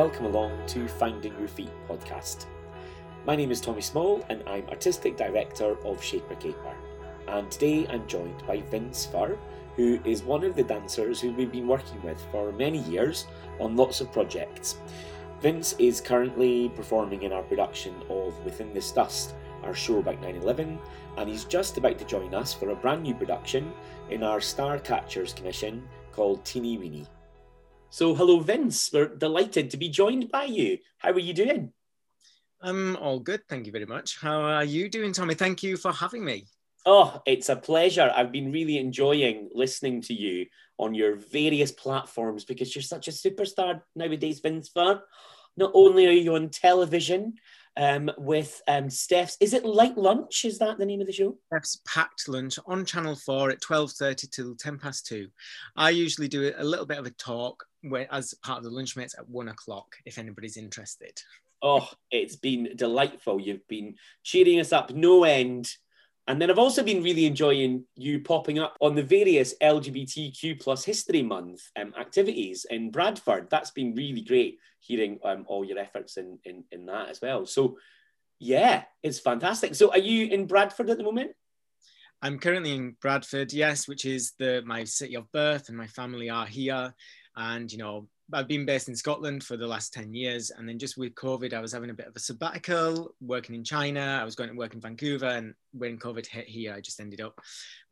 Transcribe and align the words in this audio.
Welcome 0.00 0.24
along 0.24 0.66
to 0.68 0.88
Finding 0.88 1.38
Your 1.38 1.46
Feet 1.46 1.68
podcast. 1.86 2.46
My 3.26 3.36
name 3.36 3.50
is 3.50 3.60
Tommy 3.60 3.82
Small, 3.82 4.24
and 4.30 4.42
I'm 4.46 4.66
Artistic 4.70 5.14
Director 5.14 5.76
of 5.84 6.02
Shaper 6.02 6.36
Caper. 6.36 6.74
And 7.28 7.50
today 7.50 7.86
I'm 7.86 8.06
joined 8.06 8.42
by 8.46 8.62
Vince 8.62 9.06
Virr, 9.12 9.36
who 9.76 10.00
is 10.06 10.22
one 10.22 10.42
of 10.42 10.56
the 10.56 10.62
dancers 10.62 11.20
who 11.20 11.34
we've 11.34 11.52
been 11.52 11.68
working 11.68 12.00
with 12.00 12.18
for 12.32 12.50
many 12.50 12.78
years 12.84 13.26
on 13.58 13.76
lots 13.76 14.00
of 14.00 14.10
projects. 14.10 14.78
Vince 15.42 15.74
is 15.78 16.00
currently 16.00 16.70
performing 16.70 17.24
in 17.24 17.34
our 17.34 17.42
production 17.42 17.94
of 18.08 18.42
Within 18.42 18.72
This 18.72 18.92
Dust, 18.92 19.34
our 19.64 19.74
show 19.74 19.98
about 19.98 20.22
9 20.22 20.34
11, 20.34 20.78
and 21.18 21.28
he's 21.28 21.44
just 21.44 21.76
about 21.76 21.98
to 21.98 22.06
join 22.06 22.32
us 22.32 22.54
for 22.54 22.70
a 22.70 22.74
brand 22.74 23.02
new 23.02 23.12
production 23.12 23.70
in 24.08 24.22
our 24.22 24.38
Starcatchers 24.38 25.36
commission 25.36 25.86
called 26.10 26.42
Teeny 26.46 26.78
Weeny. 26.78 27.06
So, 27.92 28.14
hello, 28.14 28.38
Vince. 28.38 28.90
We're 28.92 29.16
delighted 29.16 29.70
to 29.70 29.76
be 29.76 29.88
joined 29.88 30.30
by 30.30 30.44
you. 30.44 30.78
How 30.98 31.10
are 31.10 31.18
you 31.18 31.34
doing? 31.34 31.72
I'm 32.62 32.94
all 32.96 33.18
good. 33.18 33.40
Thank 33.48 33.66
you 33.66 33.72
very 33.72 33.84
much. 33.84 34.16
How 34.20 34.40
are 34.42 34.64
you 34.64 34.88
doing, 34.88 35.12
Tommy? 35.12 35.34
Thank 35.34 35.64
you 35.64 35.76
for 35.76 35.90
having 35.90 36.24
me. 36.24 36.46
Oh, 36.86 37.20
it's 37.26 37.48
a 37.48 37.56
pleasure. 37.56 38.12
I've 38.14 38.30
been 38.30 38.52
really 38.52 38.78
enjoying 38.78 39.50
listening 39.52 40.02
to 40.02 40.14
you 40.14 40.46
on 40.78 40.94
your 40.94 41.16
various 41.16 41.72
platforms 41.72 42.44
because 42.44 42.76
you're 42.76 42.82
such 42.82 43.08
a 43.08 43.10
superstar 43.10 43.82
nowadays, 43.96 44.38
Vince 44.38 44.70
Virr. 44.70 45.00
Not 45.56 45.72
only 45.74 46.06
are 46.06 46.12
you 46.12 46.36
on 46.36 46.48
television, 46.50 47.34
um, 47.76 48.10
with 48.18 48.60
um, 48.68 48.90
Steph's. 48.90 49.36
Is 49.40 49.54
it 49.54 49.64
Light 49.64 49.96
Lunch? 49.96 50.44
Is 50.44 50.58
that 50.58 50.78
the 50.78 50.86
name 50.86 51.00
of 51.00 51.06
the 51.06 51.12
show? 51.12 51.38
Steph's 51.46 51.80
Packed 51.86 52.28
Lunch 52.28 52.58
on 52.66 52.84
Channel 52.84 53.16
4 53.16 53.50
at 53.50 53.60
12.30 53.60 54.30
till 54.30 54.54
10 54.54 54.78
past 54.78 55.06
2. 55.06 55.28
I 55.76 55.90
usually 55.90 56.28
do 56.28 56.52
a 56.56 56.64
little 56.64 56.86
bit 56.86 56.98
of 56.98 57.06
a 57.06 57.10
talk 57.10 57.64
where, 57.82 58.12
as 58.12 58.34
part 58.34 58.58
of 58.58 58.64
the 58.64 58.70
lunch 58.70 58.96
lunchmates 58.96 59.18
at 59.18 59.28
1 59.28 59.48
o'clock, 59.48 59.96
if 60.04 60.18
anybody's 60.18 60.56
interested. 60.56 61.20
Oh, 61.62 61.88
it's 62.10 62.36
been 62.36 62.70
delightful. 62.76 63.40
You've 63.40 63.66
been 63.68 63.96
cheering 64.22 64.60
us 64.60 64.72
up 64.72 64.90
no 64.90 65.24
end 65.24 65.70
and 66.30 66.40
then 66.40 66.48
I've 66.48 66.60
also 66.60 66.84
been 66.84 67.02
really 67.02 67.26
enjoying 67.26 67.84
you 67.96 68.20
popping 68.20 68.60
up 68.60 68.76
on 68.80 68.94
the 68.94 69.02
various 69.02 69.52
LGBTQ 69.60 70.60
plus 70.60 70.84
History 70.84 71.22
Month 71.22 71.62
um, 71.74 71.92
activities 71.98 72.66
in 72.70 72.92
Bradford. 72.92 73.48
That's 73.50 73.72
been 73.72 73.96
really 73.96 74.20
great 74.20 74.58
hearing 74.78 75.18
um, 75.24 75.44
all 75.48 75.64
your 75.64 75.80
efforts 75.80 76.18
in, 76.18 76.38
in, 76.44 76.62
in 76.70 76.86
that 76.86 77.08
as 77.08 77.20
well. 77.20 77.46
So, 77.46 77.78
yeah, 78.38 78.84
it's 79.02 79.18
fantastic. 79.18 79.74
So, 79.74 79.90
are 79.90 79.98
you 79.98 80.28
in 80.28 80.46
Bradford 80.46 80.88
at 80.88 80.98
the 80.98 81.02
moment? 81.02 81.32
I'm 82.22 82.38
currently 82.38 82.76
in 82.76 82.96
Bradford, 83.00 83.52
yes, 83.52 83.88
which 83.88 84.04
is 84.04 84.34
the 84.38 84.62
my 84.64 84.84
city 84.84 85.16
of 85.16 85.32
birth, 85.32 85.68
and 85.68 85.76
my 85.76 85.88
family 85.88 86.30
are 86.30 86.46
here. 86.46 86.94
And 87.40 87.72
you 87.72 87.78
know, 87.78 88.06
I've 88.34 88.46
been 88.46 88.66
based 88.66 88.88
in 88.88 88.94
Scotland 88.94 89.42
for 89.42 89.56
the 89.56 89.66
last 89.66 89.94
10 89.94 90.12
years. 90.12 90.50
And 90.50 90.68
then 90.68 90.78
just 90.78 90.98
with 90.98 91.14
COVID, 91.14 91.54
I 91.54 91.60
was 91.60 91.72
having 91.72 91.88
a 91.88 91.94
bit 91.94 92.06
of 92.06 92.14
a 92.14 92.20
sabbatical, 92.20 93.14
working 93.20 93.54
in 93.54 93.64
China. 93.64 94.18
I 94.20 94.24
was 94.24 94.34
going 94.34 94.50
to 94.50 94.56
work 94.56 94.74
in 94.74 94.80
Vancouver. 94.80 95.26
And 95.26 95.54
when 95.72 95.98
COVID 95.98 96.26
hit 96.26 96.46
here, 96.46 96.74
I 96.74 96.80
just 96.80 97.00
ended 97.00 97.22
up 97.22 97.40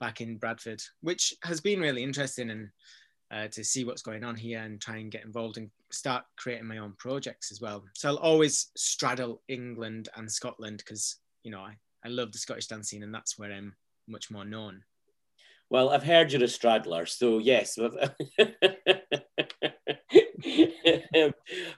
back 0.00 0.20
in 0.20 0.36
Bradford, 0.36 0.82
which 1.00 1.34
has 1.44 1.62
been 1.62 1.80
really 1.80 2.02
interesting 2.02 2.50
and 2.50 2.68
uh, 3.30 3.48
to 3.48 3.64
see 3.64 3.84
what's 3.84 4.02
going 4.02 4.22
on 4.22 4.36
here 4.36 4.60
and 4.60 4.80
try 4.80 4.96
and 4.98 5.10
get 5.10 5.24
involved 5.24 5.56
and 5.56 5.70
start 5.90 6.24
creating 6.36 6.66
my 6.66 6.78
own 6.78 6.92
projects 6.98 7.50
as 7.50 7.60
well. 7.60 7.82
So 7.94 8.10
I'll 8.10 8.18
always 8.18 8.70
straddle 8.76 9.42
England 9.48 10.10
and 10.14 10.30
Scotland 10.30 10.82
because, 10.84 11.16
you 11.42 11.50
know, 11.50 11.60
I, 11.60 11.74
I 12.04 12.08
love 12.08 12.32
the 12.32 12.38
Scottish 12.38 12.66
dance 12.66 12.90
scene 12.90 13.02
and 13.02 13.14
that's 13.14 13.38
where 13.38 13.52
I'm 13.52 13.74
much 14.06 14.30
more 14.30 14.44
known. 14.44 14.82
Well, 15.70 15.90
I've 15.90 16.04
heard 16.04 16.32
you're 16.32 16.44
a 16.44 16.48
straddler, 16.48 17.04
so 17.04 17.38
yes. 17.38 17.78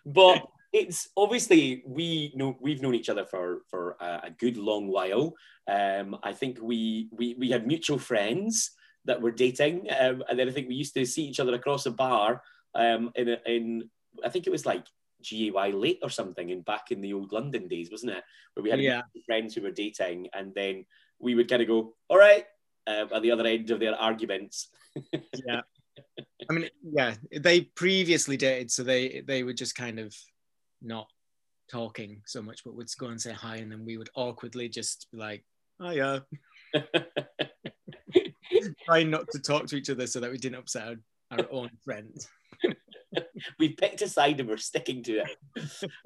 but 0.06 0.46
it's 0.72 1.08
obviously 1.16 1.82
we 1.86 2.32
know 2.34 2.56
we've 2.60 2.82
known 2.82 2.94
each 2.94 3.08
other 3.08 3.24
for 3.24 3.62
for 3.68 3.96
a, 4.00 4.20
a 4.24 4.30
good 4.38 4.56
long 4.56 4.88
while. 4.88 5.34
Um, 5.68 6.16
I 6.22 6.32
think 6.32 6.58
we 6.60 7.08
we 7.12 7.34
we 7.34 7.50
had 7.50 7.66
mutual 7.66 7.98
friends 7.98 8.72
that 9.04 9.20
were 9.20 9.30
dating, 9.30 9.88
um, 9.98 10.22
and 10.28 10.38
then 10.38 10.48
I 10.48 10.52
think 10.52 10.68
we 10.68 10.74
used 10.74 10.94
to 10.94 11.06
see 11.06 11.24
each 11.24 11.40
other 11.40 11.54
across 11.54 11.86
a 11.86 11.90
bar 11.90 12.42
um, 12.74 13.10
in 13.14 13.36
in 13.46 13.90
I 14.24 14.28
think 14.28 14.46
it 14.46 14.50
was 14.50 14.66
like 14.66 14.86
G-A-Y 15.22 15.70
Late 15.70 16.00
or 16.02 16.10
something, 16.10 16.50
and 16.50 16.64
back 16.64 16.90
in 16.90 17.00
the 17.00 17.12
old 17.12 17.32
London 17.32 17.68
days, 17.68 17.90
wasn't 17.90 18.12
it? 18.12 18.24
Where 18.54 18.64
we 18.64 18.70
had 18.70 18.80
yeah. 18.80 19.02
friends 19.26 19.54
who 19.54 19.62
were 19.62 19.70
dating, 19.70 20.28
and 20.32 20.54
then 20.54 20.86
we 21.18 21.34
would 21.34 21.48
kind 21.48 21.62
of 21.62 21.68
go, 21.68 21.94
"All 22.08 22.18
right," 22.18 22.46
uh, 22.86 23.06
at 23.12 23.22
the 23.22 23.30
other 23.30 23.46
end 23.46 23.70
of 23.70 23.80
their 23.80 23.94
arguments. 23.94 24.68
yeah. 25.12 25.62
I 26.48 26.52
mean, 26.52 26.68
yeah, 26.82 27.14
they 27.40 27.62
previously 27.62 28.36
dated, 28.36 28.70
so 28.70 28.82
they 28.82 29.22
they 29.26 29.42
were 29.42 29.52
just 29.52 29.74
kind 29.74 29.98
of 29.98 30.14
not 30.82 31.06
talking 31.70 32.22
so 32.26 32.42
much, 32.42 32.64
but 32.64 32.74
would 32.74 32.88
go 32.98 33.06
and 33.06 33.20
say 33.20 33.32
hi, 33.32 33.56
and 33.56 33.70
then 33.70 33.84
we 33.84 33.96
would 33.96 34.10
awkwardly 34.14 34.68
just 34.68 35.06
be 35.12 35.18
like, 35.18 35.44
"Oh 35.80 35.90
yeah," 35.90 36.20
trying 38.84 39.10
not 39.10 39.28
to 39.30 39.38
talk 39.38 39.66
to 39.66 39.76
each 39.76 39.90
other 39.90 40.06
so 40.06 40.20
that 40.20 40.30
we 40.30 40.38
didn't 40.38 40.58
upset 40.58 40.88
our, 40.88 41.38
our 41.38 41.46
own 41.50 41.70
friends. 41.84 42.28
we 43.58 43.70
picked 43.70 44.02
a 44.02 44.08
side 44.08 44.40
and 44.40 44.48
we're 44.48 44.56
sticking 44.56 45.02
to 45.04 45.22
it. 45.22 45.30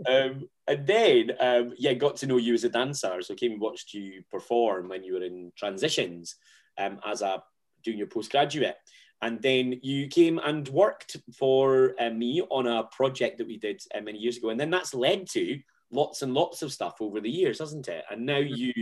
Um, 0.09 0.49
and 0.67 0.87
then, 0.87 1.33
um, 1.41 1.75
yeah, 1.79 1.95
got 1.95 2.17
to 2.17 2.27
know 2.27 2.37
you 2.37 2.55
as 2.55 2.65
a 2.65 2.69
dancer. 2.69 3.21
So 3.23 3.35
came 3.35 3.53
and 3.53 3.61
watched 3.61 3.95
you 3.95 4.23
perform 4.31 4.89
when 4.89 5.05
you 5.05 5.15
were 5.15 5.23
in 5.23 5.53
transitions 5.57 6.37
um, 6.79 7.01
as 7.07 7.23
a 7.23 7.43
doing 7.83 7.99
your 7.99 8.07
postgraduate. 8.07 8.77
And 9.23 9.41
then 9.41 9.81
you 9.83 10.09
came 10.09 10.39
and 10.39 10.69
worked 10.69 11.17
for 11.37 11.95
uh, 11.99 12.11
me 12.11 12.43
on 12.51 12.67
a 12.67 12.85
project 12.85 13.39
that 13.39 13.47
we 13.47 13.57
did 13.57 13.81
uh, 13.95 14.01
many 14.01 14.19
years 14.19 14.37
ago. 14.37 14.51
And 14.51 14.61
then 14.61 14.71
that's 14.71 14.95
led 14.95 15.29
to 15.31 15.59
lots 15.91 16.23
and 16.23 16.35
lots 16.35 16.63
of 16.63 16.73
stuff 16.73 16.97
over 17.01 17.21
the 17.21 17.31
years, 17.31 17.59
hasn't 17.61 17.89
it? 17.89 18.05
And 18.11 18.27
now 18.27 18.41
mm-hmm. 18.41 18.55
you, 18.55 18.73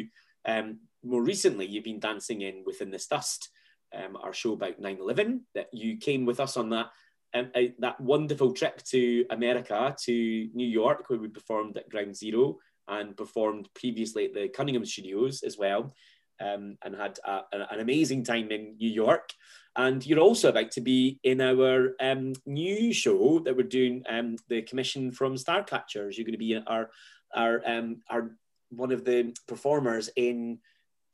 um, 0.45 0.79
more 1.05 1.23
recently, 1.23 1.67
you've 1.67 1.85
been 1.85 2.01
dancing 2.01 2.41
in 2.41 2.65
Within 2.67 2.91
This 2.91 3.07
Dust, 3.07 3.51
um, 3.95 4.17
our 4.17 4.33
show 4.33 4.55
about 4.55 4.81
9 4.81 4.99
11, 5.01 5.43
that 5.55 5.69
you 5.73 5.99
came 5.99 6.27
with 6.27 6.41
us 6.41 6.57
on 6.57 6.71
that. 6.71 6.87
Um, 7.35 7.51
uh, 7.55 7.63
that 7.79 7.99
wonderful 7.99 8.53
trip 8.53 8.83
to 8.91 9.25
America, 9.31 9.97
to 10.05 10.49
New 10.53 10.67
York, 10.67 11.09
where 11.09 11.19
we 11.19 11.29
performed 11.29 11.79
at 11.79 11.89
Ground 11.89 12.15
Zero 12.15 12.59
and 12.89 13.17
performed 13.17 13.71
previously 13.75 14.27
at 14.27 14.35
the 14.35 14.49
Cunningham 14.49 14.85
Studios 14.85 15.43
as 15.43 15.57
well 15.57 15.95
um, 16.43 16.77
and 16.85 16.95
had 16.97 17.19
a, 17.25 17.41
an 17.53 17.81
amazing 17.81 18.25
time 18.25 18.51
in 18.51 18.77
New 18.79 18.91
York. 18.91 19.31
And 19.77 20.05
you're 20.05 20.19
also 20.19 20.51
about 20.51 20.71
to 20.73 20.81
be 20.81 21.19
in 21.23 21.41
our 21.41 21.95
um, 22.01 22.35
new 22.45 22.93
show 22.93 23.39
that 23.41 23.57
we're 23.57 23.63
doing, 23.63 24.03
um, 24.09 24.37
the 24.49 24.63
commission 24.63 25.13
from 25.13 25.37
Starcatchers. 25.37 26.17
You're 26.17 26.27
going 26.27 26.33
to 26.33 26.39
be 26.39 26.61
our 26.67 26.91
our 27.35 27.63
um, 27.67 28.03
our 28.11 28.37
one 28.71 28.93
of 28.93 29.05
the 29.05 29.35
performers 29.49 30.11
in 30.17 30.59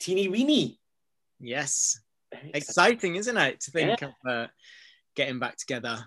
Teeny 0.00 0.28
Weeny. 0.28 0.81
Yes, 1.41 2.00
exciting, 2.53 3.15
isn't 3.17 3.37
it? 3.37 3.61
To 3.61 3.71
think 3.71 4.00
yeah. 4.00 4.09
of 4.09 4.15
uh, 4.28 4.47
getting 5.15 5.38
back 5.38 5.56
together 5.56 6.05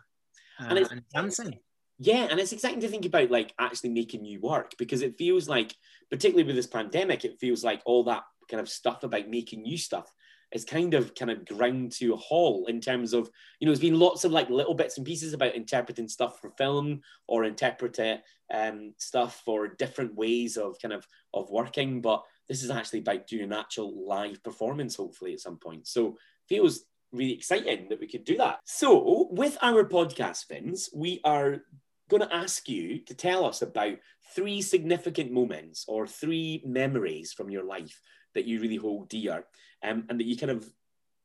uh, 0.60 0.66
and, 0.66 0.78
and 0.92 1.02
dancing. 1.14 1.60
Yeah, 2.00 2.28
and 2.30 2.40
it's 2.40 2.52
exciting 2.52 2.80
to 2.82 2.88
think 2.88 3.06
about 3.06 3.30
like 3.30 3.54
actually 3.60 3.92
making 3.92 4.24
new 4.24 4.42
work 4.42 4.72
because 4.78 5.04
it 5.04 5.18
feels 5.18 5.48
like, 5.48 5.74
particularly 6.10 6.48
with 6.48 6.56
this 6.56 6.68
pandemic, 6.68 7.24
it 7.24 7.40
feels 7.40 7.64
like 7.64 7.82
all 7.86 8.06
that 8.06 8.24
kind 8.52 8.62
of 8.62 8.70
stuff 8.70 9.04
about 9.04 9.30
making 9.30 9.64
new 9.64 9.78
stuff. 9.78 10.14
Is 10.52 10.66
kind 10.66 10.94
of 10.94 11.16
kind 11.16 11.32
of 11.32 11.46
ground 11.46 11.94
to 11.94 12.14
a 12.14 12.18
halt 12.18 12.70
in 12.70 12.82
terms 12.82 13.14
of 13.14 13.30
you 13.60 13.66
know 13.66 13.72
there's 13.72 13.80
been 13.80 13.98
lots 13.98 14.26
of 14.26 14.34
like 14.34 14.50
little 14.50 14.74
bits 14.74 14.98
and 14.98 15.08
pieces 15.08 15.32
about 15.32 15.56
interpreting 15.56 16.10
stuff 16.10 16.42
for 16.42 16.50
film 16.50 17.00
or 17.26 17.46
interpreting 17.46 18.18
um, 18.54 18.94
stuff 18.98 19.42
for 19.46 19.70
different 19.70 20.14
ways 20.14 20.58
of 20.58 20.76
kind 20.82 20.94
of 20.94 21.08
of 21.34 21.50
working 21.50 22.02
but 22.02 22.22
this 22.50 22.64
is 22.64 22.70
actually 22.70 23.00
about 23.00 23.28
doing 23.28 23.44
an 23.44 23.54
actual 23.54 24.06
live 24.06 24.44
performance 24.44 24.98
hopefully 24.98 25.32
at 25.32 25.40
some 25.40 25.56
point. 25.56 25.88
So 25.88 26.18
feels 26.50 26.82
really 27.14 27.32
exciting 27.32 27.88
that 27.88 28.02
we 28.02 28.08
could 28.08 28.26
do 28.26 28.36
that. 28.36 28.60
So 28.66 29.30
with 29.32 29.58
our 29.62 29.86
podcast 29.86 30.50
Vince 30.50 30.90
we 30.94 31.22
are 31.24 31.62
going 32.10 32.24
to 32.24 32.36
ask 32.36 32.68
you 32.68 33.00
to 33.06 33.14
tell 33.14 33.46
us 33.46 33.62
about 33.62 33.98
three 34.36 34.62
significant 34.62 35.32
moments 35.32 35.86
or 35.88 36.06
three 36.06 36.62
memories 36.66 37.32
from 37.32 37.50
your 37.50 37.64
life 37.64 38.02
that 38.34 38.46
you 38.46 38.60
really 38.60 38.78
hold 38.78 39.10
dear 39.10 39.46
um, 39.84 40.06
and 40.10 40.20
that 40.20 40.26
you 40.26 40.38
kind 40.38 40.52
of 40.52 40.70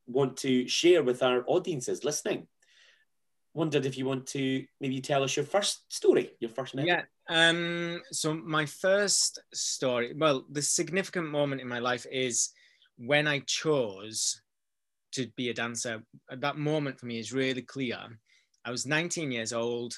want 0.07 0.37
to 0.37 0.67
share 0.67 1.03
with 1.03 1.21
our 1.21 1.43
audiences 1.47 2.03
listening. 2.03 2.47
Wondered 3.53 3.85
if 3.85 3.97
you 3.97 4.05
want 4.05 4.27
to 4.27 4.65
maybe 4.79 5.01
tell 5.01 5.23
us 5.23 5.35
your 5.35 5.45
first 5.45 5.91
story, 5.91 6.31
your 6.39 6.49
first 6.49 6.75
memory. 6.75 6.89
Yeah. 6.89 7.01
Um, 7.29 8.01
so 8.11 8.33
my 8.33 8.65
first 8.65 9.39
story, 9.53 10.13
well, 10.15 10.45
the 10.51 10.61
significant 10.61 11.29
moment 11.29 11.61
in 11.61 11.67
my 11.67 11.79
life 11.79 12.05
is 12.11 12.51
when 12.97 13.27
I 13.27 13.39
chose 13.39 14.41
to 15.13 15.27
be 15.35 15.49
a 15.49 15.53
dancer. 15.53 16.03
That 16.29 16.57
moment 16.57 16.99
for 16.99 17.05
me 17.07 17.19
is 17.19 17.33
really 17.33 17.63
clear. 17.63 17.97
I 18.63 18.71
was 18.71 18.85
19 18.85 19.31
years 19.31 19.53
old. 19.53 19.97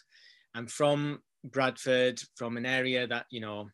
I'm 0.56 0.68
from 0.68 1.22
Bradford, 1.44 2.22
from 2.36 2.58
an 2.58 2.66
area 2.66 3.08
that, 3.08 3.26
you 3.30 3.42
know, 3.42 3.70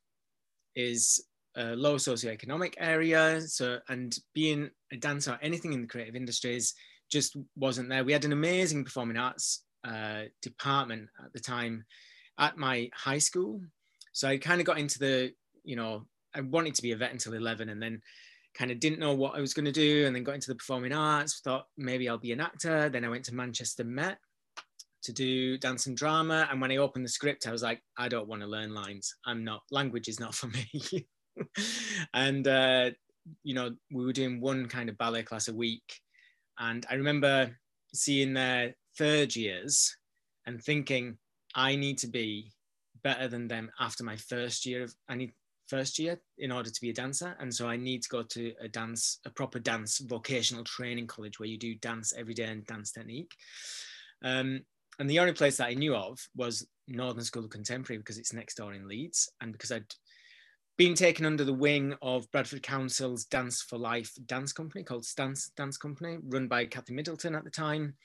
is 0.75 1.23
a 1.55 1.75
low 1.75 1.95
socioeconomic 1.95 2.73
area. 2.77 3.41
So, 3.41 3.79
and 3.89 4.15
being 4.33 4.69
a 4.91 4.97
dancer 4.97 5.31
or 5.31 5.39
anything 5.41 5.73
in 5.73 5.81
the 5.81 5.87
creative 5.87 6.15
industries 6.15 6.73
just 7.11 7.37
wasn't 7.55 7.89
there. 7.89 8.03
We 8.03 8.13
had 8.13 8.25
an 8.25 8.33
amazing 8.33 8.83
performing 8.83 9.17
arts 9.17 9.63
uh, 9.87 10.23
department 10.41 11.09
at 11.23 11.33
the 11.33 11.39
time, 11.39 11.85
at 12.39 12.57
my 12.57 12.89
high 12.93 13.19
school. 13.19 13.61
So 14.13 14.27
I 14.27 14.37
kind 14.37 14.59
of 14.59 14.67
got 14.67 14.79
into 14.79 14.99
the, 14.99 15.33
you 15.63 15.75
know, 15.75 16.05
I 16.33 16.41
wanted 16.41 16.75
to 16.75 16.81
be 16.81 16.91
a 16.91 16.97
vet 16.97 17.11
until 17.11 17.33
11 17.33 17.69
and 17.69 17.81
then 17.81 18.01
kind 18.53 18.71
of 18.71 18.79
didn't 18.79 18.99
know 18.99 19.13
what 19.13 19.35
I 19.35 19.41
was 19.41 19.53
going 19.53 19.65
to 19.65 19.71
do 19.71 20.05
and 20.05 20.15
then 20.15 20.23
got 20.23 20.35
into 20.35 20.47
the 20.47 20.55
performing 20.55 20.93
arts, 20.93 21.41
thought 21.41 21.67
maybe 21.77 22.07
I'll 22.07 22.17
be 22.17 22.31
an 22.31 22.41
actor. 22.41 22.89
Then 22.89 23.05
I 23.05 23.09
went 23.09 23.25
to 23.25 23.35
Manchester 23.35 23.83
Met 23.83 24.17
to 25.03 25.13
do 25.13 25.57
dance 25.57 25.85
and 25.85 25.95
drama. 25.95 26.47
And 26.49 26.59
when 26.59 26.71
I 26.71 26.77
opened 26.77 27.05
the 27.05 27.09
script, 27.09 27.47
I 27.47 27.51
was 27.51 27.63
like, 27.63 27.81
I 27.97 28.07
don't 28.07 28.27
want 28.27 28.41
to 28.41 28.47
learn 28.47 28.73
lines. 28.73 29.15
I'm 29.25 29.43
not, 29.43 29.61
language 29.71 30.07
is 30.07 30.19
not 30.19 30.33
for 30.33 30.47
me. 30.47 31.07
and, 32.13 32.47
uh, 32.47 32.91
you 33.43 33.53
know, 33.53 33.75
we 33.91 34.05
were 34.05 34.13
doing 34.13 34.39
one 34.39 34.67
kind 34.67 34.89
of 34.89 34.97
ballet 34.97 35.23
class 35.23 35.47
a 35.47 35.53
week. 35.53 36.01
And 36.59 36.85
I 36.89 36.95
remember 36.95 37.57
seeing 37.93 38.33
their 38.33 38.75
third 38.97 39.35
years 39.35 39.95
and 40.45 40.61
thinking, 40.61 41.17
I 41.55 41.75
need 41.75 41.97
to 41.99 42.07
be 42.07 42.51
better 43.03 43.27
than 43.27 43.47
them 43.47 43.71
after 43.79 44.03
my 44.03 44.15
first 44.15 44.65
year 44.65 44.83
of, 44.83 44.93
I 45.09 45.15
need 45.15 45.31
first 45.67 45.97
year 45.99 46.19
in 46.37 46.51
order 46.51 46.69
to 46.69 46.81
be 46.81 46.89
a 46.89 46.93
dancer. 46.93 47.35
And 47.39 47.53
so 47.53 47.67
I 47.67 47.77
need 47.77 48.03
to 48.03 48.09
go 48.09 48.23
to 48.23 48.53
a 48.61 48.67
dance, 48.67 49.19
a 49.25 49.29
proper 49.29 49.59
dance 49.59 49.99
vocational 49.99 50.63
training 50.63 51.07
college 51.07 51.39
where 51.39 51.49
you 51.49 51.57
do 51.57 51.75
dance 51.75 52.13
every 52.17 52.33
day 52.33 52.45
and 52.45 52.65
dance 52.65 52.91
technique. 52.91 53.31
Um, 54.23 54.61
and 54.99 55.09
the 55.09 55.19
only 55.19 55.33
place 55.33 55.57
that 55.57 55.67
I 55.67 55.73
knew 55.73 55.95
of 55.95 56.19
was 56.35 56.67
Northern 56.88 57.23
School 57.23 57.45
of 57.45 57.49
Contemporary 57.49 57.97
because 57.97 58.17
it's 58.17 58.33
next 58.33 58.55
door 58.55 58.73
in 58.73 58.88
Leeds. 58.88 59.29
And 59.41 59.51
because 59.51 59.71
I'd 59.71 59.93
been 60.77 60.94
taken 60.94 61.25
under 61.25 61.44
the 61.44 61.54
wing 61.54 61.95
of 62.01 62.30
Bradford 62.31 62.63
Council's 62.63 63.25
Dance 63.25 63.62
for 63.62 63.77
Life 63.77 64.12
dance 64.25 64.51
company 64.51 64.83
called 64.83 65.06
Stance 65.06 65.51
Dance 65.56 65.77
Company, 65.77 66.18
run 66.27 66.48
by 66.48 66.66
Kathy 66.66 66.94
Middleton 66.94 67.36
at 67.36 67.44
the 67.44 67.50
time. 67.50 67.95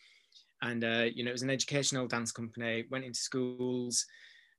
And, 0.62 0.84
uh, 0.84 1.06
you 1.12 1.24
know, 1.24 1.30
it 1.30 1.32
was 1.32 1.42
an 1.42 1.50
educational 1.50 2.06
dance 2.06 2.32
company, 2.32 2.84
went 2.90 3.04
into 3.04 3.18
schools, 3.18 4.06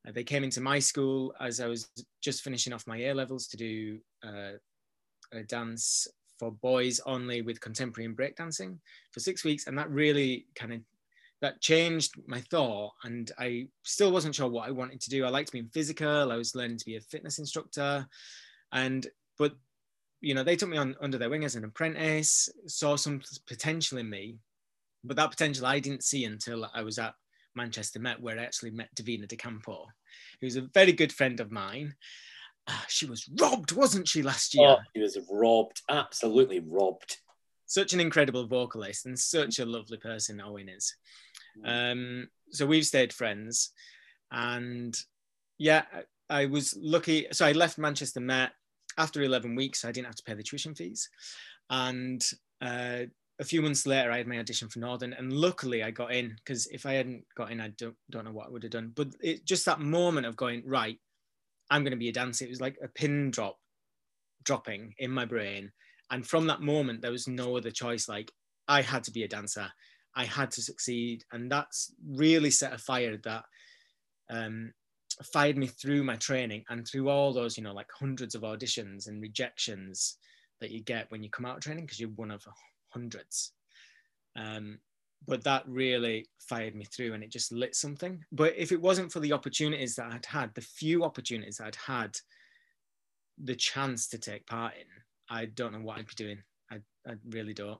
uh, 0.07 0.11
they 0.11 0.23
came 0.23 0.43
into 0.43 0.61
my 0.61 0.79
school 0.79 1.33
as 1.39 1.59
I 1.59 1.67
was 1.67 1.89
just 2.21 2.43
finishing 2.43 2.73
off 2.73 2.87
my 2.87 2.97
A 2.97 3.13
levels 3.13 3.47
to 3.47 3.57
do 3.57 3.99
uh, 4.23 4.53
a 5.31 5.43
dance 5.43 6.07
for 6.39 6.51
boys 6.51 6.99
only 7.05 7.41
with 7.41 7.61
contemporary 7.61 8.05
and 8.05 8.17
breakdancing 8.17 8.77
for 9.11 9.19
six 9.19 9.43
weeks, 9.43 9.67
and 9.67 9.77
that 9.77 9.89
really 9.91 10.47
kind 10.55 10.73
of 10.73 10.79
that 11.41 11.61
changed 11.61 12.13
my 12.27 12.41
thought. 12.41 12.93
And 13.03 13.31
I 13.37 13.67
still 13.83 14.11
wasn't 14.11 14.35
sure 14.35 14.47
what 14.47 14.67
I 14.67 14.71
wanted 14.71 15.01
to 15.01 15.09
do. 15.09 15.25
I 15.25 15.29
liked 15.29 15.51
being 15.51 15.69
physical. 15.73 16.31
I 16.31 16.37
was 16.37 16.55
learning 16.55 16.77
to 16.77 16.85
be 16.85 16.95
a 16.95 17.01
fitness 17.01 17.39
instructor, 17.39 18.07
and 18.71 19.05
but 19.37 19.53
you 20.21 20.33
know 20.33 20.43
they 20.43 20.55
took 20.55 20.69
me 20.69 20.77
on 20.77 20.95
under 21.01 21.17
their 21.17 21.29
wing 21.29 21.43
as 21.43 21.55
an 21.55 21.65
apprentice, 21.65 22.49
saw 22.67 22.95
some 22.95 23.21
potential 23.47 23.97
in 23.97 24.09
me, 24.09 24.37
but 25.03 25.17
that 25.17 25.31
potential 25.31 25.65
I 25.65 25.79
didn't 25.79 26.03
see 26.03 26.25
until 26.25 26.69
I 26.73 26.83
was 26.83 26.99
at 26.99 27.15
Manchester 27.55 27.99
Met, 27.99 28.21
where 28.21 28.39
I 28.39 28.43
actually 28.43 28.71
met 28.71 28.93
Davina 28.95 29.27
De 29.27 29.35
Campo, 29.35 29.87
who's 30.39 30.55
a 30.55 30.69
very 30.73 30.91
good 30.91 31.11
friend 31.11 31.39
of 31.39 31.51
mine. 31.51 31.95
Uh, 32.67 32.73
she 32.87 33.05
was 33.07 33.27
robbed, 33.39 33.71
wasn't 33.71 34.07
she, 34.07 34.21
last 34.21 34.53
year? 34.53 34.67
Oh, 34.67 34.77
she 34.95 35.01
was 35.01 35.17
robbed, 35.29 35.81
absolutely 35.89 36.59
robbed. 36.59 37.17
Such 37.65 37.93
an 37.93 37.99
incredible 37.99 38.45
vocalist 38.47 39.05
and 39.05 39.17
such 39.17 39.59
a 39.59 39.65
lovely 39.65 39.97
person 39.97 40.41
Owen 40.41 40.69
is. 40.69 40.93
Mm. 41.59 41.91
Um, 41.91 42.27
so 42.51 42.65
we've 42.65 42.85
stayed 42.85 43.13
friends, 43.13 43.71
and 44.31 44.95
yeah, 45.57 45.83
I 46.29 46.45
was 46.45 46.77
lucky. 46.79 47.27
So 47.31 47.45
I 47.45 47.51
left 47.51 47.77
Manchester 47.77 48.19
Met 48.19 48.51
after 48.97 49.21
11 49.21 49.55
weeks. 49.55 49.85
I 49.85 49.91
didn't 49.91 50.07
have 50.07 50.15
to 50.15 50.23
pay 50.23 50.33
the 50.33 50.43
tuition 50.43 50.75
fees, 50.75 51.09
and 51.69 52.23
uh, 52.61 53.03
a 53.41 53.43
few 53.43 53.61
months 53.63 53.87
later, 53.87 54.11
I 54.11 54.17
had 54.17 54.27
my 54.27 54.37
audition 54.37 54.69
for 54.69 54.79
Northern, 54.79 55.13
and 55.13 55.33
luckily 55.33 55.83
I 55.83 55.89
got 55.89 56.13
in 56.13 56.35
because 56.37 56.67
if 56.67 56.85
I 56.85 56.93
hadn't 56.93 57.25
got 57.35 57.51
in, 57.51 57.59
I 57.59 57.69
don't, 57.69 57.95
don't 58.11 58.23
know 58.23 58.31
what 58.31 58.47
I 58.47 58.49
would 58.51 58.63
have 58.63 58.71
done. 58.71 58.91
But 58.95 59.09
it 59.19 59.45
just 59.45 59.65
that 59.65 59.79
moment 59.79 60.27
of 60.27 60.37
going 60.37 60.61
right, 60.65 60.99
I'm 61.71 61.83
going 61.83 61.91
to 61.91 61.97
be 61.97 62.09
a 62.09 62.13
dancer. 62.13 62.45
It 62.45 62.51
was 62.51 62.61
like 62.61 62.77
a 62.83 62.87
pin 62.87 63.31
drop, 63.31 63.57
dropping 64.43 64.93
in 64.99 65.09
my 65.09 65.25
brain, 65.25 65.71
and 66.11 66.25
from 66.25 66.47
that 66.47 66.61
moment, 66.61 67.01
there 67.01 67.11
was 67.11 67.27
no 67.27 67.57
other 67.57 67.71
choice. 67.71 68.07
Like 68.07 68.31
I 68.67 68.83
had 68.83 69.03
to 69.05 69.11
be 69.11 69.23
a 69.23 69.27
dancer. 69.27 69.71
I 70.15 70.25
had 70.25 70.51
to 70.51 70.61
succeed, 70.61 71.23
and 71.31 71.51
that's 71.51 71.93
really 72.05 72.51
set 72.51 72.73
a 72.73 72.77
fire 72.77 73.17
that 73.23 73.43
um, 74.29 74.73
fired 75.33 75.57
me 75.57 75.67
through 75.67 76.03
my 76.03 76.15
training 76.15 76.63
and 76.69 76.87
through 76.87 77.09
all 77.09 77.33
those, 77.33 77.57
you 77.57 77.63
know, 77.63 77.73
like 77.73 77.89
hundreds 77.97 78.35
of 78.35 78.41
auditions 78.41 79.07
and 79.07 79.21
rejections 79.21 80.17
that 80.59 80.71
you 80.71 80.81
get 80.81 81.09
when 81.09 81.23
you 81.23 81.29
come 81.29 81.45
out 81.45 81.57
of 81.57 81.63
training 81.63 81.85
because 81.85 81.99
you're 81.99 82.09
one 82.09 82.31
of 82.31 82.43
hundreds. 82.89 83.53
Um, 84.35 84.79
but 85.27 85.43
that 85.43 85.67
really 85.67 86.27
fired 86.39 86.75
me 86.75 86.85
through 86.85 87.13
and 87.13 87.23
it 87.23 87.31
just 87.31 87.51
lit 87.51 87.75
something. 87.75 88.23
But 88.31 88.53
if 88.57 88.71
it 88.71 88.81
wasn't 88.81 89.11
for 89.11 89.19
the 89.19 89.33
opportunities 89.33 89.95
that 89.95 90.11
I'd 90.11 90.25
had, 90.25 90.53
the 90.55 90.61
few 90.61 91.03
opportunities 91.03 91.59
I'd 91.59 91.75
had 91.75 92.15
the 93.43 93.55
chance 93.55 94.07
to 94.09 94.17
take 94.17 94.47
part 94.47 94.73
in, 94.75 94.87
I 95.29 95.45
don't 95.45 95.73
know 95.73 95.79
what 95.79 95.99
I'd 95.99 96.07
be 96.07 96.13
doing. 96.15 96.41
I, 96.71 96.77
I 97.07 97.13
really 97.29 97.53
don't. 97.53 97.79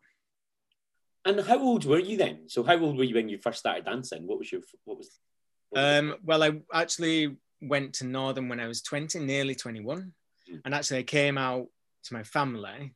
And 1.26 1.40
how 1.42 1.60
old 1.60 1.86
were 1.86 2.00
you 2.00 2.18
then? 2.18 2.48
So 2.48 2.64
how 2.64 2.78
old 2.80 2.98
were 2.98 3.04
you 3.04 3.16
when 3.16 3.30
you 3.30 3.38
first 3.38 3.60
started 3.60 3.86
dancing? 3.86 4.26
What 4.26 4.40
was 4.40 4.52
your 4.52 4.62
what 4.86 4.98
was? 4.98 5.20
What 5.70 5.82
was 5.82 6.00
um, 6.00 6.16
well, 6.24 6.44
I 6.44 6.62
actually 6.74 7.38
went 7.62 7.94
to 7.96 8.06
Northern 8.06 8.50
when 8.50 8.60
I 8.60 8.68
was 8.68 8.82
twenty, 8.82 9.20
nearly 9.20 9.56
twenty-one, 9.56 10.14
mm. 10.52 10.62
and 10.66 10.74
actually 10.74 11.00
I 11.00 11.04
came 11.04 11.38
out 11.38 11.68
to 12.06 12.14
my 12.14 12.24
family 12.24 12.96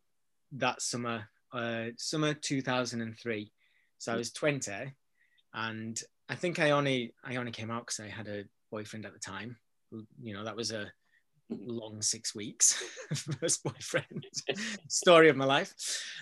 that 0.53 0.81
summer 0.81 1.27
uh, 1.53 1.87
summer 1.97 2.33
2003. 2.33 3.51
So 3.97 4.13
I 4.13 4.17
was 4.17 4.31
20, 4.31 4.71
and 5.53 6.01
I 6.27 6.35
think 6.35 6.59
I 6.59 6.71
only 6.71 7.13
I 7.23 7.37
only 7.37 7.51
came 7.51 7.71
out 7.71 7.85
because 7.85 7.99
I 7.99 8.09
had 8.09 8.27
a 8.27 8.43
boyfriend 8.71 9.05
at 9.05 9.13
the 9.13 9.19
time. 9.19 9.57
You 10.21 10.33
know, 10.33 10.43
that 10.43 10.55
was 10.55 10.71
a 10.71 10.91
long 11.49 12.01
six 12.01 12.33
weeks 12.33 12.73
first 13.39 13.63
boyfriend 13.63 14.25
story 14.89 15.29
of 15.29 15.37
my 15.37 15.45
life. 15.45 15.73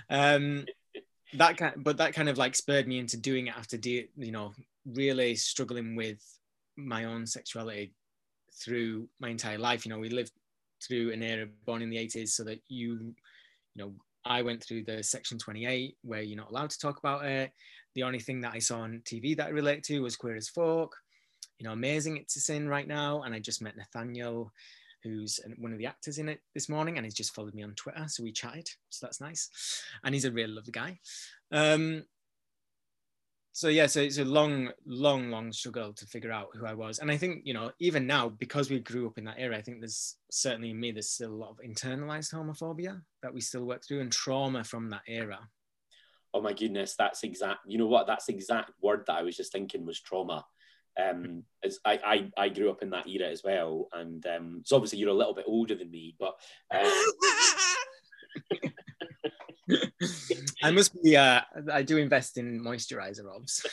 Um, 0.09 0.65
that 1.35 1.57
kind, 1.57 1.73
but 1.77 1.97
that 1.97 2.13
kind 2.13 2.29
of 2.29 2.37
like 2.37 2.55
spurred 2.55 2.87
me 2.87 2.99
into 2.99 3.17
doing 3.17 3.47
it 3.47 3.57
after, 3.57 3.77
de- 3.77 4.09
you 4.17 4.31
know, 4.31 4.53
really 4.85 5.35
struggling 5.35 5.95
with 5.95 6.21
my 6.75 7.05
own 7.05 7.25
sexuality 7.25 7.93
through 8.53 9.07
my 9.19 9.29
entire 9.29 9.57
life. 9.57 9.85
You 9.85 9.91
know, 9.91 9.99
we 9.99 10.09
lived 10.09 10.31
through 10.85 11.11
an 11.11 11.23
era 11.23 11.47
born 11.65 11.81
in 11.81 11.89
the 11.89 11.97
80s, 11.97 12.29
so 12.29 12.43
that 12.43 12.59
you, 12.67 13.13
you 13.75 13.83
know, 13.83 13.93
I 14.25 14.41
went 14.41 14.63
through 14.63 14.83
the 14.83 15.03
Section 15.03 15.37
28 15.37 15.97
where 16.03 16.21
you're 16.21 16.37
not 16.37 16.49
allowed 16.49 16.69
to 16.69 16.79
talk 16.79 16.97
about 16.97 17.25
it. 17.25 17.51
The 17.95 18.03
only 18.03 18.19
thing 18.19 18.41
that 18.41 18.53
I 18.53 18.59
saw 18.59 18.79
on 18.79 19.01
TV 19.05 19.35
that 19.37 19.47
I 19.47 19.49
relate 19.49 19.83
to 19.83 19.99
was 20.01 20.15
Queer 20.15 20.35
as 20.35 20.49
Folk. 20.49 20.95
You 21.59 21.65
know, 21.65 21.73
amazing 21.73 22.17
it's 22.17 22.35
a 22.35 22.39
sin 22.39 22.67
right 22.67 22.87
now. 22.87 23.23
And 23.23 23.35
I 23.35 23.39
just 23.39 23.61
met 23.61 23.75
Nathaniel, 23.75 24.51
who's 25.03 25.39
one 25.57 25.73
of 25.73 25.77
the 25.77 25.85
actors 25.85 26.17
in 26.17 26.29
it 26.29 26.39
this 26.53 26.69
morning, 26.69 26.97
and 26.97 27.05
he's 27.05 27.13
just 27.13 27.35
followed 27.35 27.53
me 27.53 27.63
on 27.63 27.73
Twitter. 27.75 28.05
So 28.07 28.23
we 28.23 28.31
chatted. 28.31 28.69
So 28.89 29.05
that's 29.05 29.21
nice. 29.21 29.49
And 30.03 30.13
he's 30.13 30.25
a 30.25 30.31
really 30.31 30.53
lovely 30.53 30.71
guy. 30.71 30.99
Um, 31.51 32.05
so 33.55 33.67
yeah, 33.67 33.85
so 33.85 34.01
it's 34.01 34.17
a 34.17 34.25
long, 34.25 34.71
long, 34.83 35.29
long 35.29 35.53
struggle 35.53 35.93
to 35.93 36.05
figure 36.07 36.31
out 36.31 36.47
who 36.55 36.65
I 36.65 36.73
was. 36.73 36.97
And 36.97 37.11
I 37.11 37.17
think, 37.17 37.43
you 37.45 37.53
know, 37.53 37.71
even 37.79 38.07
now, 38.07 38.29
because 38.29 38.71
we 38.71 38.79
grew 38.79 39.05
up 39.05 39.19
in 39.19 39.25
that 39.25 39.37
era, 39.37 39.55
I 39.55 39.61
think 39.61 39.79
there's 39.79 40.15
certainly 40.31 40.71
in 40.71 40.79
me, 40.79 40.91
there's 40.91 41.11
still 41.11 41.31
a 41.31 41.35
lot 41.35 41.51
of 41.51 41.59
internalized 41.59 42.33
homophobia 42.33 42.99
that 43.21 43.31
we 43.31 43.41
still 43.41 43.65
work 43.65 43.85
through 43.85 44.01
and 44.01 44.11
trauma 44.11 44.63
from 44.63 44.89
that 44.89 45.03
era. 45.07 45.39
Oh 46.33 46.41
my 46.41 46.53
goodness, 46.53 46.95
that's 46.97 47.23
exact. 47.23 47.59
You 47.67 47.77
know 47.77 47.85
what? 47.85 48.07
That's 48.07 48.27
exact 48.27 48.71
word 48.81 49.03
that 49.05 49.17
I 49.17 49.21
was 49.21 49.37
just 49.37 49.51
thinking 49.51 49.85
was 49.85 50.01
trauma. 50.01 50.43
Um, 51.01 51.43
as 51.63 51.79
I, 51.85 51.99
I, 52.37 52.43
I 52.45 52.49
grew 52.49 52.69
up 52.69 52.83
in 52.83 52.89
that 52.91 53.07
era 53.07 53.29
as 53.29 53.43
well, 53.43 53.87
and 53.93 54.25
um, 54.27 54.61
so 54.63 54.75
obviously 54.75 54.99
you're 54.99 55.09
a 55.09 55.13
little 55.13 55.33
bit 55.33 55.45
older 55.47 55.75
than 55.75 55.91
me, 55.91 56.15
but. 56.19 56.35
Uh, 56.71 56.89
I 60.63 60.71
must 60.71 61.01
be. 61.01 61.15
Uh, 61.15 61.41
I 61.71 61.83
do 61.83 61.97
invest 61.97 62.37
in 62.37 62.61
moisturizer, 62.61 63.25
Robs. 63.25 63.65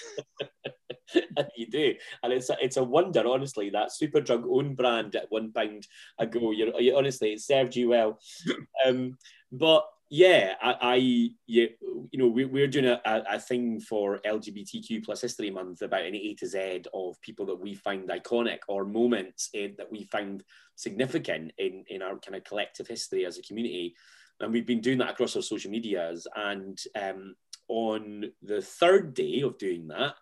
you 1.57 1.67
do, 1.69 1.95
and 2.23 2.33
it's 2.33 2.51
a, 2.51 2.57
it's 2.61 2.77
a 2.77 2.85
wonder, 2.85 3.27
honestly. 3.27 3.71
That 3.71 3.91
Superdrug 3.91 4.45
own 4.49 4.75
brand 4.75 5.17
at 5.17 5.31
one 5.31 5.53
pound 5.53 5.87
ago. 6.19 6.53
You're, 6.53 6.79
you 6.81 6.97
honestly, 6.97 7.33
it 7.33 7.41
served 7.41 7.77
you 7.77 7.89
well. 7.89 8.19
Um, 8.87 9.19
but 9.53 9.85
yeah, 10.11 10.55
I, 10.61 10.77
I 10.81 10.95
you, 10.97 11.69
you 12.11 12.19
know, 12.19 12.29
we, 12.29 12.45
we're 12.45 12.67
doing 12.67 12.87
a, 12.87 13.01
a, 13.05 13.39
thing 13.39 13.81
for 13.81 14.19
LGBTQ 14.27 15.05
plus 15.05 15.21
History 15.21 15.51
Month 15.51 15.83
about 15.83 16.05
an 16.05 16.15
A 16.15 16.35
to 16.35 16.47
Z 16.47 16.83
of 16.93 17.21
people 17.23 17.47
that 17.47 17.61
we 17.61 17.75
find 17.75 18.09
iconic 18.09 18.59
or 18.69 18.85
moments 18.85 19.51
in, 19.55 19.75
that 19.79 19.91
we 19.91 20.05
find 20.05 20.43
significant 20.75 21.53
in 21.59 21.85
in 21.89 22.03
our 22.03 22.19
kind 22.19 22.37
of 22.37 22.45
collective 22.45 22.89
history 22.89 23.25
as 23.25 23.39
a 23.39 23.43
community 23.43 23.95
and 24.41 24.53
we've 24.53 24.67
been 24.67 24.81
doing 24.81 24.99
that 24.99 25.11
across 25.11 25.37
our 25.37 25.43
social 25.43 25.71
medias. 25.71 26.27
And 26.35 26.79
um, 27.01 27.35
on 27.69 28.31
the 28.43 28.63
third 28.63 29.15
day 29.15 29.43
of 29.43 29.59
doing 29.59 29.89
that, 29.89 30.15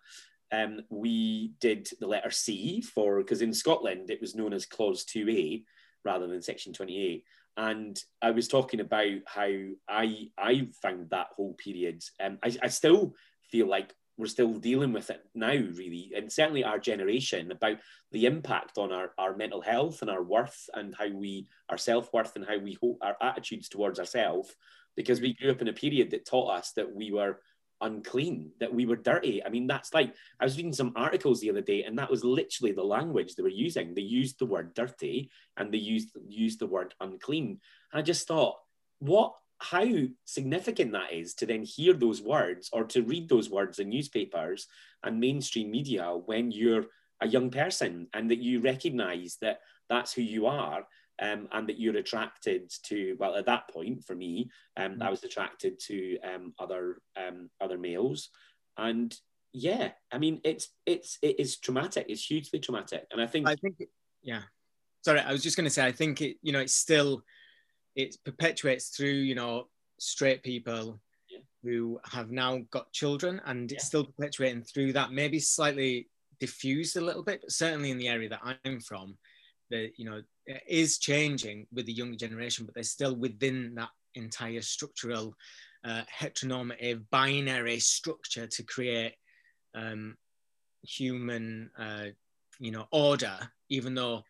um, 0.51 0.81
we 0.89 1.53
did 1.61 1.89
the 1.99 2.07
letter 2.07 2.31
C 2.31 2.81
for 2.81 3.17
because 3.19 3.41
in 3.41 3.53
Scotland 3.53 4.09
it 4.09 4.19
was 4.19 4.35
known 4.35 4.51
as 4.51 4.65
Clause 4.65 5.05
2A 5.05 5.63
rather 6.03 6.27
than 6.27 6.41
Section 6.41 6.73
28. 6.73 7.23
And 7.59 8.01
I 8.21 8.31
was 8.31 8.47
talking 8.47 8.79
about 8.79 9.19
how 9.25 9.51
I 9.89 10.29
I 10.37 10.69
found 10.81 11.09
that 11.09 11.27
whole 11.35 11.55
period. 11.55 12.01
Um, 12.17 12.39
I, 12.41 12.55
I 12.63 12.69
still 12.69 13.15
feel 13.51 13.67
like 13.67 13.93
we're 14.17 14.27
still 14.27 14.53
dealing 14.53 14.93
with 14.93 15.09
it 15.09 15.21
now, 15.35 15.51
really, 15.51 16.13
and 16.15 16.31
certainly 16.31 16.63
our 16.63 16.79
generation 16.79 17.51
about 17.51 17.77
the 18.13 18.27
impact 18.27 18.77
on 18.77 18.93
our, 18.93 19.11
our 19.17 19.35
mental 19.35 19.61
health 19.61 20.01
and 20.01 20.09
our 20.09 20.23
worth 20.23 20.69
and 20.73 20.95
how 20.97 21.09
we 21.09 21.47
our 21.69 21.77
self 21.77 22.13
worth 22.13 22.37
and 22.37 22.45
how 22.45 22.57
we 22.57 22.77
hold 22.79 22.97
our 23.01 23.17
attitudes 23.21 23.67
towards 23.67 23.99
ourselves, 23.99 24.55
because 24.95 25.19
we 25.19 25.33
grew 25.33 25.51
up 25.51 25.61
in 25.61 25.67
a 25.67 25.73
period 25.73 26.11
that 26.11 26.25
taught 26.25 26.57
us 26.57 26.71
that 26.77 26.95
we 26.95 27.11
were 27.11 27.41
unclean, 27.81 28.51
that 28.59 28.73
we 28.73 28.85
were 28.85 28.95
dirty. 28.95 29.43
I 29.43 29.49
mean, 29.49 29.67
that's 29.67 29.93
like 29.93 30.13
I 30.39 30.43
was 30.43 30.57
reading 30.57 30.73
some 30.73 30.93
articles 30.95 31.39
the 31.39 31.49
other 31.49 31.61
day, 31.61 31.83
and 31.83 31.97
that 31.97 32.09
was 32.09 32.23
literally 32.23 32.71
the 32.71 32.83
language 32.83 33.35
they 33.35 33.43
were 33.43 33.49
using. 33.49 33.93
They 33.93 34.01
used 34.01 34.39
the 34.39 34.45
word 34.45 34.73
dirty 34.73 35.31
and 35.57 35.73
they 35.73 35.77
used 35.77 36.09
used 36.27 36.59
the 36.59 36.67
word 36.67 36.93
unclean. 36.99 37.59
And 37.91 37.99
I 37.99 38.01
just 38.01 38.27
thought, 38.27 38.57
what 38.99 39.33
how 39.59 39.85
significant 40.23 40.93
that 40.93 41.11
is 41.11 41.33
to 41.35 41.45
then 41.45 41.63
hear 41.63 41.93
those 41.93 42.21
words 42.21 42.69
or 42.71 42.85
to 42.85 43.03
read 43.03 43.27
those 43.27 43.49
words 43.49 43.79
in 43.79 43.89
newspapers 43.89 44.67
and 45.03 45.19
mainstream 45.19 45.69
media 45.69 46.15
when 46.25 46.49
you're 46.49 46.85
a 47.21 47.27
young 47.27 47.49
person 47.49 48.07
and 48.13 48.31
that 48.31 48.39
you 48.39 48.61
recognize 48.61 49.37
that 49.41 49.59
that's 49.89 50.13
who 50.13 50.21
you 50.21 50.45
are 50.45 50.85
um, 51.21 51.47
and 51.51 51.67
that 51.67 51.79
you're 51.79 51.97
attracted 51.97 52.71
to 52.83 53.15
well 53.19 53.35
at 53.35 53.45
that 53.45 53.69
point 53.69 54.03
for 54.05 54.15
me 54.15 54.49
um, 54.77 54.93
mm-hmm. 54.93 55.03
i 55.03 55.09
was 55.09 55.23
attracted 55.23 55.79
to 55.79 56.17
um, 56.19 56.53
other 56.59 57.01
um, 57.17 57.49
other 57.61 57.77
males. 57.77 58.29
And 58.77 59.15
yeah 59.51 59.91
i 60.11 60.17
mean 60.19 60.39
it's 60.43 60.69
it's 60.85 61.17
it 61.21 61.39
is 61.39 61.57
traumatic. 61.57 62.05
It's 62.07 62.25
hugely 62.25 62.59
traumatic. 62.59 63.05
And 63.11 63.21
i 63.21 63.27
think 63.27 63.47
i 63.47 63.55
think 63.55 63.75
yeah. 64.21 64.41
Sorry 65.03 65.19
i 65.21 65.31
was 65.31 65.43
just 65.43 65.55
going 65.55 65.65
to 65.65 65.69
say 65.69 65.85
i 65.85 65.91
think 65.91 66.21
it 66.21 66.37
you 66.41 66.51
know 66.51 66.59
it's 66.59 66.75
still 66.75 67.23
it 67.95 68.15
perpetuates 68.25 68.89
through 68.89 69.09
you 69.09 69.35
know 69.35 69.67
straight 69.99 70.43
people 70.43 70.99
yeah. 71.29 71.39
who 71.63 71.99
have 72.05 72.31
now 72.31 72.59
got 72.71 72.91
children 72.91 73.41
and 73.45 73.71
it's 73.71 73.85
still 73.85 74.05
perpetuating 74.05 74.63
through 74.63 74.93
that 74.93 75.11
maybe 75.11 75.39
slightly 75.39 76.07
diffused 76.39 76.95
a 76.95 77.01
little 77.01 77.23
bit 77.23 77.41
but 77.41 77.51
certainly 77.51 77.91
in 77.91 77.97
the 77.97 78.07
area 78.07 78.29
that 78.29 78.41
i'm 78.43 78.79
from 78.79 79.17
the 79.69 79.91
you 79.97 80.05
know 80.05 80.21
is 80.67 80.97
changing 80.97 81.67
with 81.73 81.85
the 81.85 81.93
younger 81.93 82.17
generation 82.17 82.65
but 82.65 82.73
they're 82.73 82.83
still 82.83 83.15
within 83.15 83.73
that 83.75 83.89
entire 84.15 84.61
structural 84.61 85.33
uh, 85.85 86.01
heteronormative 86.19 87.03
binary 87.11 87.79
structure 87.79 88.47
to 88.47 88.63
create 88.63 89.13
um, 89.75 90.15
human 90.83 91.69
uh, 91.77 92.05
you 92.59 92.71
know 92.71 92.85
order 92.91 93.37
even 93.69 93.93
though 93.93 94.23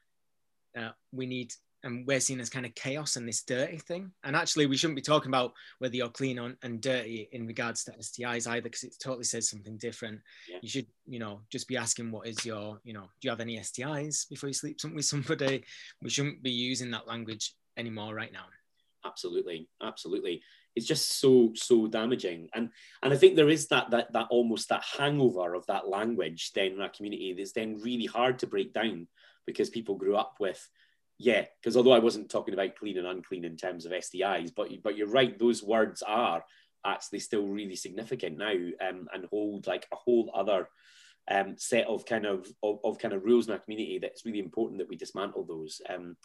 uh, 0.77 0.91
we 1.11 1.25
need 1.25 1.53
and 1.83 2.05
we're 2.05 2.19
seen 2.19 2.39
as 2.39 2.49
kind 2.49 2.65
of 2.65 2.75
chaos 2.75 3.15
and 3.15 3.27
this 3.27 3.43
dirty 3.43 3.77
thing. 3.77 4.11
And 4.23 4.35
actually, 4.35 4.65
we 4.65 4.77
shouldn't 4.77 4.97
be 4.97 5.01
talking 5.01 5.29
about 5.29 5.53
whether 5.79 5.95
you're 5.95 6.09
clean 6.09 6.39
on, 6.39 6.57
and 6.63 6.81
dirty 6.81 7.29
in 7.31 7.47
regards 7.47 7.83
to 7.85 7.91
STIs 7.91 8.47
either, 8.47 8.63
because 8.63 8.83
it 8.83 8.95
totally 9.01 9.23
says 9.23 9.49
something 9.49 9.77
different. 9.77 10.19
Yeah. 10.49 10.57
You 10.61 10.69
should, 10.69 10.87
you 11.05 11.19
know, 11.19 11.41
just 11.51 11.67
be 11.67 11.77
asking 11.77 12.11
what 12.11 12.27
is 12.27 12.45
your, 12.45 12.79
you 12.83 12.93
know, 12.93 13.09
do 13.21 13.27
you 13.27 13.29
have 13.29 13.39
any 13.39 13.57
STIs 13.59 14.29
before 14.29 14.49
you 14.49 14.53
sleep 14.53 14.77
with 14.93 15.05
somebody? 15.05 15.63
We 16.01 16.09
shouldn't 16.09 16.43
be 16.43 16.51
using 16.51 16.91
that 16.91 17.07
language 17.07 17.53
anymore 17.77 18.13
right 18.13 18.31
now. 18.31 18.45
Absolutely, 19.05 19.69
absolutely. 19.81 20.41
It's 20.75 20.85
just 20.85 21.19
so 21.19 21.51
so 21.55 21.87
damaging, 21.87 22.49
and 22.53 22.69
and 23.01 23.13
I 23.13 23.17
think 23.17 23.35
there 23.35 23.49
is 23.49 23.67
that 23.67 23.89
that 23.91 24.13
that 24.13 24.27
almost 24.29 24.69
that 24.69 24.83
hangover 24.97 25.55
of 25.55 25.65
that 25.67 25.87
language 25.87 26.51
then 26.53 26.73
in 26.73 26.81
our 26.81 26.89
community 26.89 27.33
that's 27.33 27.53
then 27.53 27.81
really 27.81 28.05
hard 28.05 28.39
to 28.39 28.47
break 28.47 28.73
down 28.73 29.07
because 29.45 29.69
people 29.69 29.95
grew 29.95 30.15
up 30.15 30.35
with 30.39 30.69
yeah, 31.19 31.45
because 31.61 31.75
although 31.75 31.91
I 31.91 31.99
wasn't 31.99 32.31
talking 32.31 32.53
about 32.53 32.77
clean 32.77 32.97
and 32.97 33.05
unclean 33.05 33.43
in 33.43 33.57
terms 33.57 33.85
of 33.85 33.91
STIs, 33.91 34.51
but 34.55 34.69
but 34.81 34.97
you're 34.97 35.07
right, 35.07 35.37
those 35.37 35.61
words 35.61 36.01
are 36.01 36.43
actually 36.85 37.19
still 37.19 37.45
really 37.45 37.75
significant 37.75 38.37
now 38.37 38.53
um, 38.87 39.07
and 39.13 39.25
hold 39.29 39.67
like 39.67 39.85
a 39.91 39.97
whole 39.97 40.31
other 40.33 40.69
um, 41.29 41.55
set 41.57 41.85
of 41.87 42.05
kind 42.05 42.25
of, 42.25 42.47
of, 42.63 42.79
of 42.85 42.97
kind 42.97 43.13
of 43.13 43.25
rules 43.25 43.47
in 43.47 43.53
our 43.53 43.59
community 43.59 43.99
that's 43.99 44.25
really 44.25 44.39
important 44.39 44.79
that 44.79 44.87
we 44.87 44.95
dismantle 44.95 45.43
those 45.43 45.81
um, 45.89 46.15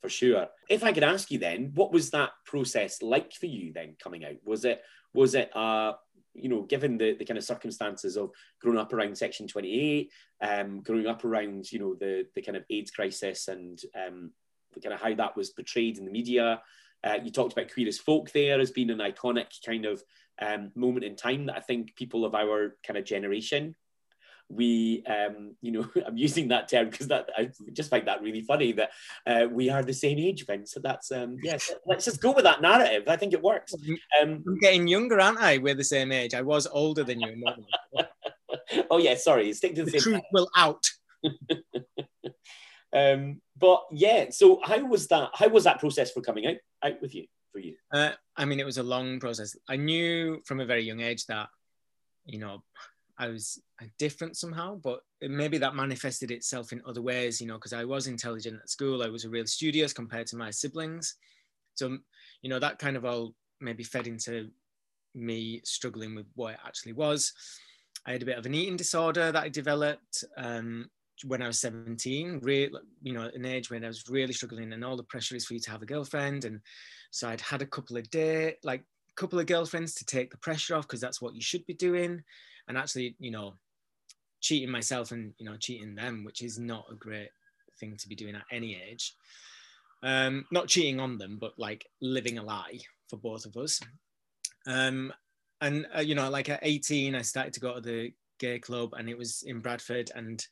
for 0.00 0.08
sure. 0.08 0.46
If 0.70 0.84
I 0.84 0.92
could 0.92 1.02
ask 1.02 1.32
you 1.32 1.38
then, 1.40 1.72
what 1.74 1.92
was 1.92 2.10
that 2.10 2.30
process 2.46 3.02
like 3.02 3.32
for 3.32 3.46
you 3.46 3.72
then 3.72 3.96
coming 4.00 4.24
out? 4.24 4.36
Was 4.44 4.64
it 4.64 4.82
was 5.12 5.34
it 5.34 5.54
uh 5.56 5.94
you 6.34 6.48
know, 6.48 6.62
given 6.62 6.98
the, 6.98 7.14
the 7.14 7.24
kind 7.24 7.38
of 7.38 7.44
circumstances 7.44 8.16
of 8.16 8.30
growing 8.60 8.78
up 8.78 8.92
around 8.92 9.16
Section 9.16 9.46
28, 9.46 10.10
um, 10.40 10.82
growing 10.82 11.06
up 11.06 11.24
around, 11.24 11.70
you 11.70 11.78
know, 11.78 11.94
the, 11.94 12.26
the 12.34 12.42
kind 12.42 12.56
of 12.56 12.64
AIDS 12.70 12.90
crisis 12.90 13.48
and 13.48 13.80
um, 13.94 14.32
kind 14.82 14.94
of 14.94 15.00
how 15.00 15.14
that 15.14 15.36
was 15.36 15.50
portrayed 15.50 15.98
in 15.98 16.04
the 16.04 16.10
media. 16.10 16.60
Uh, 17.02 17.18
you 17.22 17.30
talked 17.30 17.52
about 17.52 17.72
queer 17.72 17.88
as 17.88 17.98
folk 17.98 18.30
there 18.32 18.60
as 18.60 18.70
being 18.70 18.90
an 18.90 18.98
iconic 18.98 19.64
kind 19.64 19.84
of 19.84 20.02
um, 20.40 20.72
moment 20.74 21.04
in 21.04 21.16
time 21.16 21.46
that 21.46 21.56
I 21.56 21.60
think 21.60 21.94
people 21.96 22.24
of 22.24 22.34
our 22.34 22.76
kind 22.86 22.98
of 22.98 23.04
generation 23.04 23.74
we 24.48 25.02
um, 25.06 25.54
you 25.62 25.72
know 25.72 25.88
i'm 26.06 26.16
using 26.16 26.48
that 26.48 26.68
term 26.68 26.90
because 26.90 27.08
that 27.08 27.28
i 27.36 27.50
just 27.72 27.90
find 27.90 28.06
that 28.06 28.22
really 28.22 28.42
funny 28.42 28.72
that 28.72 28.90
uh, 29.26 29.46
we 29.50 29.70
are 29.70 29.82
the 29.82 29.92
same 29.92 30.18
age 30.18 30.46
Vince. 30.46 30.72
so 30.72 30.80
that's 30.80 31.10
um 31.12 31.36
yes. 31.42 31.72
let's 31.86 32.04
just 32.04 32.20
go 32.20 32.32
with 32.32 32.44
that 32.44 32.60
narrative. 32.60 33.04
I 33.08 33.16
think 33.16 33.32
it 33.32 33.42
works. 33.42 33.74
Um, 34.20 34.44
i'm 34.46 34.58
getting 34.58 34.86
younger 34.86 35.20
aren't 35.20 35.40
i? 35.40 35.58
We're 35.58 35.74
the 35.74 35.84
same 35.84 36.12
age. 36.12 36.34
I 36.34 36.42
was 36.42 36.66
older 36.66 37.04
than 37.04 37.20
you 37.20 37.42
oh 38.90 38.98
yeah 38.98 39.14
sorry. 39.16 39.52
Stick 39.52 39.74
to 39.76 39.84
the, 39.84 39.92
the 39.92 40.00
truth 40.00 40.22
will 40.32 40.48
out 40.56 40.84
um, 42.94 43.40
but 43.58 43.82
yeah, 43.90 44.30
so 44.30 44.60
how 44.62 44.84
was 44.84 45.08
that? 45.08 45.30
How 45.34 45.48
was 45.48 45.64
that 45.64 45.80
process 45.80 46.12
for 46.12 46.20
coming 46.20 46.46
out 46.46 46.56
out 46.84 47.02
with 47.02 47.14
you 47.14 47.26
for 47.52 47.58
you? 47.58 47.74
Uh, 47.92 48.12
I 48.36 48.44
mean, 48.44 48.60
it 48.60 48.66
was 48.66 48.78
a 48.78 48.82
long 48.82 49.18
process. 49.18 49.56
I 49.68 49.76
knew 49.76 50.40
from 50.44 50.60
a 50.60 50.66
very 50.66 50.82
young 50.82 51.00
age 51.00 51.26
that 51.26 51.48
you 52.24 52.38
know 52.38 52.62
I 53.18 53.28
was 53.28 53.60
different 53.98 54.36
somehow, 54.36 54.76
but 54.76 55.00
maybe 55.20 55.58
that 55.58 55.74
manifested 55.74 56.30
itself 56.30 56.72
in 56.72 56.82
other 56.86 57.02
ways. 57.02 57.40
You 57.40 57.48
know, 57.48 57.54
because 57.54 57.72
I 57.72 57.84
was 57.84 58.06
intelligent 58.06 58.60
at 58.62 58.70
school, 58.70 59.02
I 59.02 59.08
was 59.08 59.24
a 59.24 59.30
real 59.30 59.46
studious 59.46 59.92
compared 59.92 60.28
to 60.28 60.36
my 60.36 60.50
siblings. 60.50 61.16
So 61.74 61.98
you 62.42 62.50
know 62.50 62.60
that 62.60 62.78
kind 62.78 62.96
of 62.96 63.04
all 63.04 63.34
maybe 63.60 63.82
fed 63.82 64.06
into 64.06 64.50
me 65.16 65.60
struggling 65.64 66.14
with 66.14 66.26
what 66.36 66.54
it 66.54 66.60
actually 66.64 66.92
was. 66.92 67.32
I 68.06 68.12
had 68.12 68.22
a 68.22 68.26
bit 68.26 68.38
of 68.38 68.46
an 68.46 68.54
eating 68.54 68.76
disorder 68.76 69.32
that 69.32 69.42
I 69.42 69.48
developed. 69.48 70.24
Um, 70.36 70.90
when 71.22 71.42
I 71.42 71.46
was 71.46 71.60
17, 71.60 72.40
really, 72.42 72.70
you 73.02 73.12
know, 73.12 73.30
an 73.34 73.44
age 73.44 73.70
when 73.70 73.84
I 73.84 73.88
was 73.88 74.08
really 74.08 74.32
struggling 74.32 74.72
and 74.72 74.84
all 74.84 74.96
the 74.96 75.04
pressure 75.04 75.36
is 75.36 75.46
for 75.46 75.54
you 75.54 75.60
to 75.60 75.70
have 75.70 75.82
a 75.82 75.86
girlfriend. 75.86 76.44
And 76.44 76.60
so 77.10 77.28
I'd 77.28 77.40
had 77.40 77.62
a 77.62 77.66
couple 77.66 77.96
of 77.96 78.10
day, 78.10 78.56
like 78.64 78.80
a 78.80 79.14
couple 79.14 79.38
of 79.38 79.46
girlfriends 79.46 79.94
to 79.94 80.04
take 80.04 80.30
the 80.30 80.38
pressure 80.38 80.74
off 80.74 80.86
because 80.86 81.00
that's 81.00 81.22
what 81.22 81.34
you 81.34 81.40
should 81.40 81.64
be 81.66 81.74
doing. 81.74 82.22
And 82.66 82.76
actually, 82.76 83.14
you 83.18 83.30
know, 83.30 83.54
cheating 84.40 84.70
myself 84.70 85.12
and, 85.12 85.32
you 85.38 85.46
know, 85.46 85.56
cheating 85.56 85.94
them, 85.94 86.24
which 86.24 86.42
is 86.42 86.58
not 86.58 86.86
a 86.90 86.94
great 86.94 87.30
thing 87.78 87.96
to 87.96 88.08
be 88.08 88.14
doing 88.14 88.34
at 88.34 88.44
any 88.50 88.74
age. 88.74 89.14
Um, 90.02 90.44
not 90.50 90.68
cheating 90.68 91.00
on 91.00 91.16
them, 91.16 91.38
but 91.40 91.52
like 91.58 91.86
living 92.02 92.38
a 92.38 92.42
lie 92.42 92.78
for 93.08 93.16
both 93.16 93.46
of 93.46 93.56
us. 93.56 93.80
Um, 94.66 95.12
and, 95.60 95.86
uh, 95.96 96.00
you 96.00 96.14
know, 96.14 96.28
like 96.28 96.48
at 96.48 96.60
18, 96.62 97.14
I 97.14 97.22
started 97.22 97.54
to 97.54 97.60
go 97.60 97.74
to 97.74 97.80
the 97.80 98.12
gay 98.38 98.58
club 98.58 98.94
and 98.94 99.08
it 99.08 99.16
was 99.16 99.44
in 99.46 99.60
Bradford 99.60 100.10
and 100.14 100.44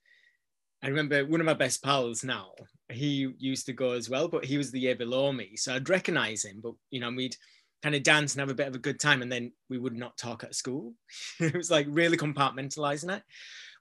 I 0.83 0.89
remember 0.89 1.25
one 1.25 1.41
of 1.41 1.47
my 1.47 1.55
best 1.55 1.83
pals 1.83 2.25
now, 2.25 2.53
he 2.91 3.33
used 3.39 3.67
to 3.67 3.73
go 3.73 3.93
as 3.93 4.11
well, 4.11 4.29
but 4.29 4.45
he 4.45 4.59
was 4.59 4.71
the 4.71 4.81
year 4.81 4.97
below 4.97 5.33
me. 5.33 5.57
So 5.57 5.75
I'd 5.75 5.89
recognize 5.89 6.45
him, 6.45 6.61
but 6.63 6.73
you 6.91 7.01
know, 7.01 7.11
we'd 7.11 7.37
kind 7.83 7.95
of 7.95 8.03
dance 8.03 8.35
and 8.35 8.41
have 8.41 8.51
a 8.51 8.55
bit 8.55 8.69
of 8.69 8.75
a 8.75 8.81
good 8.81 9.01
time. 9.01 9.23
And 9.23 9.31
then 9.31 9.53
we 9.69 9.79
would 9.79 9.97
not 9.97 10.17
talk 10.17 10.45
at 10.45 10.55
school. 10.55 10.95
it 11.41 11.55
was 11.55 11.71
like 11.71 11.87
really 11.89 12.17
compartmentalizing 12.17 13.17
it. 13.17 13.23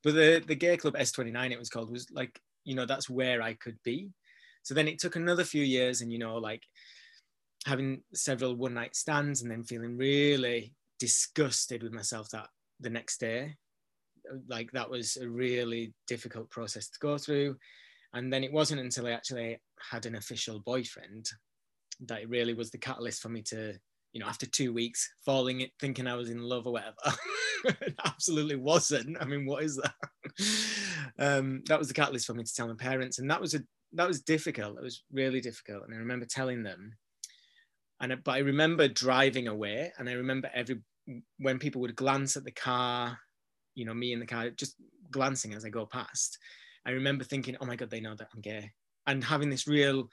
But 0.04 0.16
the, 0.16 0.44
the 0.46 0.56
gay 0.56 0.78
club 0.78 0.96
S29, 0.96 1.52
it 1.52 1.60
was 1.60 1.70
called, 1.70 1.92
was 1.92 2.08
like, 2.12 2.40
you 2.64 2.76
know, 2.76 2.86
that's 2.86 3.10
where 3.10 3.42
I 3.42 3.54
could 3.54 3.78
be. 3.84 4.10
So 4.64 4.74
then 4.74 4.88
it 4.88 5.00
took 5.00 5.16
another 5.16 5.44
few 5.44 5.64
years 5.64 6.02
and, 6.02 6.12
you 6.12 6.20
know, 6.20 6.38
like 6.38 6.64
having 7.66 8.02
several 8.14 8.56
one 8.56 8.74
night 8.74 8.96
stands 8.96 9.42
and 9.42 9.52
then 9.52 9.64
feeling 9.64 9.98
really 9.98 10.74
disgusted 11.00 11.84
with 11.84 11.94
myself 11.94 12.30
that 12.30 12.48
the 12.80 12.90
next 12.90 13.20
day 13.20 13.56
like 14.48 14.72
that 14.72 14.90
was 14.90 15.18
a 15.18 15.28
really 15.28 15.94
difficult 16.08 16.50
process 16.50 16.90
to 16.90 17.00
go 17.00 17.18
through. 17.18 17.58
And 18.14 18.32
then 18.32 18.44
it 18.44 18.52
wasn't 18.52 18.82
until 18.82 19.08
I 19.08 19.12
actually 19.12 19.60
had 19.92 20.06
an 20.06 20.16
official 20.16 20.60
boyfriend 20.60 21.30
that 22.08 22.22
it 22.22 22.30
really 22.30 22.54
was 22.54 22.72
the 22.72 22.78
catalyst 22.78 23.22
for 23.22 23.30
me 23.30 23.42
to, 23.44 23.74
you 24.14 24.20
know, 24.20 24.28
after 24.28 24.46
two 24.46 24.74
weeks 24.74 25.10
falling 25.26 25.62
it, 25.62 25.72
thinking 25.80 26.08
I 26.08 26.16
was 26.16 26.30
in 26.30 26.42
love 26.42 26.68
or 26.68 26.74
whatever. 26.74 26.96
it 27.66 27.96
absolutely 28.06 28.58
wasn't. 28.58 29.18
I 29.22 29.26
mean, 29.26 29.46
what 29.46 29.64
is 29.64 29.78
that? 29.78 29.94
um, 31.20 31.64
that 31.68 31.80
was 31.80 31.88
the 31.88 31.94
catalyst 31.94 32.28
for 32.28 32.34
me 32.34 32.44
to 32.44 32.54
tell 32.54 32.68
my 32.68 32.76
parents. 32.76 33.20
And 33.20 33.30
that 33.30 33.42
was 33.42 33.54
a 33.54 33.62
that 33.94 34.08
was 34.08 34.22
difficult. 34.22 34.78
It 34.78 34.84
was 34.84 35.04
really 35.12 35.42
difficult. 35.42 35.84
And 35.86 35.94
I 35.94 35.98
remember 35.98 36.26
telling 36.26 36.64
them. 36.64 36.94
And 38.00 38.24
but 38.24 38.32
I 38.32 38.40
remember 38.40 38.88
driving 38.88 39.48
away, 39.48 39.92
and 39.98 40.10
I 40.10 40.14
remember 40.14 40.50
every 40.54 40.82
when 41.38 41.60
people 41.60 41.82
would 41.82 41.96
glance 41.96 42.36
at 42.36 42.44
the 42.44 42.52
car 42.52 43.18
you 43.76 43.86
know, 43.86 43.94
me 43.94 44.14
in 44.14 44.20
the 44.20 44.26
car, 44.26 44.50
just 44.50 44.76
glancing 45.12 45.54
as 45.54 45.66
I 45.66 45.70
go 45.70 45.86
past, 45.86 46.38
I 46.86 46.92
remember 46.92 47.24
thinking, 47.24 47.56
oh 47.62 47.66
my 47.66 47.76
God, 47.76 47.90
they 47.90 48.02
know 48.02 48.16
that 48.16 48.30
I'm 48.34 48.42
gay. 48.42 48.72
And 49.08 49.24
having 49.24 49.50
this 49.50 49.68
real 49.68 50.10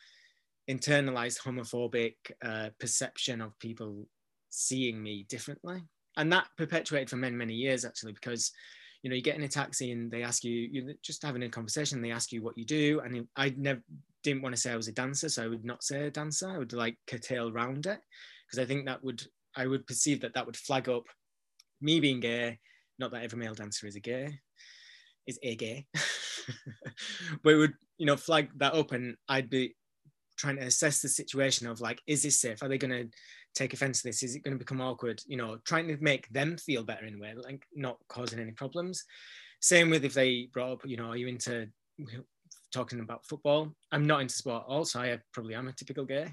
internalized 0.69 1.41
homophobic 1.41 2.17
uh, 2.45 2.71
perception 2.79 3.41
of 3.41 3.59
people 3.59 4.07
seeing 4.51 5.03
me 5.03 5.25
differently. 5.29 5.83
and 6.19 6.33
that 6.33 6.49
perpetuated 6.57 7.09
for 7.09 7.17
many 7.17 7.37
many 7.37 7.55
years 7.55 7.85
actually 7.85 8.13
because 8.13 8.51
you 9.03 9.09
know 9.09 9.17
you 9.17 9.23
get 9.23 9.37
in 9.37 9.45
a 9.45 9.49
taxi 9.49 9.93
and 9.93 10.11
they 10.11 10.23
ask 10.23 10.45
you 10.45 10.69
you're 10.71 10.95
just 11.03 11.23
having 11.23 11.43
a 11.45 11.49
conversation 11.49 12.03
they 12.03 12.11
ask 12.11 12.33
you 12.33 12.43
what 12.43 12.59
you 12.59 12.67
do 12.67 13.01
and 13.05 13.27
i 13.37 13.55
never 13.57 13.81
didn't 14.23 14.43
want 14.43 14.55
to 14.55 14.61
say 14.61 14.73
i 14.73 14.77
was 14.77 14.89
a 14.89 14.93
dancer 14.93 15.29
so 15.29 15.45
i 15.45 15.49
would 15.49 15.65
not 15.65 15.83
say 15.83 16.07
a 16.07 16.11
dancer 16.11 16.51
i 16.51 16.59
would 16.59 16.73
like 16.73 16.97
curtail 17.07 17.49
around 17.49 17.87
it 17.87 18.01
because 18.47 18.59
i 18.63 18.67
think 18.67 18.85
that 18.85 19.03
would 19.03 19.23
i 19.57 19.67
would 19.67 19.87
perceive 19.87 20.21
that 20.21 20.35
that 20.35 20.45
would 20.45 20.57
flag 20.57 20.89
up 20.89 21.05
me 21.81 22.01
being 22.01 22.21
gay 22.21 22.59
not 22.99 23.11
that 23.11 23.23
every 23.23 23.39
male 23.39 23.55
dancer 23.55 23.87
is 23.87 23.97
a 23.97 24.01
gay 24.01 24.39
is 25.27 25.39
a 25.43 25.55
gay 25.57 25.87
but 27.43 27.53
it 27.53 27.57
would 27.57 27.75
you 27.99 28.07
know 28.07 28.17
flag 28.17 28.51
that 28.57 28.75
up 28.75 28.93
and 28.93 29.17
i'd 29.29 29.51
be 29.51 29.75
trying 30.37 30.57
to 30.57 30.63
assess 30.63 31.03
the 31.03 31.09
situation 31.09 31.67
of 31.67 31.81
like 31.81 32.01
is 32.07 32.23
this 32.23 32.41
safe 32.41 32.63
are 32.63 32.69
they 32.69 32.79
going 32.79 32.91
to 32.91 33.09
take 33.59 33.73
offense 33.73 34.03
to 34.03 34.09
this? 34.09 34.23
Is 34.23 34.37
it 34.37 34.45
going 34.45 34.55
to 34.55 34.59
become 34.59 34.81
awkward? 34.81 35.21
You 35.27 35.37
know, 35.37 35.59
trying 35.65 35.89
to 35.89 35.97
make 36.01 36.29
them 36.29 36.57
feel 36.57 36.85
better 36.85 37.05
in 37.05 37.17
a 37.17 37.19
way, 37.19 37.35
like 37.35 37.65
not 37.75 37.99
causing 38.09 38.39
any 38.39 38.53
problems. 38.53 39.05
Same 39.61 39.91
with 39.91 40.05
if 40.05 40.15
they 40.15 40.49
brought 40.53 40.73
up, 40.73 40.81
you 40.87 40.97
know, 40.97 41.11
are 41.11 41.17
you 41.17 41.27
into 41.27 41.69
talking 42.73 43.01
about 43.01 43.27
football? 43.27 43.75
I'm 43.91 44.07
not 44.07 44.21
into 44.21 44.35
sport 44.35 44.65
also. 44.69 45.01
I 45.01 45.19
probably 45.33 45.55
am 45.55 45.69
a 45.69 45.73
typical 45.73 46.05
gay. 46.05 46.29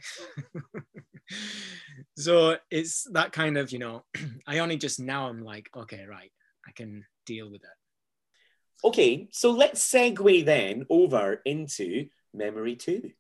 so 2.17 2.57
it's 2.69 3.07
that 3.13 3.31
kind 3.31 3.57
of, 3.57 3.71
you 3.71 3.79
know, 3.79 4.03
I 4.47 4.59
only 4.59 4.77
just 4.77 4.99
now 4.99 5.27
I'm 5.27 5.43
like, 5.43 5.69
okay, 5.75 6.05
right, 6.07 6.31
I 6.67 6.71
can 6.71 7.05
deal 7.25 7.49
with 7.49 7.63
it. 7.63 8.87
Okay, 8.87 9.27
so 9.31 9.51
let's 9.51 9.89
segue 9.91 10.45
then 10.45 10.85
over 10.89 11.41
into 11.45 12.07
memory 12.33 12.75
two. 12.75 13.11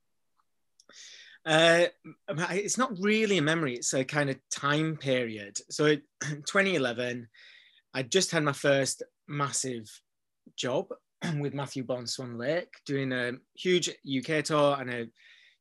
Uh, 1.45 1.85
it's 2.27 2.77
not 2.77 2.91
really 2.99 3.37
a 3.37 3.41
memory. 3.41 3.75
It's 3.75 3.93
a 3.93 4.03
kind 4.03 4.29
of 4.29 4.37
time 4.49 4.97
period. 4.97 5.57
So 5.69 5.95
2011, 6.21 7.27
I 7.93 8.03
just 8.03 8.31
had 8.31 8.43
my 8.43 8.51
first 8.51 9.03
massive 9.27 9.89
job 10.55 10.87
with 11.39 11.53
Matthew 11.53 11.83
Bourne 11.83 12.07
Swan 12.07 12.37
Lake, 12.37 12.73
doing 12.85 13.11
a 13.11 13.33
huge 13.55 13.89
UK 13.89 14.43
tour 14.43 14.77
and 14.79 14.89
a 14.89 15.07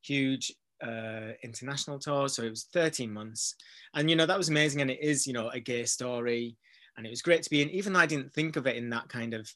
huge 0.01 0.53
uh, 0.83 1.31
international 1.43 1.99
tour. 1.99 2.27
So 2.29 2.43
it 2.43 2.49
was 2.49 2.67
13 2.73 3.11
months. 3.11 3.55
And, 3.93 4.09
you 4.09 4.15
know, 4.15 4.25
that 4.25 4.37
was 4.37 4.49
amazing. 4.49 4.81
And 4.81 4.91
it 4.91 5.01
is, 5.01 5.27
you 5.27 5.33
know, 5.33 5.49
a 5.49 5.59
gay 5.59 5.85
story. 5.85 6.57
And 6.97 7.05
it 7.05 7.09
was 7.09 7.21
great 7.21 7.43
to 7.43 7.49
be 7.49 7.61
in, 7.61 7.69
even 7.69 7.93
though 7.93 7.99
I 7.99 8.05
didn't 8.05 8.33
think 8.33 8.55
of 8.55 8.67
it 8.67 8.77
in 8.77 8.89
that 8.91 9.09
kind 9.09 9.33
of 9.33 9.49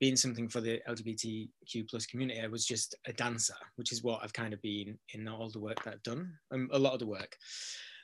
being 0.00 0.16
something 0.16 0.48
for 0.48 0.60
the 0.60 0.80
LGBTQ 0.88 1.88
plus 1.88 2.06
community, 2.06 2.40
I 2.40 2.46
was 2.46 2.64
just 2.64 2.94
a 3.06 3.12
dancer, 3.12 3.54
which 3.76 3.92
is 3.92 4.02
what 4.02 4.20
I've 4.22 4.32
kind 4.32 4.54
of 4.54 4.62
been 4.62 4.98
in 5.14 5.28
all 5.28 5.50
the 5.50 5.60
work 5.60 5.84
that 5.84 5.94
I've 5.94 6.02
done, 6.02 6.32
um, 6.52 6.68
a 6.72 6.78
lot 6.78 6.94
of 6.94 7.00
the 7.00 7.06
work. 7.06 7.36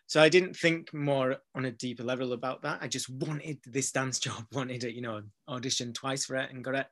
So 0.07 0.23
I 0.23 0.29
didn't 0.29 0.55
think 0.55 0.93
more 0.95 1.37
on 1.55 1.65
a 1.65 1.71
deeper 1.73 2.05
level 2.05 2.33
about 2.33 2.63
that. 2.63 2.79
I 2.81 2.87
just 2.87 3.09
wanted 3.09 3.59
this 3.67 3.91
dance 3.91 4.19
job, 4.21 4.45
wanted 4.53 4.85
it, 4.85 4.95
you 4.95 5.03
know, 5.03 5.23
auditioned 5.49 5.95
twice 5.95 6.27
for 6.27 6.37
it 6.37 6.51
and 6.51 6.63
got 6.63 6.77
it. 6.77 6.87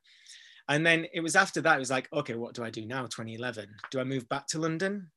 And 0.69 0.85
then 0.85 1.07
it 1.13 1.21
was 1.21 1.37
after 1.37 1.61
that, 1.61 1.77
it 1.77 1.81
was 1.81 1.91
like, 1.91 2.09
okay, 2.13 2.35
what 2.35 2.55
do 2.55 2.65
I 2.65 2.71
do 2.71 2.87
now? 2.87 3.03
2011. 3.03 3.69
Do 3.91 4.01
I 4.01 4.05
move 4.05 4.29
back 4.31 4.47
to 4.49 4.59
London 4.59 5.11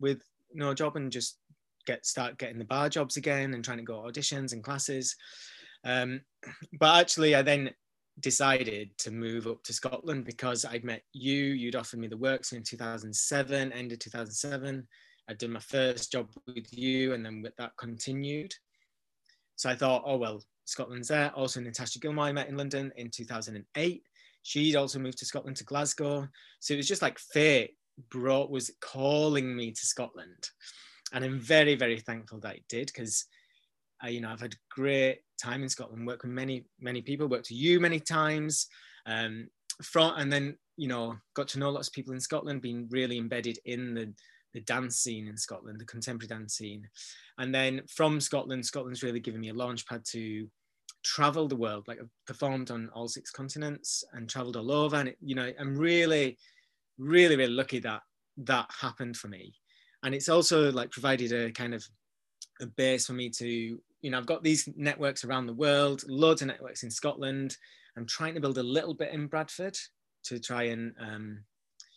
with 0.00 0.22
no 0.54 0.72
job 0.72 0.96
and 0.96 1.12
just 1.12 1.38
get 1.86 2.06
start 2.06 2.38
getting 2.38 2.58
the 2.58 2.64
bar 2.64 2.88
jobs 2.88 3.16
again 3.16 3.52
and 3.52 3.62
trying 3.62 3.76
to 3.76 3.84
go 3.84 4.02
auditions 4.02 4.52
and 4.52 4.64
classes? 4.64 5.14
Um, 5.86 6.20
but 6.78 7.00
actually, 7.00 7.34
I 7.34 7.42
then 7.42 7.70
decided 8.20 8.90
to 8.98 9.10
move 9.10 9.46
up 9.46 9.62
to 9.62 9.72
Scotland 9.72 10.24
because 10.24 10.64
I'd 10.64 10.84
met 10.84 11.02
you, 11.12 11.44
you'd 11.44 11.76
offered 11.76 12.00
me 12.00 12.08
the 12.08 12.16
works 12.16 12.52
in 12.52 12.62
2007, 12.62 13.72
end 13.72 13.92
of 13.92 13.98
2007. 13.98 14.86
I'd 15.28 15.38
done 15.38 15.52
my 15.52 15.60
first 15.60 16.12
job 16.12 16.28
with 16.46 16.66
you, 16.76 17.14
and 17.14 17.24
then 17.24 17.42
with 17.42 17.56
that 17.56 17.76
continued. 17.78 18.54
So 19.56 19.70
I 19.70 19.74
thought, 19.74 20.02
oh, 20.04 20.16
well, 20.16 20.42
Scotland's 20.66 21.08
there. 21.08 21.32
Also, 21.34 21.60
Natasha 21.60 21.98
Gilmore 21.98 22.26
I 22.26 22.32
met 22.32 22.48
in 22.48 22.56
London 22.56 22.92
in 22.96 23.10
2008. 23.10 24.02
She'd 24.42 24.76
also 24.76 24.98
moved 24.98 25.18
to 25.18 25.24
Scotland 25.24 25.56
to 25.56 25.64
Glasgow. 25.64 26.28
So 26.60 26.74
it 26.74 26.76
was 26.76 26.88
just 26.88 27.02
like 27.02 27.18
fate 27.18 27.76
brought, 28.10 28.50
was 28.50 28.70
calling 28.80 29.56
me 29.56 29.72
to 29.72 29.86
Scotland. 29.86 30.50
And 31.12 31.24
I'm 31.24 31.40
very, 31.40 31.74
very 31.74 31.98
thankful 32.00 32.40
that 32.40 32.56
it 32.56 32.64
did 32.68 32.86
because 32.86 33.26
you 34.08 34.20
know, 34.20 34.30
I've 34.30 34.40
had 34.40 34.54
great 34.70 35.20
time 35.42 35.62
in 35.62 35.68
Scotland, 35.68 36.06
worked 36.06 36.22
with 36.22 36.32
many, 36.32 36.66
many 36.80 37.02
people, 37.02 37.26
worked 37.28 37.48
with 37.50 37.58
you 37.58 37.80
many 37.80 38.00
times. 38.00 38.66
Um, 39.06 39.48
from, 39.82 40.14
and 40.16 40.32
then, 40.32 40.56
you 40.76 40.88
know, 40.88 41.16
got 41.34 41.48
to 41.48 41.58
know 41.58 41.70
lots 41.70 41.88
of 41.88 41.94
people 41.94 42.14
in 42.14 42.20
Scotland, 42.20 42.62
being 42.62 42.88
really 42.90 43.18
embedded 43.18 43.58
in 43.64 43.94
the, 43.94 44.12
the 44.54 44.60
dance 44.60 44.96
scene 44.96 45.28
in 45.28 45.36
Scotland, 45.36 45.80
the 45.80 45.84
contemporary 45.84 46.28
dance 46.28 46.54
scene. 46.54 46.88
And 47.38 47.54
then 47.54 47.82
from 47.88 48.20
Scotland, 48.20 48.64
Scotland's 48.64 49.02
really 49.02 49.20
given 49.20 49.40
me 49.40 49.50
a 49.50 49.54
launch 49.54 49.86
pad 49.86 50.04
to 50.12 50.48
travel 51.04 51.46
the 51.46 51.56
world. 51.56 51.86
Like 51.88 51.98
I've 52.00 52.10
performed 52.26 52.70
on 52.70 52.90
all 52.94 53.08
six 53.08 53.30
continents 53.30 54.04
and 54.12 54.28
traveled 54.28 54.56
all 54.56 54.72
over. 54.72 54.96
And, 54.96 55.10
it, 55.10 55.18
you 55.20 55.34
know, 55.34 55.52
I'm 55.58 55.76
really, 55.76 56.38
really, 56.98 57.36
really 57.36 57.52
lucky 57.52 57.78
that 57.80 58.00
that 58.38 58.70
happened 58.80 59.16
for 59.16 59.28
me. 59.28 59.54
And 60.02 60.14
it's 60.14 60.28
also 60.28 60.70
like 60.72 60.90
provided 60.90 61.32
a 61.32 61.50
kind 61.52 61.74
of 61.74 61.84
a 62.60 62.66
base 62.66 63.06
for 63.06 63.12
me 63.12 63.28
to, 63.30 63.80
you 64.02 64.10
know, 64.10 64.18
I've 64.18 64.26
got 64.26 64.42
these 64.42 64.68
networks 64.76 65.24
around 65.24 65.46
the 65.46 65.52
world, 65.52 66.02
loads 66.08 66.42
of 66.42 66.48
networks 66.48 66.82
in 66.82 66.90
Scotland. 66.90 67.56
I'm 67.96 68.06
trying 68.06 68.34
to 68.34 68.40
build 68.40 68.58
a 68.58 68.62
little 68.62 68.94
bit 68.94 69.12
in 69.12 69.26
Bradford 69.26 69.76
to 70.24 70.38
try 70.38 70.64
and, 70.64 70.94
um, 71.00 71.44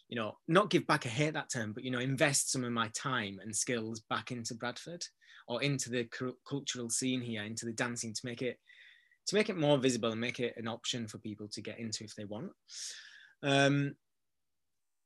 you 0.07 0.15
know, 0.15 0.37
not 0.47 0.69
give 0.69 0.87
back, 0.87 1.05
I 1.05 1.09
hate 1.09 1.33
that 1.33 1.51
term, 1.51 1.73
but, 1.73 1.83
you 1.83 1.91
know, 1.91 1.99
invest 1.99 2.51
some 2.51 2.63
of 2.63 2.71
my 2.71 2.89
time 2.95 3.39
and 3.43 3.55
skills 3.55 4.01
back 4.09 4.31
into 4.31 4.55
Bradford 4.55 5.03
or 5.47 5.61
into 5.61 5.89
the 5.89 6.07
cultural 6.47 6.89
scene 6.89 7.21
here, 7.21 7.43
into 7.43 7.65
the 7.65 7.73
dancing 7.73 8.13
to 8.13 8.21
make 8.23 8.41
it, 8.41 8.57
to 9.27 9.35
make 9.35 9.49
it 9.49 9.57
more 9.57 9.77
visible 9.77 10.11
and 10.11 10.21
make 10.21 10.39
it 10.39 10.53
an 10.57 10.67
option 10.67 11.07
for 11.07 11.17
people 11.19 11.47
to 11.49 11.61
get 11.61 11.79
into 11.79 12.03
if 12.03 12.15
they 12.15 12.25
want. 12.25 12.51
Um, 13.43 13.95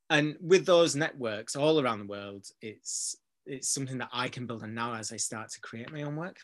and 0.10 0.36
with 0.41 0.65
those 0.65 0.95
networks 0.95 1.56
all 1.56 1.82
around 1.82 1.99
the 1.99 2.06
world, 2.06 2.45
it's 2.62 3.15
it's 3.45 3.73
something 3.73 3.97
that 3.97 4.10
I 4.13 4.29
can 4.29 4.45
build 4.45 4.63
on 4.63 4.73
now 4.73 4.93
as 4.93 5.12
I 5.12 5.17
start 5.17 5.49
to 5.51 5.62
create 5.62 5.91
my 5.91 6.03
own 6.03 6.15
work. 6.15 6.38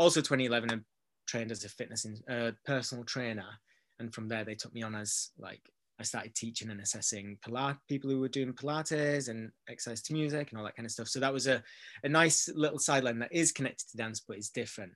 Also, 0.00 0.22
2011, 0.22 0.70
I 0.70 0.78
trained 1.26 1.50
as 1.50 1.62
a 1.62 1.68
fitness 1.68 2.06
in, 2.06 2.16
uh, 2.26 2.52
personal 2.64 3.04
trainer, 3.04 3.44
and 3.98 4.14
from 4.14 4.28
there 4.28 4.44
they 4.44 4.54
took 4.54 4.72
me 4.72 4.82
on 4.82 4.94
as 4.94 5.28
like 5.38 5.60
I 5.98 6.04
started 6.04 6.34
teaching 6.34 6.70
and 6.70 6.80
assessing 6.80 7.36
Pilates, 7.46 7.76
people 7.86 8.08
who 8.08 8.18
were 8.18 8.28
doing 8.28 8.54
Pilates 8.54 9.28
and 9.28 9.50
exercise 9.68 10.00
to 10.04 10.14
music 10.14 10.50
and 10.50 10.58
all 10.58 10.64
that 10.64 10.74
kind 10.74 10.86
of 10.86 10.90
stuff. 10.90 11.08
So 11.08 11.20
that 11.20 11.34
was 11.34 11.46
a, 11.46 11.62
a 12.02 12.08
nice 12.08 12.48
little 12.54 12.78
sideline 12.78 13.18
that 13.18 13.30
is 13.30 13.52
connected 13.52 13.90
to 13.90 13.98
dance, 13.98 14.22
but 14.26 14.38
is 14.38 14.48
different. 14.48 14.92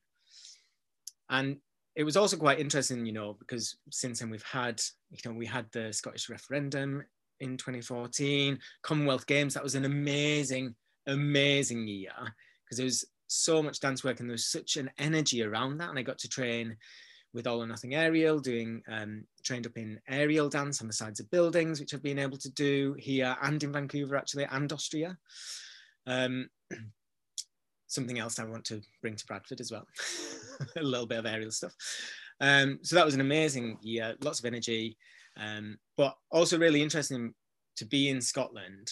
And 1.29 1.59
it 1.97 2.05
was 2.05 2.17
also 2.17 2.39
quite 2.39 2.59
interesting, 2.59 3.05
you 3.05 3.13
know, 3.13 3.37
because 3.39 3.77
since 3.91 4.21
then 4.21 4.31
we've 4.31 4.43
had, 4.43 4.81
you 5.11 5.19
know, 5.27 5.37
we 5.37 5.45
had 5.45 5.67
the 5.73 5.93
Scottish 5.93 6.31
referendum 6.31 7.05
in 7.41 7.59
2014, 7.59 8.59
Commonwealth 8.83 9.27
Games. 9.27 9.53
That 9.53 9.63
was 9.63 9.75
an 9.75 9.85
amazing 9.85 10.75
amazing 11.07 11.87
year 11.87 12.35
because 12.65 12.79
it 12.79 12.85
was 12.85 13.05
so 13.35 13.63
much 13.63 13.81
dance 13.81 14.05
work 14.05 14.21
and 14.21 14.29
there 14.29 14.35
was 14.35 14.47
such 14.47 14.77
an 14.77 14.91
energy 14.99 15.43
around 15.43 15.79
that. 15.79 15.91
And 15.91 15.99
I 15.99 16.03
got 16.03 16.19
to 16.19 16.29
train 16.29 16.77
with 17.33 17.47
All 17.47 17.63
or 17.63 17.67
Nothing 17.67 17.95
Aerial, 17.95 18.39
doing 18.39 18.83
um, 18.89 19.25
trained 19.45 19.67
up 19.67 19.77
in 19.77 20.01
aerial 20.09 20.49
dance 20.49 20.81
on 20.81 20.87
the 20.87 20.93
sides 20.93 21.21
of 21.21 21.31
buildings, 21.31 21.81
which 21.81 21.93
I've 21.93 22.03
been 22.03 22.19
able 22.19 22.39
to 22.39 22.51
do 22.51 22.95
here 22.99 23.37
and 23.43 23.63
in 23.63 23.73
Vancouver 23.73 24.17
actually, 24.17 24.47
and 24.51 24.73
Austria. 24.73 25.19
Um, 26.07 26.49
something 27.89 28.19
else 28.19 28.39
I 28.39 28.45
want 28.45 28.65
to 28.67 28.81
bring 29.03 29.17
to 29.17 29.27
Bradford 29.27 29.61
as 29.61 29.71
well, 29.71 29.87
a 30.77 30.83
little 30.83 31.07
bit 31.07 31.19
of 31.19 31.27
aerial 31.27 31.51
stuff. 31.51 31.75
Um, 32.41 32.79
so 32.83 32.97
that 32.97 33.05
was 33.05 33.15
an 33.15 33.21
amazing 33.21 33.79
year, 33.83 34.15
lots 34.21 34.39
of 34.39 34.45
energy, 34.45 34.97
um, 35.37 35.79
but 35.97 36.17
also 36.31 36.59
really 36.59 36.83
interesting 36.83 37.35
to 37.77 37.85
be 37.85 38.09
in 38.09 38.21
Scotland 38.21 38.91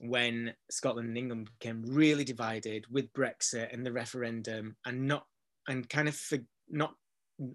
when 0.00 0.54
Scotland 0.70 1.08
and 1.08 1.18
England 1.18 1.50
became 1.58 1.84
really 1.86 2.24
divided 2.24 2.86
with 2.90 3.12
Brexit 3.12 3.72
and 3.72 3.84
the 3.84 3.92
referendum, 3.92 4.76
and 4.84 5.06
not 5.06 5.26
and 5.68 5.88
kind 5.88 6.08
of 6.08 6.16
for, 6.16 6.38
not 6.68 6.94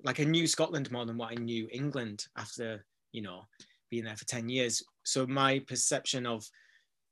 like 0.04 0.20
I 0.20 0.24
knew 0.24 0.48
Scotland 0.48 0.92
more 0.92 1.06
than 1.06 1.18
what 1.18 1.32
I 1.32 1.36
knew 1.36 1.68
England 1.72 2.26
after 2.38 2.86
you 3.12 3.22
know 3.22 3.44
being 3.90 4.04
there 4.04 4.18
for 4.18 4.26
ten 4.26 4.50
years. 4.50 4.84
So 5.04 5.26
my 5.26 5.60
perception 5.60 6.26
of 6.26 6.46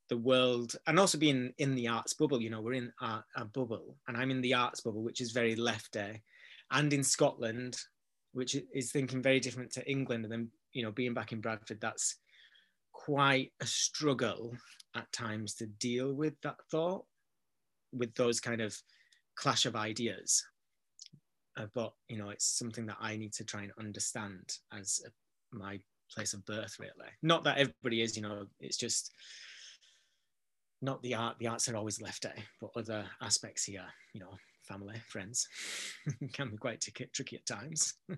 the 0.10 0.18
world 0.18 0.76
and 0.88 1.00
also 1.00 1.18
being 1.18 1.54
in 1.58 1.76
the 1.76 1.88
arts 1.88 2.14
bubble, 2.14 2.42
you 2.42 2.50
know, 2.50 2.62
we're 2.62 2.74
in 2.74 2.92
a, 3.02 3.46
bubble, 3.46 3.98
and 4.08 4.16
I'm 4.16 4.32
in 4.32 4.42
the 4.42 4.54
arts 4.54 4.82
bubble, 4.82 5.04
which 5.04 5.22
is 5.22 5.32
very 5.32 5.56
left 5.56 5.92
day, 5.92 6.22
and 6.72 6.92
in 6.94 7.04
Scotland, 7.04 7.78
which 8.34 8.56
is 8.74 8.92
thinking 8.92 9.22
very 9.22 9.40
different 9.40 9.72
to 9.72 9.90
England, 9.90 10.24
and 10.24 10.32
then 10.32 10.50
you 10.74 10.84
know 10.84 10.92
being 10.92 11.14
back 11.14 11.32
in 11.32 11.42
Bradford, 11.42 11.82
that's 11.82 12.16
quite 12.94 13.52
a 13.62 13.66
struggle 13.66 14.56
at 14.98 15.12
times 15.12 15.54
to 15.56 15.66
deal 15.66 16.14
with 16.14 16.34
that 16.44 16.58
thought, 16.72 17.06
with 17.94 18.14
those 18.16 18.40
kind 18.40 18.62
of 18.62 18.76
clash 19.36 19.66
of 19.66 19.76
ideas. 19.76 20.44
Uh, 21.58 21.66
but 21.74 21.94
you 22.08 22.18
know, 22.18 22.30
it's 22.30 22.58
something 22.58 22.86
that 22.86 22.98
I 23.00 23.18
need 23.18 23.34
to 23.34 23.44
try 23.44 23.64
and 23.64 23.72
understand 23.80 24.58
as 24.72 25.02
a, 25.06 25.58
my 25.58 25.80
place 26.14 26.34
of 26.34 26.46
birth, 26.46 26.76
really. 26.80 27.10
Not 27.22 27.44
that 27.44 27.58
everybody 27.58 28.02
is, 28.02 28.16
you 28.16 28.24
know, 28.24 28.46
it's 28.60 28.78
just 28.78 29.12
not 30.82 31.02
the 31.02 31.16
art. 31.16 31.38
The 31.40 31.48
arts 31.48 31.68
are 31.70 31.76
always 31.76 32.02
left 32.02 32.26
out, 32.26 32.34
but 32.62 32.72
other 32.76 33.06
aspects 33.22 33.64
here, 33.64 33.86
you 34.14 34.22
know, 34.22 34.38
family, 34.64 35.02
friends. 35.08 35.48
can 36.34 36.52
be 36.52 36.58
quite 36.58 36.82
t- 36.82 36.92
tricky 37.14 37.38
at 37.38 37.46
times. 37.46 37.96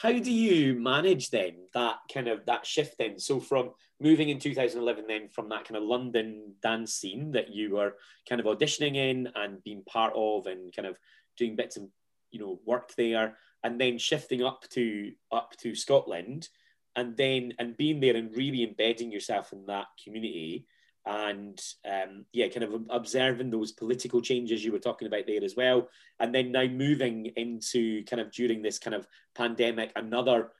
How 0.00 0.12
do 0.12 0.32
you 0.32 0.80
manage 0.80 1.28
then 1.28 1.56
that 1.74 1.96
kind 2.12 2.26
of 2.26 2.46
that 2.46 2.64
shift 2.64 2.96
then? 2.98 3.18
So 3.18 3.38
from 3.38 3.72
moving 4.00 4.30
in 4.30 4.38
2011, 4.38 5.04
then 5.06 5.28
from 5.28 5.50
that 5.50 5.66
kind 5.66 5.76
of 5.76 5.82
London 5.82 6.54
dance 6.62 6.94
scene 6.94 7.32
that 7.32 7.52
you 7.52 7.76
were 7.76 7.96
kind 8.26 8.40
of 8.40 8.46
auditioning 8.46 8.96
in 8.96 9.28
and 9.34 9.62
being 9.62 9.82
part 9.84 10.14
of, 10.16 10.46
and 10.46 10.74
kind 10.74 10.88
of 10.88 10.96
doing 11.36 11.54
bits 11.54 11.76
of 11.76 11.82
you 12.30 12.40
know 12.40 12.60
work 12.64 12.94
there, 12.96 13.36
and 13.62 13.78
then 13.78 13.98
shifting 13.98 14.42
up 14.42 14.64
to 14.70 15.12
up 15.30 15.52
to 15.58 15.74
Scotland, 15.74 16.48
and 16.96 17.14
then 17.18 17.52
and 17.58 17.76
being 17.76 18.00
there 18.00 18.16
and 18.16 18.34
really 18.34 18.64
embedding 18.64 19.12
yourself 19.12 19.52
in 19.52 19.66
that 19.66 19.88
community 20.02 20.64
and 21.06 21.58
um, 21.90 22.26
yeah, 22.32 22.48
kind 22.48 22.64
of 22.64 22.82
observing 22.90 23.50
those 23.50 23.72
political 23.72 24.20
changes 24.20 24.64
you 24.64 24.72
were 24.72 24.78
talking 24.78 25.08
about 25.08 25.26
there 25.26 25.42
as 25.42 25.56
well. 25.56 25.88
And 26.18 26.34
then 26.34 26.52
now 26.52 26.66
moving 26.66 27.26
into 27.36 28.04
kind 28.04 28.20
of 28.20 28.30
during 28.30 28.62
this 28.62 28.78
kind 28.78 28.94
of 28.94 29.06
pandemic, 29.34 29.92
another 29.96 30.52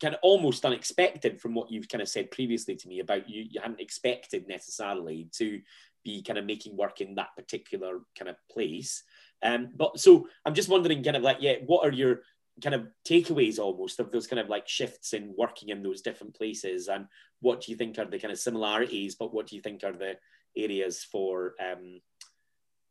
kind 0.00 0.14
of 0.14 0.20
almost 0.22 0.64
unexpected 0.64 1.40
from 1.40 1.54
what 1.54 1.70
you've 1.70 1.88
kind 1.88 2.02
of 2.02 2.08
said 2.08 2.30
previously 2.30 2.76
to 2.76 2.88
me 2.88 3.00
about 3.00 3.28
you, 3.28 3.46
you 3.50 3.60
hadn't 3.60 3.80
expected 3.80 4.46
necessarily 4.46 5.28
to 5.32 5.60
be 6.04 6.22
kind 6.22 6.38
of 6.38 6.44
making 6.44 6.76
work 6.76 7.00
in 7.00 7.14
that 7.16 7.34
particular 7.36 8.00
kind 8.16 8.28
of 8.28 8.36
place. 8.50 9.02
Um, 9.42 9.70
but 9.74 9.98
so 9.98 10.28
I'm 10.44 10.54
just 10.54 10.68
wondering, 10.68 11.02
kind 11.02 11.16
of 11.16 11.22
like, 11.22 11.38
yeah, 11.40 11.54
what 11.66 11.86
are 11.86 11.92
your 11.92 12.22
kind 12.62 12.74
of 12.74 12.88
takeaways 13.06 13.58
almost 13.58 14.00
of 14.00 14.10
those 14.10 14.26
kind 14.26 14.40
of 14.40 14.48
like 14.48 14.68
shifts 14.68 15.12
in 15.12 15.34
working 15.36 15.68
in 15.68 15.82
those 15.82 16.02
different 16.02 16.34
places 16.34 16.88
and 16.88 17.06
what 17.40 17.60
do 17.60 17.70
you 17.70 17.78
think 17.78 17.98
are 17.98 18.04
the 18.04 18.18
kind 18.18 18.32
of 18.32 18.38
similarities 18.38 19.14
but 19.14 19.32
what 19.32 19.46
do 19.46 19.56
you 19.56 19.62
think 19.62 19.82
are 19.84 19.92
the 19.92 20.16
areas 20.56 21.04
for 21.04 21.54
um 21.60 22.00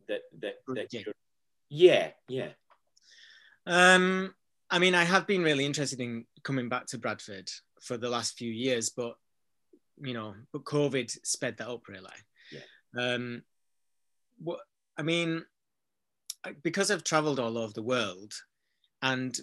that 0.07 0.21
that, 0.39 0.55
that 0.67 0.87
yeah. 0.93 1.01
yeah 1.69 2.09
yeah 2.29 2.49
um 3.65 4.33
i 4.69 4.79
mean 4.79 4.95
i 4.95 5.03
have 5.03 5.27
been 5.27 5.43
really 5.43 5.65
interested 5.65 5.99
in 5.99 6.25
coming 6.43 6.69
back 6.69 6.85
to 6.85 6.97
bradford 6.97 7.49
for 7.81 7.97
the 7.97 8.09
last 8.09 8.37
few 8.37 8.51
years 8.51 8.89
but 8.89 9.15
you 10.01 10.13
know 10.13 10.33
but 10.53 10.63
covid 10.63 11.09
sped 11.25 11.57
that 11.57 11.67
up 11.67 11.87
really 11.87 12.05
yeah. 12.51 12.61
um 13.15 13.41
what 14.39 14.59
i 14.97 15.01
mean 15.01 15.43
because 16.63 16.89
i've 16.89 17.03
traveled 17.03 17.39
all 17.39 17.57
over 17.57 17.73
the 17.73 17.81
world 17.81 18.33
and 19.01 19.39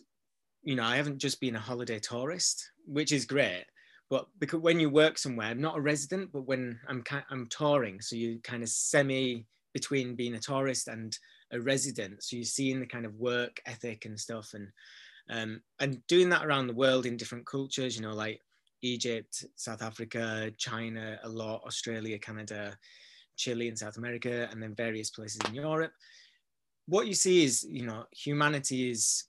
you 0.64 0.74
know, 0.74 0.84
I 0.84 0.96
haven't 0.96 1.18
just 1.18 1.40
been 1.40 1.56
a 1.56 1.60
holiday 1.60 1.98
tourist, 1.98 2.70
which 2.86 3.12
is 3.12 3.26
great. 3.26 3.64
But 4.10 4.26
because 4.38 4.60
when 4.60 4.80
you 4.80 4.90
work 4.90 5.18
somewhere, 5.18 5.48
I'm 5.48 5.60
not 5.60 5.78
a 5.78 5.80
resident, 5.80 6.30
but 6.32 6.46
when 6.46 6.78
I'm 6.88 7.02
I'm 7.30 7.46
touring, 7.48 8.00
so 8.00 8.16
you 8.16 8.38
kind 8.42 8.62
of 8.62 8.68
semi 8.68 9.46
between 9.72 10.14
being 10.14 10.34
a 10.34 10.40
tourist 10.40 10.88
and 10.88 11.16
a 11.52 11.60
resident. 11.60 12.22
So 12.22 12.36
you're 12.36 12.44
seeing 12.44 12.80
the 12.80 12.86
kind 12.86 13.06
of 13.06 13.14
work 13.14 13.60
ethic 13.66 14.04
and 14.04 14.18
stuff, 14.18 14.52
and 14.54 14.68
um, 15.30 15.62
and 15.80 16.06
doing 16.06 16.28
that 16.30 16.44
around 16.44 16.66
the 16.66 16.74
world 16.74 17.06
in 17.06 17.16
different 17.16 17.46
cultures. 17.46 17.96
You 17.96 18.02
know, 18.02 18.14
like 18.14 18.40
Egypt, 18.82 19.44
South 19.56 19.82
Africa, 19.82 20.52
China, 20.58 21.18
a 21.22 21.28
lot, 21.28 21.62
Australia, 21.66 22.18
Canada, 22.18 22.76
Chile, 23.36 23.68
and 23.68 23.78
South 23.78 23.96
America, 23.96 24.48
and 24.50 24.62
then 24.62 24.74
various 24.74 25.10
places 25.10 25.40
in 25.48 25.54
Europe. 25.54 25.92
What 26.86 27.06
you 27.06 27.14
see 27.14 27.44
is, 27.44 27.64
you 27.68 27.86
know, 27.86 28.04
humanity 28.12 28.90
is 28.90 29.24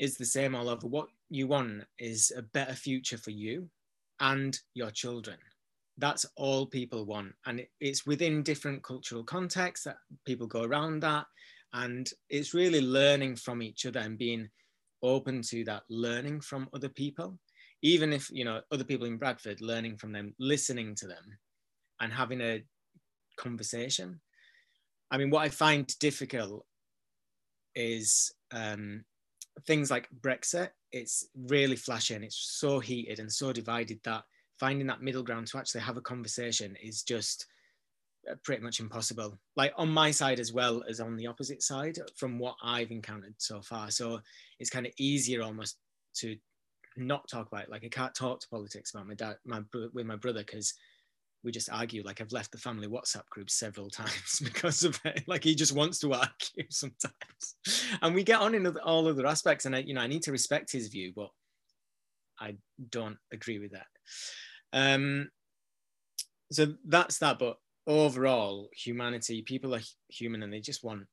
is 0.00 0.16
the 0.16 0.24
same 0.24 0.54
all 0.54 0.68
over. 0.68 0.86
What 0.86 1.08
you 1.28 1.46
want 1.46 1.84
is 1.98 2.32
a 2.36 2.42
better 2.42 2.72
future 2.74 3.18
for 3.18 3.30
you 3.30 3.68
and 4.18 4.58
your 4.74 4.90
children. 4.90 5.36
That's 5.98 6.24
all 6.36 6.66
people 6.66 7.04
want. 7.04 7.34
And 7.46 7.64
it's 7.80 8.06
within 8.06 8.42
different 8.42 8.82
cultural 8.82 9.22
contexts 9.22 9.84
that 9.84 9.98
people 10.26 10.46
go 10.46 10.62
around 10.64 11.00
that. 11.00 11.26
And 11.74 12.10
it's 12.30 12.54
really 12.54 12.80
learning 12.80 13.36
from 13.36 13.62
each 13.62 13.84
other 13.84 14.00
and 14.00 14.16
being 14.18 14.48
open 15.02 15.42
to 15.42 15.64
that 15.64 15.82
learning 15.90 16.40
from 16.40 16.68
other 16.72 16.88
people. 16.88 17.38
Even 17.82 18.12
if, 18.12 18.30
you 18.30 18.44
know, 18.44 18.62
other 18.72 18.84
people 18.84 19.06
in 19.06 19.18
Bradford, 19.18 19.60
learning 19.60 19.98
from 19.98 20.12
them, 20.12 20.34
listening 20.38 20.94
to 20.96 21.06
them 21.06 21.24
and 22.00 22.12
having 22.12 22.40
a 22.40 22.62
conversation. 23.36 24.20
I 25.10 25.18
mean, 25.18 25.28
what 25.28 25.42
I 25.42 25.50
find 25.50 25.86
difficult 25.98 26.64
is 27.74 28.32
um, 28.52 29.04
things 29.66 29.90
like 29.90 30.08
Brexit, 30.20 30.70
it's 30.92 31.28
really 31.34 31.76
flashy 31.76 32.14
and 32.14 32.24
it's 32.24 32.36
so 32.58 32.80
heated 32.80 33.18
and 33.18 33.32
so 33.32 33.52
divided 33.52 34.00
that 34.04 34.24
finding 34.58 34.86
that 34.86 35.02
middle 35.02 35.22
ground 35.22 35.46
to 35.48 35.58
actually 35.58 35.80
have 35.80 35.96
a 35.96 36.02
conversation 36.02 36.76
is 36.82 37.02
just 37.02 37.46
uh, 38.30 38.34
pretty 38.44 38.62
much 38.62 38.80
impossible. 38.80 39.38
Like 39.56 39.72
on 39.76 39.90
my 39.90 40.10
side 40.10 40.40
as 40.40 40.52
well 40.52 40.82
as 40.88 41.00
on 41.00 41.16
the 41.16 41.26
opposite 41.26 41.62
side, 41.62 41.98
from 42.16 42.38
what 42.38 42.56
I've 42.62 42.90
encountered 42.90 43.34
so 43.38 43.62
far. 43.62 43.90
So 43.90 44.20
it's 44.58 44.70
kind 44.70 44.86
of 44.86 44.92
easier 44.98 45.42
almost 45.42 45.78
to 46.16 46.36
not 46.96 47.28
talk 47.28 47.46
about 47.48 47.64
it. 47.64 47.70
Like 47.70 47.84
I 47.84 47.88
can't 47.88 48.14
talk 48.14 48.40
to 48.40 48.48
politics 48.48 48.92
about 48.92 49.08
my 49.08 49.14
dad, 49.14 49.36
my 49.44 49.62
with 49.94 50.06
my 50.06 50.16
brother 50.16 50.40
because 50.40 50.74
we 51.42 51.50
just 51.50 51.70
argue 51.70 52.02
like 52.04 52.20
I've 52.20 52.32
left 52.32 52.52
the 52.52 52.58
family 52.58 52.86
WhatsApp 52.86 53.26
group 53.30 53.50
several 53.50 53.88
times 53.90 54.40
because 54.42 54.84
of 54.84 54.98
it. 55.04 55.24
Like 55.26 55.44
he 55.44 55.54
just 55.54 55.74
wants 55.74 55.98
to 56.00 56.12
argue 56.14 56.64
sometimes, 56.70 57.56
and 58.02 58.14
we 58.14 58.24
get 58.24 58.40
on 58.40 58.54
in 58.54 58.66
all 58.78 59.08
other 59.08 59.26
aspects. 59.26 59.66
And 59.66 59.74
I, 59.74 59.80
you 59.80 59.94
know, 59.94 60.00
I 60.00 60.06
need 60.06 60.22
to 60.24 60.32
respect 60.32 60.72
his 60.72 60.88
view, 60.88 61.12
but 61.14 61.30
I 62.38 62.56
don't 62.90 63.18
agree 63.32 63.58
with 63.58 63.72
that. 63.72 63.86
Um, 64.72 65.30
so 66.52 66.74
that's 66.86 67.18
that. 67.18 67.38
But 67.38 67.56
overall, 67.86 68.68
humanity, 68.74 69.42
people 69.42 69.74
are 69.74 69.80
human, 70.08 70.42
and 70.42 70.52
they 70.52 70.60
just 70.60 70.84
want 70.84 71.04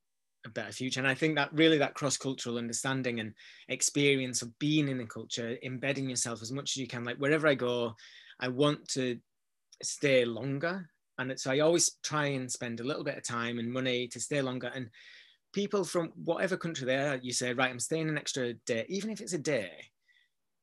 a 0.46 0.50
better 0.50 0.72
future. 0.72 1.00
And 1.00 1.08
I 1.08 1.14
think 1.14 1.36
that 1.36 1.52
really 1.52 1.78
that 1.78 1.94
cross-cultural 1.94 2.58
understanding 2.58 3.20
and 3.20 3.34
experience 3.68 4.42
of 4.42 4.56
being 4.58 4.88
in 4.88 5.00
a 5.00 5.06
culture, 5.06 5.56
embedding 5.62 6.08
yourself 6.08 6.42
as 6.42 6.52
much 6.52 6.72
as 6.72 6.76
you 6.76 6.86
can. 6.86 7.04
Like 7.04 7.16
wherever 7.16 7.48
I 7.48 7.54
go, 7.54 7.94
I 8.40 8.48
want 8.48 8.86
to 8.90 9.18
stay 9.82 10.24
longer. 10.24 10.88
And 11.18 11.38
so 11.38 11.50
I 11.50 11.60
always 11.60 11.96
try 12.02 12.26
and 12.26 12.50
spend 12.50 12.80
a 12.80 12.84
little 12.84 13.04
bit 13.04 13.16
of 13.16 13.24
time 13.24 13.58
and 13.58 13.72
money 13.72 14.06
to 14.08 14.20
stay 14.20 14.40
longer. 14.40 14.70
And 14.72 14.88
people 15.52 15.84
from 15.84 16.12
whatever 16.24 16.56
country 16.56 16.86
they 16.86 16.96
are, 16.96 17.16
you 17.16 17.32
say, 17.32 17.52
right, 17.52 17.70
I'm 17.70 17.80
staying 17.80 18.08
an 18.08 18.18
extra 18.18 18.54
day, 18.66 18.86
even 18.88 19.10
if 19.10 19.20
it's 19.20 19.32
a 19.32 19.38
day. 19.38 19.70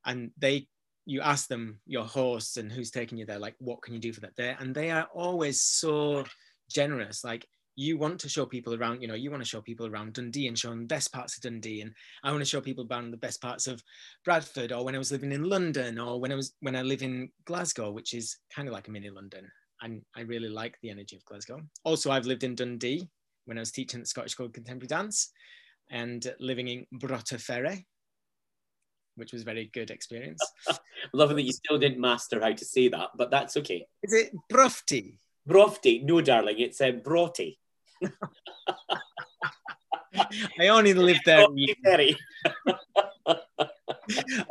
And 0.05 0.31
they, 0.37 0.67
you 1.05 1.21
ask 1.21 1.47
them, 1.47 1.79
your 1.85 2.05
hosts 2.05 2.57
and 2.57 2.71
who's 2.71 2.91
taking 2.91 3.17
you 3.17 3.25
there, 3.25 3.39
like, 3.39 3.55
what 3.59 3.81
can 3.81 3.93
you 3.93 3.99
do 3.99 4.13
for 4.13 4.21
that 4.21 4.35
day? 4.35 4.55
And 4.57 4.73
they 4.73 4.91
are 4.91 5.07
always 5.13 5.61
so 5.61 6.23
generous. 6.69 7.23
Like, 7.23 7.45
you 7.75 7.97
want 7.97 8.19
to 8.19 8.29
show 8.29 8.45
people 8.45 8.73
around, 8.73 9.01
you 9.01 9.07
know, 9.07 9.15
you 9.15 9.29
want 9.29 9.43
to 9.43 9.49
show 9.49 9.61
people 9.61 9.87
around 9.87 10.13
Dundee 10.13 10.47
and 10.47 10.57
show 10.57 10.69
them 10.69 10.81
the 10.81 10.85
best 10.85 11.11
parts 11.11 11.35
of 11.35 11.43
Dundee. 11.43 11.81
And 11.81 11.91
I 12.23 12.31
want 12.31 12.41
to 12.41 12.49
show 12.49 12.61
people 12.61 12.87
around 12.89 13.11
the 13.11 13.17
best 13.17 13.41
parts 13.41 13.67
of 13.67 13.83
Bradford 14.23 14.71
or 14.71 14.85
when 14.85 14.95
I 14.95 14.97
was 14.97 15.11
living 15.11 15.31
in 15.31 15.43
London 15.43 15.99
or 15.99 16.19
when 16.19 16.31
I 16.31 16.35
was 16.35 16.53
when 16.61 16.75
I 16.75 16.81
live 16.81 17.01
in 17.01 17.29
Glasgow, 17.45 17.91
which 17.91 18.13
is 18.13 18.37
kind 18.53 18.67
of 18.67 18.73
like 18.73 18.87
a 18.87 18.91
mini 18.91 19.09
London. 19.09 19.49
And 19.81 20.01
I 20.15 20.21
really 20.21 20.49
like 20.49 20.77
the 20.81 20.89
energy 20.89 21.17
of 21.17 21.25
Glasgow. 21.25 21.61
Also, 21.83 22.11
I've 22.11 22.25
lived 22.25 22.43
in 22.43 22.55
Dundee 22.55 23.09
when 23.43 23.57
I 23.57 23.61
was 23.61 23.71
teaching 23.71 23.99
at 23.99 24.07
Scottish 24.07 24.31
School 24.31 24.47
of 24.47 24.53
Contemporary 24.53 24.87
Dance 24.87 25.31
and 25.91 26.33
living 26.39 26.67
in 26.69 26.85
Brotaferry, 26.95 27.85
which 29.15 29.33
was 29.33 29.41
a 29.41 29.45
very 29.45 29.69
good 29.73 29.91
experience. 29.91 30.39
Loving 31.13 31.35
that 31.35 31.43
you 31.43 31.51
still 31.51 31.77
didn't 31.77 31.99
master 31.99 32.41
how 32.41 32.53
to 32.53 32.65
say 32.65 32.87
that, 32.87 33.09
but 33.17 33.31
that's 33.31 33.57
okay. 33.57 33.85
Is 34.01 34.13
it 34.13 34.31
Brofty? 34.51 35.19
Brofty? 35.47 36.03
No, 36.03 36.21
darling, 36.21 36.59
it's 36.59 36.81
a 36.81 36.89
uh, 36.89 36.91
Broughty. 36.93 37.59
I 40.59 40.67
only 40.69 40.93
lived 40.93 41.21
there. 41.25 41.45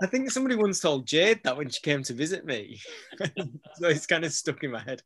I 0.03 0.07
think 0.07 0.31
somebody 0.31 0.57
once 0.57 0.81
told 0.81 1.07
Jade 1.07 1.41
that 1.45 1.57
when 1.57 1.69
she 1.69 1.81
came 1.81 2.03
to 2.05 2.13
visit 2.13 2.45
me. 2.45 2.81
so 3.19 3.89
it's 3.89 4.07
kind 4.07 4.25
of 4.25 4.33
stuck 4.33 4.63
in 4.65 4.73
my 4.73 4.81
head. 4.81 5.03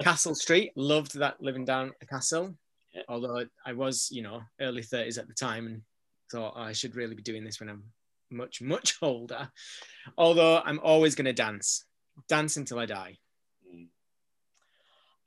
Castle 0.00 0.34
Street, 0.34 0.72
loved 0.76 1.18
that 1.18 1.42
living 1.42 1.64
down 1.64 1.92
a 2.00 2.06
castle. 2.06 2.54
Yeah. 2.94 3.02
Although 3.08 3.44
I 3.66 3.72
was, 3.72 4.08
you 4.10 4.22
know, 4.22 4.42
early 4.60 4.82
30s 4.82 5.18
at 5.18 5.26
the 5.26 5.34
time 5.34 5.66
and 5.66 5.82
thought 6.30 6.54
oh, 6.56 6.60
I 6.60 6.72
should 6.72 6.96
really 6.96 7.14
be 7.14 7.22
doing 7.22 7.44
this 7.44 7.60
when 7.60 7.68
I'm 7.68 7.84
much, 8.30 8.62
much 8.62 8.96
older. 9.02 9.50
Although 10.16 10.62
I'm 10.64 10.80
always 10.80 11.14
going 11.14 11.26
to 11.26 11.32
dance, 11.32 11.84
dance 12.28 12.56
until 12.56 12.78
I 12.78 12.86
die 12.86 13.18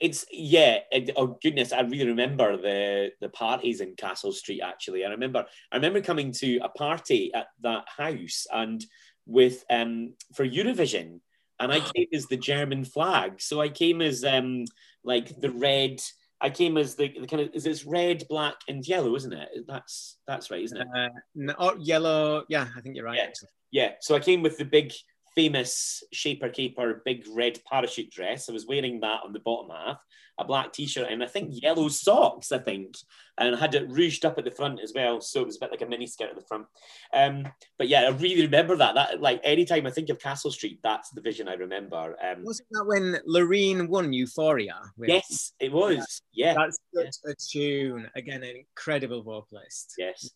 it's 0.06 0.26
yeah. 0.32 0.80
It, 0.91 1.12
oh 1.15 1.38
goodness, 1.41 1.74
I 1.74 1.82
really 1.82 2.08
remember 2.08 2.58
the 2.58 3.12
the 3.22 3.30
parties 3.30 3.82
in 3.82 3.96
Castle 3.96 4.32
Street. 4.32 4.62
Actually, 4.62 5.04
I 5.04 5.10
remember 5.10 5.46
I 5.72 5.76
remember 5.76 6.00
coming 6.02 6.32
to 6.34 6.60
a 6.60 6.70
party 6.70 7.34
at 7.34 7.48
that 7.62 7.86
house 7.98 8.46
and 8.54 8.86
with 9.26 9.65
um 9.72 10.13
for 10.36 10.46
Eurovision, 10.48 11.20
and 11.60 11.72
I 11.72 11.80
came 11.96 12.08
as 12.13 12.28
the 12.28 12.38
German 12.38 12.86
flag. 12.86 13.41
So 13.41 13.60
I 13.60 13.70
came 13.70 14.02
as 14.02 14.24
um 14.24 14.65
like 15.04 15.39
the 15.41 15.52
red. 15.52 16.00
I 16.41 16.50
came 16.50 16.78
as 16.78 16.96
the, 16.96 17.12
the 17.20 17.26
kind 17.26 17.41
of 17.41 17.56
is 17.56 17.63
this 17.63 17.86
red, 17.86 18.24
black, 18.30 18.56
and 18.68 18.88
yellow, 18.88 19.15
isn't 19.15 19.34
it? 19.34 19.50
That's 19.68 20.18
that's 20.28 20.52
right, 20.52 20.62
isn't 20.62 20.78
it? 20.80 20.88
Uh, 20.96 21.10
no, 21.34 21.56
oh, 21.58 21.78
yellow. 21.80 22.44
Yeah, 22.48 22.68
I 22.78 22.82
think 22.82 22.96
you're 22.96 23.06
right. 23.06 23.18
Yeah. 23.18 23.30
yeah. 23.72 23.91
So 24.02 24.13
I 24.15 24.20
came 24.20 24.44
with 24.44 24.58
the 24.58 24.65
big 24.65 24.94
famous 25.36 26.04
Shaper 26.12 26.50
Caper 26.50 27.02
big 27.06 27.26
red 27.34 27.60
parachute 27.69 28.12
dress. 28.12 28.50
I 28.50 28.54
was 28.54 28.65
wearing 28.65 29.00
that 29.02 29.21
on 29.24 29.34
the 29.34 29.39
bottom 29.39 29.69
half, 29.71 30.00
a 30.38 30.45
black 30.45 30.74
t-shirt, 30.74 31.10
and 31.10 31.24
I 31.24 31.28
think 31.28 31.62
yellow 31.62 31.88
socks, 31.88 32.52
I 32.52 32.58
think, 32.58 32.95
and 33.38 33.56
I 33.56 33.60
had 33.60 33.76
it 33.76 33.89
rouged 33.89 34.26
up 34.26 34.38
at 34.38 34.45
the 34.45 34.52
front 34.52 34.80
as 34.82 34.93
well, 34.95 35.21
so 35.21 35.41
it 35.41 35.45
was 35.45 35.58
a 35.58 35.60
bit 35.60 35.71
like 35.71 35.82
a 35.82 35.86
mini 35.86 36.08
skirt 36.08 36.30
at 36.30 36.36
the 36.36 36.45
front. 36.48 36.65
Um, 37.13 37.48
but 37.78 37.88
yeah, 37.88 38.02
I 38.02 38.10
really 38.10 38.43
remember 38.43 38.76
that. 38.78 38.95
That 38.95 39.21
like 39.21 39.41
anytime 39.43 39.86
I 39.86 39.91
think 39.91 40.10
of 40.10 40.19
Castle 40.19 40.52
Street, 40.52 40.80
that's 40.84 41.10
the 41.12 41.21
vision 41.21 41.48
I 41.48 41.54
remember. 41.54 42.15
Um, 42.24 42.43
Wasn't 42.43 42.67
that 42.71 42.86
when 42.86 43.17
Loreen 43.28 43.88
won 43.88 44.13
Euphoria? 44.13 44.80
With... 44.98 45.10
Yes, 45.10 45.54
it 45.60 45.71
was. 45.71 46.21
Yeah, 46.34 46.54
yeah. 46.54 46.67
that's 46.93 47.19
such 47.24 47.32
a 47.32 47.36
tune. 47.36 48.10
Again, 48.15 48.43
an 48.43 48.56
incredible 48.56 49.24
vocalist. 49.24 49.93
Yes. 49.98 50.32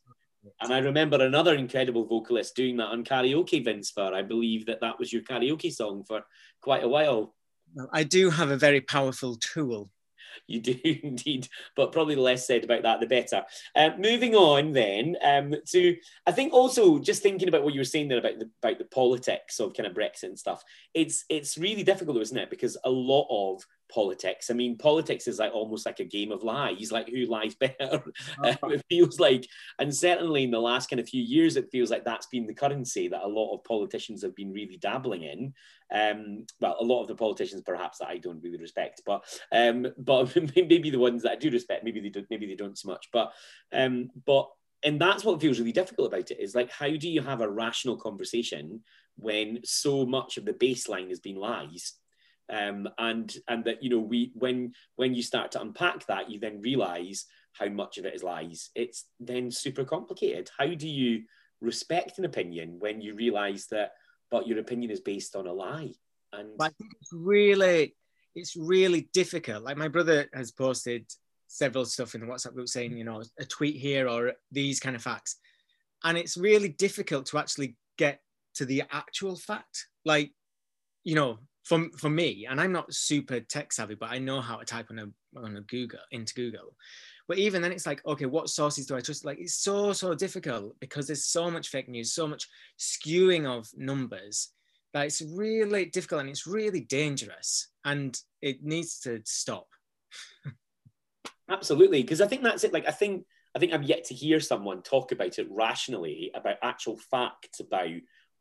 And 0.62 0.74
I 0.74 0.80
remember 0.80 1.22
another 1.22 1.56
incredible 1.56 2.06
vocalist 2.06 2.56
doing 2.56 2.78
that 2.78 2.88
on 2.88 3.04
karaoke, 3.04 3.64
Vince, 3.64 3.92
for 3.92 4.14
I 4.14 4.22
believe 4.22 4.66
that 4.66 4.82
that 4.82 5.00
was 5.00 5.12
your 5.12 5.22
karaoke 5.22 5.72
song 5.72 6.04
for 6.04 6.24
quite 6.62 6.84
a 6.84 6.88
while. 6.88 7.36
Well, 7.74 7.90
I 7.92 8.04
do 8.04 8.30
have 8.30 8.50
a 8.50 8.58
very 8.58 8.82
powerful 8.82 9.36
tool. 9.36 9.90
You 10.48 10.62
do 10.62 10.76
indeed, 11.04 11.48
but 11.76 11.92
probably 11.92 12.16
the 12.16 12.22
less 12.22 12.48
said 12.48 12.64
about 12.64 12.84
that, 12.84 13.00
the 13.00 13.08
better. 13.08 13.44
Uh, 13.76 13.92
moving 13.98 14.36
on 14.36 14.74
then 14.74 15.18
um, 15.24 15.56
to, 15.68 15.98
I 16.26 16.32
think 16.32 16.54
also 16.54 17.00
just 17.00 17.22
thinking 17.22 17.48
about 17.48 17.64
what 17.64 17.74
you 17.74 17.80
were 17.80 17.86
saying 17.86 18.08
there 18.08 18.20
about 18.20 18.40
the 18.40 18.50
about 18.64 18.80
the 18.80 18.86
politics 18.86 19.60
of 19.60 19.74
kind 19.74 19.88
of 19.88 19.94
Brexit 19.94 20.24
and 20.24 20.40
stuff. 20.40 20.64
It's 20.94 21.26
it's 21.30 21.58
really 21.58 21.84
difficult, 21.84 22.22
isn't 22.22 22.38
it? 22.38 22.50
Because 22.50 22.78
a 22.84 22.90
lot 22.90 23.28
of 23.30 23.64
politics. 23.90 24.50
I 24.50 24.54
mean, 24.54 24.78
politics 24.78 25.28
is 25.28 25.40
like 25.40 25.54
almost 25.54 25.86
like 25.86 26.00
a 26.00 26.06
game 26.06 26.32
of 26.32 26.44
lies, 26.44 26.92
like 26.92 27.10
who 27.10 27.26
lies 27.26 27.56
better. 27.56 28.04
Uh-huh. 28.44 28.70
it 28.70 28.84
feels 28.90 29.20
like, 29.20 29.46
and 29.80 29.94
certainly 29.94 30.44
in 30.44 30.52
the 30.52 30.60
last 30.60 30.90
kind 30.90 31.00
of 31.00 31.10
few 31.10 31.22
years, 31.22 31.56
it 31.56 31.70
feels 31.72 31.90
like 31.90 32.06
that's 32.06 32.28
been 32.28 32.48
the 32.48 32.54
currency 32.54 33.08
that 33.08 33.24
a 33.24 33.28
lot 33.28 33.54
of 33.54 33.64
politicians 33.64 34.22
have 34.22 34.36
been 34.36 34.54
really 34.54 34.78
dabbling 34.78 35.24
in. 35.24 35.54
Um, 35.92 36.46
well, 36.60 36.78
a 36.80 36.84
lot 36.84 37.02
of 37.02 37.08
the 37.08 37.16
politicians 37.16 37.64
perhaps 37.66 37.98
that 37.98 38.08
I 38.08 38.18
don't 38.18 38.42
really 38.42 38.58
respect, 38.58 39.02
but 39.06 39.24
um, 39.52 39.88
but 39.98 40.36
maybe 40.56 40.90
the 40.90 41.00
ones 41.00 41.24
that 41.24 41.34
I 41.34 41.36
do 41.36 41.50
respect, 41.50 41.84
maybe 41.84 42.00
they 42.00 42.10
don't, 42.10 42.28
maybe 42.30 42.46
they 42.46 42.56
don't 42.56 42.78
so 42.78 42.90
much. 42.90 43.10
But 43.12 43.34
um, 43.74 44.10
but 44.26 44.50
and 44.84 45.00
that's 45.00 45.24
what 45.24 45.42
feels 45.42 45.60
really 45.60 45.72
difficult 45.72 46.14
about 46.14 46.32
it 46.32 46.40
is 46.40 46.56
like 46.56 46.72
how 46.72 46.90
do 46.90 47.10
you 47.10 47.22
have 47.22 47.42
a 47.42 47.50
rational 47.50 47.98
conversation 47.98 48.82
when 49.18 49.60
so 49.66 50.06
much 50.06 50.38
of 50.38 50.46
the 50.46 50.54
baseline 50.54 51.10
has 51.10 51.20
been 51.20 51.36
lies 51.36 51.96
um, 52.50 52.90
and 52.98 53.34
and 53.48 53.64
that 53.66 53.84
you 53.84 53.90
know 53.90 54.00
we 54.00 54.32
when 54.36 54.74
when 54.96 55.14
you 55.14 55.24
start 55.24 55.52
to 55.52 55.62
unpack 55.62 56.06
that 56.08 56.30
you 56.30 56.40
then 56.40 56.62
realize 56.62 57.26
how 57.54 57.68
much 57.68 57.98
of 57.98 58.06
it 58.06 58.16
is 58.16 58.24
lies. 58.24 58.70
It's 58.76 59.06
then 59.20 59.52
super 59.52 59.84
complicated. 59.84 60.50
How 60.58 60.68
do 60.74 60.88
you 60.88 61.24
respect 61.62 62.18
an 62.18 62.26
opinion 62.26 62.78
when 62.80 63.02
you 63.02 63.16
realize 63.16 63.68
that 63.72 63.92
but 64.32 64.48
your 64.48 64.60
opinion 64.60 64.92
is 64.92 65.02
based 65.02 65.36
on 65.36 65.48
a 65.48 65.54
lie? 65.54 65.94
And 66.32 66.50
I 66.60 66.70
think 66.70 66.92
it's 67.00 67.12
really 67.14 67.96
it's 68.36 68.56
really 68.56 69.10
difficult. 69.14 69.64
Like 69.64 69.78
my 69.78 69.88
brother 69.88 70.28
has 70.34 70.52
posted 70.52 71.06
several 71.48 71.86
stuff 71.86 72.14
in 72.14 72.22
the 72.22 72.28
whatsapp 72.28 72.54
group 72.54 72.70
saying 72.70 72.98
you 72.98 73.04
know 73.04 73.24
a 73.40 73.46
tweet 73.46 73.76
here 73.76 74.08
or 74.08 74.34
these 74.52 74.80
kind 74.80 74.96
of 74.96 75.02
facts. 75.02 75.38
And 76.04 76.18
it's 76.18 76.38
really 76.38 76.70
difficult 76.70 77.26
to 77.28 77.38
actually 77.38 77.76
get 77.98 78.22
to 78.56 78.66
the 78.66 78.84
actual 78.92 79.36
fact. 79.36 79.88
Like 80.06 80.32
you 81.04 81.16
know 81.16 81.40
for, 81.70 81.88
for 81.98 82.10
me, 82.10 82.48
and 82.50 82.60
I'm 82.60 82.72
not 82.72 82.92
super 82.92 83.40
tech 83.40 83.72
savvy, 83.72 83.94
but 83.94 84.10
I 84.10 84.18
know 84.18 84.42
how 84.42 84.58
to 84.58 84.66
type 84.66 84.88
on 84.90 84.98
a 84.98 85.40
on 85.40 85.56
a 85.56 85.62
Google 85.62 86.00
into 86.10 86.34
Google. 86.34 86.76
But 87.28 87.38
even 87.38 87.62
then, 87.62 87.72
it's 87.72 87.86
like, 87.86 88.04
okay, 88.08 88.26
what 88.26 88.50
sources 88.50 88.88
do 88.88 88.96
I 88.96 89.02
trust? 89.02 89.24
Like, 89.24 89.38
it's 89.40 89.54
so 89.54 89.94
so 89.94 90.16
difficult 90.16 90.80
because 90.80 91.06
there's 91.06 91.26
so 91.26 91.52
much 91.52 91.68
fake 91.68 91.88
news, 91.88 92.12
so 92.12 92.28
much 92.28 92.48
skewing 92.80 93.46
of 93.46 93.68
numbers 93.78 94.50
that 94.94 95.06
it's 95.06 95.22
really 95.22 95.86
difficult 95.86 96.22
and 96.22 96.30
it's 96.32 96.48
really 96.48 96.82
dangerous, 96.82 97.68
and 97.86 98.20
it 98.42 98.64
needs 98.64 99.00
to 99.02 99.22
stop. 99.26 99.68
Absolutely, 101.52 102.02
because 102.02 102.20
I 102.20 102.26
think 102.26 102.42
that's 102.42 102.64
it. 102.64 102.74
Like, 102.74 102.88
I 102.88 102.92
think 102.92 103.26
I 103.56 103.60
think 103.60 103.76
I'm 103.76 103.84
yet 103.84 104.06
to 104.06 104.16
hear 104.16 104.40
someone 104.40 104.82
talk 104.82 105.12
about 105.12 105.38
it 105.38 105.48
rationally 105.52 106.32
about 106.34 106.58
actual 106.64 106.98
facts 106.98 107.60
about 107.60 107.90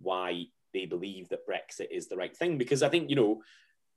why 0.01 0.47
they 0.73 0.87
believe 0.87 1.29
that 1.29 1.47
Brexit 1.47 1.91
is 1.91 2.09
the 2.09 2.17
right 2.17 2.37
thing. 2.37 2.59
Because 2.59 2.83
I 2.83 2.89
think, 2.89 3.11
you 3.11 3.17
know, 3.17 3.43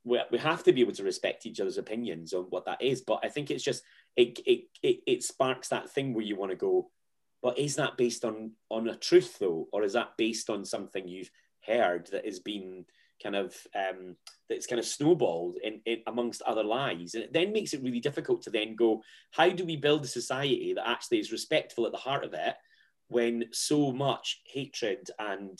we, 0.03 0.19
we 0.31 0.38
have 0.38 0.63
to 0.63 0.73
be 0.73 0.81
able 0.81 0.93
to 0.93 1.03
respect 1.03 1.45
each 1.45 1.60
other's 1.60 1.77
opinions 1.77 2.34
on 2.34 2.43
what 2.45 2.65
that 2.65 2.81
is. 2.81 3.01
But 3.01 3.19
I 3.23 3.29
think 3.29 3.51
it's 3.51 3.63
just, 3.63 3.84
it, 4.15 4.39
it, 4.45 4.63
it, 4.81 4.99
it 5.05 5.23
sparks 5.23 5.69
that 5.69 5.89
thing 5.89 6.13
where 6.13 6.25
you 6.25 6.36
want 6.36 6.51
to 6.51 6.57
go, 6.57 6.89
but 7.41 7.57
is 7.57 7.75
that 7.75 7.97
based 7.97 8.25
on, 8.25 8.51
on 8.69 8.88
a 8.88 8.95
truth 8.95 9.38
though? 9.39 9.67
Or 9.71 9.84
is 9.84 9.93
that 9.93 10.17
based 10.17 10.49
on 10.49 10.65
something 10.65 11.07
you've 11.07 11.31
heard 11.65 12.07
that 12.12 12.25
has 12.25 12.39
been 12.39 12.86
kind 13.21 13.36
of, 13.36 13.55
um, 13.75 14.15
that's 14.49 14.65
kind 14.65 14.79
of 14.79 14.86
snowballed 14.86 15.57
in, 15.63 15.81
in 15.86 16.01
amongst 16.07 16.41
other 16.43 16.63
lies? 16.63 17.13
And 17.13 17.23
it 17.23 17.34
then 17.34 17.51
makes 17.51 17.73
it 17.73 17.84
really 17.84 17.99
difficult 17.99 18.41
to 18.43 18.49
then 18.49 18.75
go, 18.75 19.01
how 19.31 19.49
do 19.49 19.65
we 19.65 19.75
build 19.75 20.05
a 20.05 20.07
society 20.07 20.73
that 20.73 20.89
actually 20.89 21.19
is 21.19 21.31
respectful 21.31 21.86
at 21.86 21.91
the 21.91 21.97
heart 21.97 22.23
of 22.23 22.34
it 22.34 22.55
when 23.07 23.45
so 23.51 23.91
much 23.91 24.41
hatred 24.45 25.10
and 25.19 25.60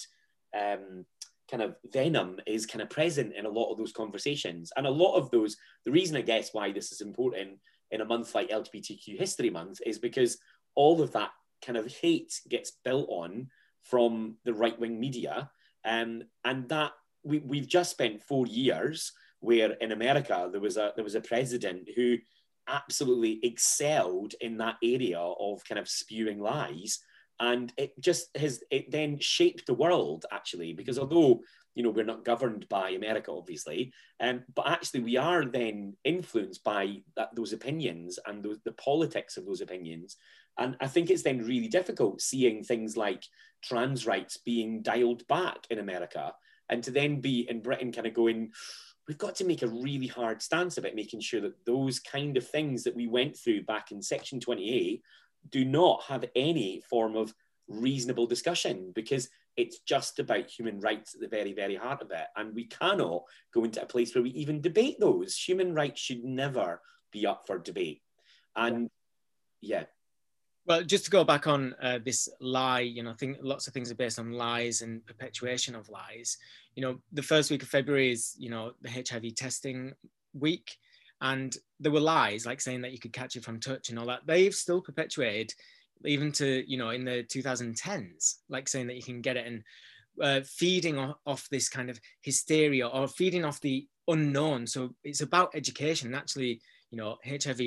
um, 0.60 1.06
kind 1.50 1.64
of 1.64 1.76
venom 1.92 2.40
is 2.48 2.66
kind 2.66 2.82
of 2.82 2.90
present 2.90 3.34
in 3.36 3.46
a 3.46 3.50
lot 3.50 3.72
of 3.72 3.78
those 3.78 3.92
conversations. 3.92 4.72
And 4.76 4.88
a 4.88 4.92
lot 4.92 5.16
of 5.16 5.30
those, 5.32 5.58
the 5.86 5.92
reason 5.92 6.16
I 6.16 6.22
guess 6.22 6.54
why 6.54 6.72
this 6.72 6.92
is 6.92 7.02
important 7.02 7.60
in 7.92 8.02
a 8.02 8.06
month 8.06 8.34
like 8.34 8.50
LGBTQ 8.50 9.18
History 9.20 9.50
Month 9.50 9.80
is 9.86 10.00
because 10.00 10.38
all 10.76 11.02
of 11.02 11.12
that 11.12 11.32
kind 11.66 11.78
of 11.78 11.94
hate 11.94 12.34
gets 12.50 12.72
built 12.84 13.08
on 13.10 13.48
from 13.84 14.38
the 14.46 14.54
right 14.54 14.80
wing 14.80 15.00
media. 15.00 15.50
Um, 15.84 16.24
and 16.46 16.70
that 16.70 16.92
we, 17.24 17.40
we've 17.40 17.68
just 17.68 17.92
spent 17.92 18.24
four 18.24 18.48
years 18.48 19.12
where 19.42 19.72
in 19.74 19.92
America 19.92 20.48
there 20.52 20.62
was 20.62 20.78
a 20.78 20.94
there 20.96 21.04
was 21.04 21.16
a 21.16 21.22
president 21.22 21.90
who 21.96 22.18
absolutely 22.68 23.40
excelled 23.44 24.36
in 24.40 24.58
that 24.58 24.76
area 24.84 25.20
of 25.20 25.64
kind 25.66 25.80
of 25.80 25.90
spewing 25.90 26.40
lies 26.40 27.00
and 27.42 27.74
it 27.76 28.00
just 28.00 28.36
has 28.38 28.64
it 28.70 28.90
then 28.92 29.18
shaped 29.20 29.66
the 29.66 29.74
world 29.74 30.26
actually 30.32 30.72
because 30.74 30.98
although 30.98 31.42
you 31.76 31.84
know 31.84 31.90
we're 31.90 32.06
not 32.06 32.24
governed 32.24 32.70
by 32.70 32.92
america 32.92 33.32
obviously 33.32 33.92
um, 34.22 34.44
but 34.56 34.68
actually 34.68 35.02
we 35.02 35.18
are 35.18 35.44
then 35.44 35.94
influenced 36.06 36.64
by 36.64 36.98
that, 37.18 37.36
those 37.36 37.52
opinions 37.52 38.20
and 38.28 38.44
those, 38.44 38.60
the 38.64 38.74
politics 38.74 39.36
of 39.36 39.46
those 39.46 39.62
opinions. 39.62 40.16
And 40.58 40.78
i 40.80 40.88
think 40.88 41.10
it's 41.10 41.24
then 41.24 41.40
really 41.40 41.68
difficult 41.68 42.22
seeing 42.22 42.64
things 42.64 42.96
like 42.96 43.24
trans 43.64 44.06
rights 44.06 44.38
being 44.38 44.82
dialed 44.82 45.28
back 45.28 45.66
in 45.70 45.80
america 45.80 46.34
and 46.70 46.84
to 46.84 46.92
then 46.92 47.22
be 47.22 47.48
in 47.50 47.62
britain 47.62 47.92
kind 47.92 48.08
of 48.08 48.14
going 48.14 48.52
we've 49.08 49.18
got 49.18 49.36
to 49.36 49.46
make 49.46 49.64
a 49.64 49.68
really 49.68 50.08
hard 50.08 50.42
stance 50.42 50.78
about 50.78 50.94
making 50.94 51.22
sure 51.22 51.42
that 51.42 51.66
those 51.66 52.00
kind 52.00 52.38
of 52.38 52.48
things 52.48 52.84
that 52.84 52.96
we 52.96 53.08
went 53.08 53.36
through 53.36 53.64
back 53.64 53.92
in 53.92 54.02
section 54.02 54.40
28 54.40 55.02
do 55.50 55.66
not 55.66 56.04
have 56.04 56.26
any 56.36 56.82
form 56.90 57.16
of 57.16 57.34
reasonable 57.68 58.28
discussion 58.28 58.92
because 58.94 59.30
it's 59.58 59.80
just 59.80 60.20
about 60.20 60.50
human 60.50 60.80
rights 60.80 61.14
at 61.14 61.22
the 61.22 61.28
very, 61.28 61.54
very 61.54 61.76
heart 61.76 62.02
of 62.02 62.12
it. 62.12 62.28
And 62.36 62.56
we 62.56 62.66
cannot 62.66 63.24
go 63.54 63.64
into 63.64 63.82
a 63.82 63.86
place 63.86 64.14
where 64.16 64.24
we 64.24 64.30
even 64.32 64.62
debate 64.62 65.00
those. 65.00 65.38
Human 65.38 65.74
rights 65.74 66.00
should 66.00 66.24
never 66.24 66.82
be 67.12 67.26
up 67.26 67.44
for 67.46 67.58
debate. 67.58 68.02
And 68.56 68.90
yeah. 69.62 69.84
Well, 70.66 70.84
just 70.84 71.06
to 71.06 71.12
go 71.12 71.24
back 71.24 71.48
on 71.48 71.76
uh, 71.82 72.00
this 72.04 72.30
lie, 72.40 72.82
you 72.82 73.04
know, 73.04 73.12
I 73.12 73.16
think 73.16 73.38
lots 73.42 73.68
of 73.68 73.74
things 73.74 73.92
are 73.92 73.96
based 73.96 74.20
on 74.20 74.32
lies 74.32 74.82
and 74.82 75.06
perpetuation 75.06 75.76
of 75.76 75.90
lies. 75.90 76.38
You 76.76 76.84
know, 76.84 77.00
the 77.12 77.24
first 77.24 77.50
week 77.52 77.64
of 77.64 77.70
February 77.70 78.12
is, 78.12 78.36
you 78.38 78.50
know, 78.50 78.74
the 78.82 78.90
HIV 78.90 79.36
testing 79.36 79.94
week 80.34 80.78
and 81.22 81.56
there 81.80 81.92
were 81.92 82.00
lies 82.00 82.46
like 82.46 82.60
saying 82.60 82.82
that 82.82 82.92
you 82.92 83.00
could 83.00 83.14
catch 83.14 83.36
it 83.36 83.44
from 83.44 83.60
touch 83.60 83.90
and 83.90 84.00
all 84.00 84.08
that. 84.08 84.26
They've 84.26 84.54
still 84.54 84.82
perpetuated 84.82 85.54
even 86.06 86.32
to 86.32 86.64
you 86.70 86.78
know 86.78 86.90
in 86.90 87.06
the 87.06 87.24
2010s 87.24 88.38
like 88.50 88.68
saying 88.68 88.88
that 88.88 88.96
you 88.96 89.04
can 89.04 89.22
get 89.22 89.38
it 89.38 89.46
and 89.46 89.64
uh, 90.22 90.42
feeding 90.46 90.98
off, 91.26 91.48
this 91.52 91.70
kind 91.70 91.90
of 91.90 92.00
hysteria 92.22 92.88
or 92.88 93.08
feeding 93.08 93.46
off 93.46 93.62
the 93.62 93.88
unknown. 94.10 94.68
So 94.68 94.94
it's 95.04 95.22
about 95.22 95.56
education. 95.56 96.14
Actually 96.14 96.60
you 96.90 96.98
know 96.98 97.18
hiv 97.26 97.62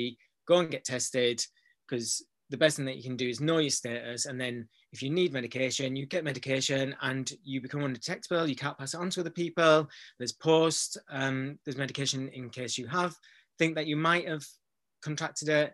go 0.47 0.57
and 0.59 0.69
get 0.69 0.85
tested 0.85 1.43
because 1.87 2.23
the 2.51 2.57
best 2.57 2.77
thing 2.77 2.85
that 2.85 2.97
you 2.97 3.01
can 3.01 3.15
do 3.15 3.27
is 3.27 3.41
know 3.41 3.57
your 3.57 3.71
status. 3.71 4.27
And 4.27 4.39
then 4.39 4.67
if 4.91 5.01
you 5.01 5.09
need 5.09 5.33
medication 5.33 5.95
you 5.95 6.05
get 6.05 6.23
medication 6.23 6.95
and 7.01 7.31
you 7.43 7.61
become 7.61 7.83
undetectable 7.83 8.47
you 8.47 8.55
can't 8.55 8.77
pass 8.77 8.93
it 8.93 8.99
on 8.99 9.09
to 9.11 9.21
other 9.21 9.29
people. 9.29 9.87
There's 10.19 10.33
post 10.33 10.97
um, 11.09 11.57
there's 11.63 11.77
medication 11.77 12.29
in 12.29 12.49
case 12.49 12.77
you 12.77 12.87
have 12.87 13.15
think 13.57 13.75
that 13.75 13.87
you 13.87 13.95
might 13.95 14.27
have 14.27 14.43
contracted 15.01 15.49
it 15.49 15.73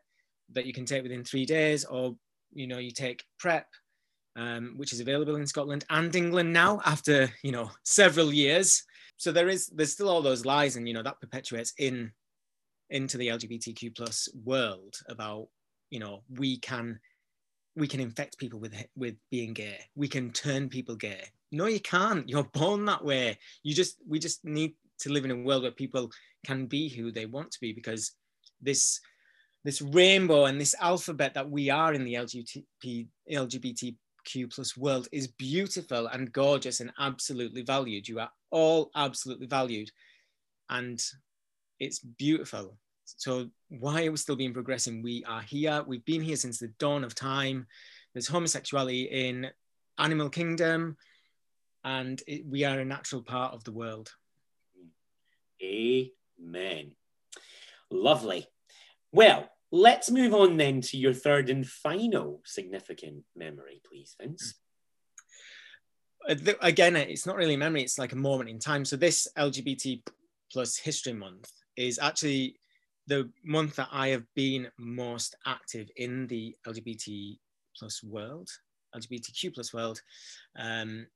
that 0.53 0.65
you 0.65 0.73
can 0.73 0.85
take 0.85 1.03
within 1.03 1.23
three 1.23 1.45
days, 1.45 1.85
or 1.85 2.15
you 2.53 2.67
know, 2.67 2.77
you 2.77 2.91
take 2.91 3.23
PrEP, 3.39 3.65
um, 4.35 4.73
which 4.77 4.93
is 4.93 4.99
available 4.99 5.35
in 5.35 5.47
Scotland 5.47 5.85
and 5.89 6.15
England 6.15 6.51
now 6.51 6.81
after 6.85 7.29
you 7.43 7.51
know 7.51 7.71
several 7.83 8.33
years. 8.33 8.83
So 9.17 9.31
there 9.31 9.49
is 9.49 9.67
there's 9.67 9.93
still 9.93 10.09
all 10.09 10.21
those 10.21 10.45
lies, 10.45 10.75
and 10.75 10.87
you 10.87 10.93
know 10.93 11.03
that 11.03 11.21
perpetuates 11.21 11.73
in 11.77 12.11
into 12.89 13.17
the 13.17 13.29
LGBTQ 13.29 13.95
plus 13.95 14.27
world 14.43 14.95
about 15.07 15.47
you 15.89 15.99
know 15.99 16.23
we 16.37 16.57
can 16.57 16.99
we 17.75 17.87
can 17.87 17.99
infect 17.99 18.37
people 18.37 18.59
with 18.59 18.75
with 18.95 19.15
being 19.29 19.53
gay. 19.53 19.79
We 19.95 20.07
can 20.07 20.31
turn 20.31 20.69
people 20.69 20.95
gay. 20.95 21.23
no, 21.51 21.67
you 21.67 21.79
can't. 21.79 22.27
You're 22.29 22.49
born 22.53 22.85
that 22.85 23.03
way. 23.03 23.37
You 23.63 23.73
just 23.73 23.97
we 24.07 24.19
just 24.19 24.43
need 24.43 24.75
to 25.01 25.11
live 25.11 25.25
in 25.25 25.31
a 25.31 25.35
world 25.35 25.63
where 25.63 25.71
people 25.71 26.09
can 26.45 26.65
be 26.65 26.89
who 26.89 27.11
they 27.11 27.25
want 27.25 27.51
to 27.51 27.59
be 27.59 27.73
because 27.73 28.11
this 28.61 28.99
this 29.63 29.81
rainbow 29.81 30.45
and 30.45 30.59
this 30.59 30.75
alphabet 30.79 31.33
that 31.35 31.49
we 31.49 31.69
are 31.69 31.93
in 31.93 32.03
the 32.03 32.15
LGBT, 32.15 33.07
LGBTQ 33.31 34.53
plus 34.53 34.75
world 34.75 35.07
is 35.11 35.27
beautiful 35.27 36.07
and 36.07 36.31
gorgeous 36.31 36.79
and 36.79 36.91
absolutely 36.99 37.61
valued. 37.61 38.07
You 38.07 38.19
are 38.19 38.31
all 38.49 38.89
absolutely 38.95 39.47
valued, 39.47 39.91
and 40.69 40.99
it's 41.79 41.99
beautiful. 41.99 42.77
So 43.05 43.49
why 43.69 44.05
are 44.05 44.11
we 44.11 44.17
still 44.17 44.35
being 44.35 44.53
progressing? 44.53 45.03
We 45.03 45.23
are 45.25 45.41
here. 45.41 45.83
We've 45.85 46.05
been 46.05 46.21
here 46.21 46.37
since 46.37 46.57
the 46.57 46.69
dawn 46.79 47.03
of 47.03 47.13
time. 47.13 47.67
There's 48.13 48.27
homosexuality 48.27 49.03
in 49.03 49.47
animal 49.97 50.29
kingdom, 50.29 50.97
and 51.83 52.21
it, 52.25 52.45
we 52.47 52.63
are 52.63 52.79
a 52.79 52.85
natural 52.85 53.21
part 53.21 53.53
of 53.53 53.63
the 53.63 53.71
world. 53.71 54.11
Amen. 55.63 56.91
Lovely. 57.89 58.47
Well, 59.11 59.49
let's 59.71 60.09
move 60.09 60.33
on 60.33 60.57
then 60.57 60.81
to 60.81 60.97
your 60.97 61.13
third 61.13 61.49
and 61.49 61.67
final 61.67 62.41
significant 62.45 63.23
memory, 63.35 63.81
please, 63.87 64.15
Vince. 64.19 64.55
Uh, 66.27 66.35
again, 66.61 66.95
it's 66.95 67.25
not 67.25 67.35
really 67.35 67.57
memory, 67.57 67.81
it's 67.81 67.97
like 67.97 68.13
a 68.13 68.17
moment 68.17 68.49
in 68.49 68.59
time. 68.59 68.85
So, 68.85 68.95
this 68.95 69.27
LGBT 69.37 70.03
plus 70.51 70.77
History 70.77 71.13
Month 71.13 71.51
is 71.77 71.99
actually 71.99 72.57
the 73.07 73.29
month 73.43 73.75
that 73.77 73.89
I 73.91 74.09
have 74.09 74.25
been 74.35 74.67
most 74.77 75.35
active 75.45 75.89
in 75.95 76.27
the 76.27 76.55
LGBT 76.67 77.37
plus 77.75 78.03
world, 78.03 78.49
LGBTQ 78.95 79.53
plus 79.53 79.73
world. 79.73 80.01
Um, 80.57 81.07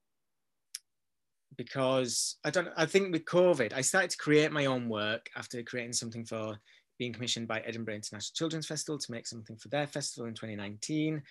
because 1.57 2.37
I 2.43 2.49
don't 2.49 2.69
I 2.75 2.85
think 2.85 3.11
with 3.11 3.25
COVID, 3.25 3.73
I 3.73 3.81
started 3.81 4.11
to 4.11 4.17
create 4.17 4.51
my 4.51 4.65
own 4.65 4.89
work 4.89 5.29
after 5.35 5.61
creating 5.63 5.93
something 5.93 6.25
for 6.25 6.57
being 6.97 7.13
commissioned 7.13 7.47
by 7.47 7.59
Edinburgh 7.59 7.95
International 7.95 8.33
Children's 8.33 8.67
Festival 8.67 8.97
to 8.97 9.11
make 9.11 9.27
something 9.27 9.57
for 9.57 9.67
their 9.69 9.87
festival 9.87 10.27
in 10.27 10.33
2019. 10.33 11.21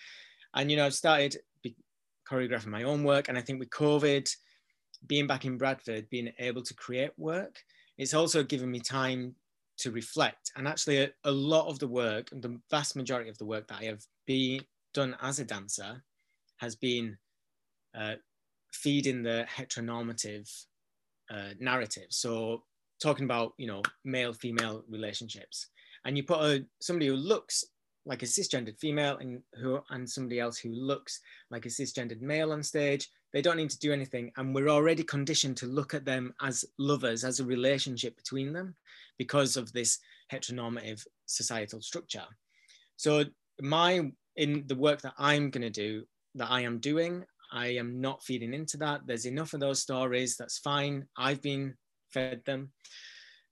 And 0.54 0.70
you 0.70 0.76
know, 0.76 0.86
I've 0.86 0.94
started 0.94 1.36
choreographing 2.28 2.66
my 2.66 2.82
own 2.84 3.04
work. 3.04 3.28
And 3.28 3.36
I 3.36 3.40
think 3.40 3.58
with 3.58 3.70
COVID, 3.70 4.28
being 5.06 5.26
back 5.26 5.44
in 5.44 5.58
Bradford, 5.58 6.08
being 6.10 6.32
able 6.38 6.62
to 6.62 6.74
create 6.74 7.12
work, 7.16 7.62
it's 7.98 8.14
also 8.14 8.42
given 8.42 8.70
me 8.70 8.80
time 8.80 9.34
to 9.78 9.90
reflect. 9.90 10.52
And 10.56 10.66
actually, 10.66 11.02
a, 11.02 11.10
a 11.24 11.30
lot 11.30 11.68
of 11.68 11.78
the 11.78 11.88
work, 11.88 12.30
the 12.30 12.58
vast 12.70 12.96
majority 12.96 13.30
of 13.30 13.38
the 13.38 13.44
work 13.44 13.68
that 13.68 13.80
I 13.80 13.84
have 13.84 14.04
been 14.26 14.62
done 14.92 15.16
as 15.20 15.38
a 15.38 15.44
dancer, 15.44 16.02
has 16.58 16.76
been 16.76 17.18
uh, 17.96 18.14
feeding 18.74 19.22
the 19.22 19.46
heteronormative 19.54 20.50
uh, 21.30 21.54
narrative. 21.58 22.08
So 22.10 22.64
talking 23.02 23.24
about 23.24 23.54
you 23.56 23.66
know 23.66 23.82
male 24.04 24.32
female 24.32 24.84
relationships, 24.88 25.68
and 26.04 26.16
you 26.16 26.24
put 26.24 26.40
a 26.40 26.64
somebody 26.80 27.06
who 27.06 27.16
looks 27.16 27.64
like 28.06 28.22
a 28.22 28.26
cisgendered 28.26 28.78
female 28.78 29.16
and 29.18 29.40
who 29.54 29.80
and 29.90 30.08
somebody 30.08 30.38
else 30.38 30.58
who 30.58 30.70
looks 30.70 31.20
like 31.50 31.64
a 31.64 31.70
cisgendered 31.70 32.20
male 32.20 32.52
on 32.52 32.62
stage 32.62 33.08
they 33.32 33.42
don't 33.42 33.56
need 33.56 33.70
to 33.70 33.78
do 33.80 33.92
anything. 33.92 34.30
And 34.36 34.54
we're 34.54 34.68
already 34.68 35.02
conditioned 35.02 35.56
to 35.56 35.66
look 35.66 35.92
at 35.92 36.04
them 36.04 36.32
as 36.40 36.64
lovers 36.78 37.24
as 37.24 37.40
a 37.40 37.44
relationship 37.44 38.16
between 38.16 38.52
them 38.52 38.76
because 39.18 39.56
of 39.56 39.72
this 39.72 39.98
heteronormative 40.30 41.04
societal 41.26 41.82
structure. 41.82 42.22
So 42.96 43.24
my 43.60 44.12
in 44.36 44.64
the 44.66 44.74
work 44.74 45.00
that 45.02 45.14
i'm 45.18 45.50
going 45.50 45.62
to 45.62 45.70
do 45.70 46.04
that 46.34 46.50
i 46.50 46.60
am 46.60 46.78
doing 46.78 47.24
I 47.52 47.68
am 47.68 48.00
not 48.00 48.22
feeding 48.22 48.54
into 48.54 48.76
that. 48.78 49.02
There's 49.06 49.26
enough 49.26 49.54
of 49.54 49.60
those 49.60 49.80
stories. 49.80 50.36
That's 50.36 50.58
fine. 50.58 51.06
I've 51.16 51.42
been 51.42 51.74
fed 52.12 52.42
them. 52.44 52.72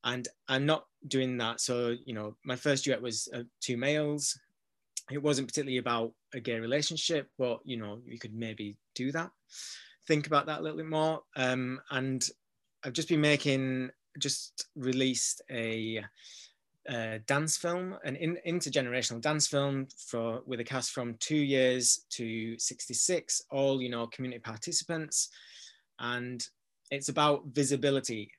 And 0.05 0.26
I'm 0.48 0.66
not 0.66 0.87
doing 1.07 1.38
that. 1.38 1.61
So, 1.61 1.94
you 2.05 2.14
know, 2.14 2.37
my 2.44 2.57
first 2.57 2.85
duet 2.85 3.00
was 3.00 3.28
uh, 3.35 3.42
two 3.61 3.76
males. 3.76 4.38
It 5.11 5.22
wasn't 5.22 5.48
particularly 5.48 5.78
about 5.78 6.12
a 6.35 6.40
gay 6.40 6.59
relationship, 6.59 7.28
but, 7.38 7.61
you 7.64 7.76
know, 7.76 8.00
you 8.05 8.18
could 8.18 8.35
maybe 8.35 8.76
do 8.94 9.12
that. 9.12 9.31
Think 10.09 10.26
about 10.26 10.46
that 10.46 10.61
a 10.61 10.62
little 10.62 10.78
bit 10.78 10.87
more. 10.88 11.22
Um, 11.37 11.81
and 11.90 12.26
I've 12.85 12.94
just 12.94 13.09
been 13.09 13.20
making, 13.20 13.90
just 14.18 14.66
released 14.74 15.42
a 15.50 16.05
uh, 16.88 17.18
dance 17.27 17.57
film, 17.57 17.97
an 18.05 18.16
in, 18.16 18.38
intergenerational 18.47 19.21
dance 19.21 19.47
film 19.47 19.87
for 20.09 20.42
with 20.47 20.61
a 20.61 20.64
cast 20.64 20.90
from 20.90 21.14
two 21.21 21.37
years 21.37 22.05
to 22.11 22.59
66, 22.59 23.42
all 23.51 23.81
you 23.81 23.88
know, 23.88 24.07
community 24.09 24.40
participants, 24.40 25.29
and 25.99 26.47
it's 26.90 27.09
about 27.09 27.47
visibility 27.47 28.31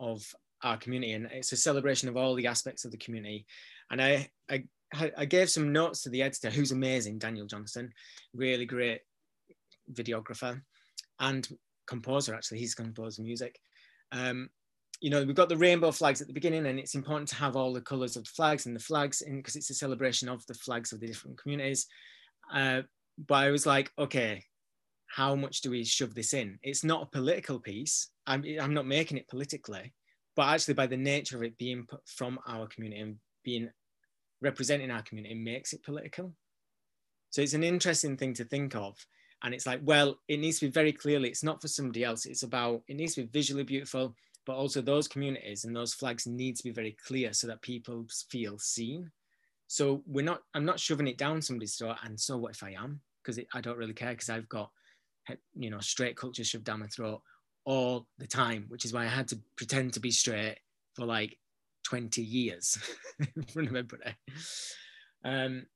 of 0.00 0.24
our 0.62 0.76
community, 0.76 1.12
and 1.12 1.26
it's 1.32 1.52
a 1.52 1.56
celebration 1.56 2.08
of 2.08 2.16
all 2.16 2.34
the 2.34 2.46
aspects 2.46 2.84
of 2.84 2.90
the 2.90 2.96
community. 2.96 3.46
And 3.90 4.00
I, 4.00 4.28
I, 4.50 4.64
I 5.16 5.24
gave 5.24 5.50
some 5.50 5.72
notes 5.72 6.02
to 6.02 6.10
the 6.10 6.22
editor, 6.22 6.50
who's 6.50 6.72
amazing, 6.72 7.18
Daniel 7.18 7.46
Johnston, 7.46 7.92
really 8.34 8.66
great 8.66 9.00
videographer 9.92 10.60
and 11.20 11.48
composer. 11.86 12.34
Actually, 12.34 12.58
he's 12.58 12.74
composed 12.74 13.20
music. 13.20 13.58
Um, 14.12 14.50
you 15.00 15.10
know, 15.10 15.24
we've 15.24 15.34
got 15.34 15.48
the 15.48 15.56
rainbow 15.56 15.92
flags 15.92 16.20
at 16.20 16.26
the 16.26 16.32
beginning, 16.32 16.66
and 16.66 16.78
it's 16.78 16.94
important 16.94 17.28
to 17.28 17.36
have 17.36 17.54
all 17.54 17.72
the 17.72 17.80
colours 17.80 18.16
of 18.16 18.24
the 18.24 18.30
flags 18.30 18.66
and 18.66 18.74
the 18.74 18.80
flags 18.80 19.22
because 19.26 19.54
it's 19.54 19.70
a 19.70 19.74
celebration 19.74 20.28
of 20.28 20.44
the 20.46 20.54
flags 20.54 20.92
of 20.92 21.00
the 21.00 21.06
different 21.06 21.38
communities. 21.38 21.86
Uh, 22.52 22.82
but 23.26 23.34
I 23.34 23.50
was 23.50 23.66
like, 23.66 23.92
okay, 23.98 24.42
how 25.06 25.34
much 25.34 25.60
do 25.60 25.70
we 25.70 25.84
shove 25.84 26.14
this 26.14 26.34
in? 26.34 26.58
It's 26.62 26.84
not 26.84 27.02
a 27.02 27.06
political 27.06 27.60
piece. 27.60 28.10
I'm, 28.26 28.44
I'm 28.60 28.74
not 28.74 28.86
making 28.86 29.18
it 29.18 29.28
politically, 29.28 29.92
but 30.34 30.48
actually, 30.48 30.74
by 30.74 30.86
the 30.86 30.96
nature 30.96 31.36
of 31.36 31.42
it 31.42 31.58
being 31.58 31.86
from 32.06 32.38
our 32.46 32.66
community 32.66 33.00
and 33.00 33.16
being 33.44 33.70
representing 34.40 34.90
our 34.90 35.02
community, 35.02 35.34
makes 35.34 35.72
it 35.72 35.84
political. 35.84 36.32
So 37.30 37.42
it's 37.42 37.54
an 37.54 37.64
interesting 37.64 38.16
thing 38.16 38.34
to 38.34 38.44
think 38.44 38.74
of. 38.74 38.96
And 39.42 39.54
it's 39.54 39.66
like, 39.66 39.80
well, 39.84 40.18
it 40.26 40.40
needs 40.40 40.58
to 40.58 40.66
be 40.66 40.72
very 40.72 40.92
clearly, 40.92 41.28
it's 41.28 41.44
not 41.44 41.60
for 41.62 41.68
somebody 41.68 42.02
else. 42.02 42.26
It's 42.26 42.42
about, 42.42 42.82
it 42.88 42.96
needs 42.96 43.14
to 43.14 43.22
be 43.22 43.28
visually 43.28 43.62
beautiful 43.62 44.16
but 44.48 44.56
also 44.56 44.80
those 44.80 45.06
communities 45.06 45.66
and 45.66 45.76
those 45.76 45.92
flags 45.92 46.26
need 46.26 46.56
to 46.56 46.64
be 46.64 46.70
very 46.70 46.96
clear 47.06 47.34
so 47.34 47.46
that 47.46 47.60
people 47.60 48.06
feel 48.30 48.58
seen. 48.58 49.10
So 49.66 50.02
we're 50.06 50.24
not, 50.24 50.40
I'm 50.54 50.64
not 50.64 50.80
shoving 50.80 51.06
it 51.06 51.18
down 51.18 51.42
somebody's 51.42 51.76
throat. 51.76 51.96
And 52.02 52.18
so 52.18 52.38
what 52.38 52.52
if 52.52 52.62
I 52.62 52.70
am? 52.70 53.02
Because 53.22 53.38
I 53.52 53.60
don't 53.60 53.76
really 53.76 53.92
care 53.92 54.12
because 54.12 54.30
I've 54.30 54.48
got, 54.48 54.70
you 55.54 55.68
know, 55.68 55.80
straight 55.80 56.16
culture 56.16 56.44
shoved 56.44 56.64
down 56.64 56.80
my 56.80 56.86
throat 56.86 57.20
all 57.66 58.06
the 58.16 58.26
time, 58.26 58.64
which 58.68 58.86
is 58.86 58.94
why 58.94 59.02
I 59.02 59.08
had 59.08 59.28
to 59.28 59.38
pretend 59.56 59.92
to 59.92 60.00
be 60.00 60.10
straight 60.10 60.56
for 60.94 61.04
like 61.04 61.36
20 61.84 62.22
years 62.22 62.78
in 63.36 63.42
front 63.42 63.68
of 63.68 63.76
everybody. 63.76 64.16
Um, 65.26 65.66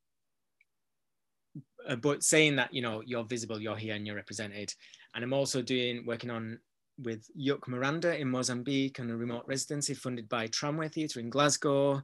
uh, 1.87 1.97
but 1.97 2.23
saying 2.23 2.57
that, 2.57 2.73
you 2.73 2.81
know, 2.81 3.03
you're 3.05 3.25
visible, 3.25 3.61
you're 3.61 3.77
here 3.77 3.97
and 3.97 4.07
you're 4.07 4.17
represented. 4.17 4.73
And 5.15 5.23
I'm 5.23 5.35
also 5.35 5.61
doing, 5.61 6.07
working 6.07 6.31
on 6.31 6.59
with 6.99 7.27
Yuck 7.39 7.69
Miranda 7.69 8.19
in 8.19 8.29
Mozambique 8.29 9.01
on 9.01 9.11
a 9.11 9.17
remote 9.17 9.45
residency 9.47 9.95
funded 9.95 10.29
by 10.29 10.47
Tramway 10.47 10.89
Theatre 10.89 11.21
in 11.21 11.31
Glasgow 11.31 12.03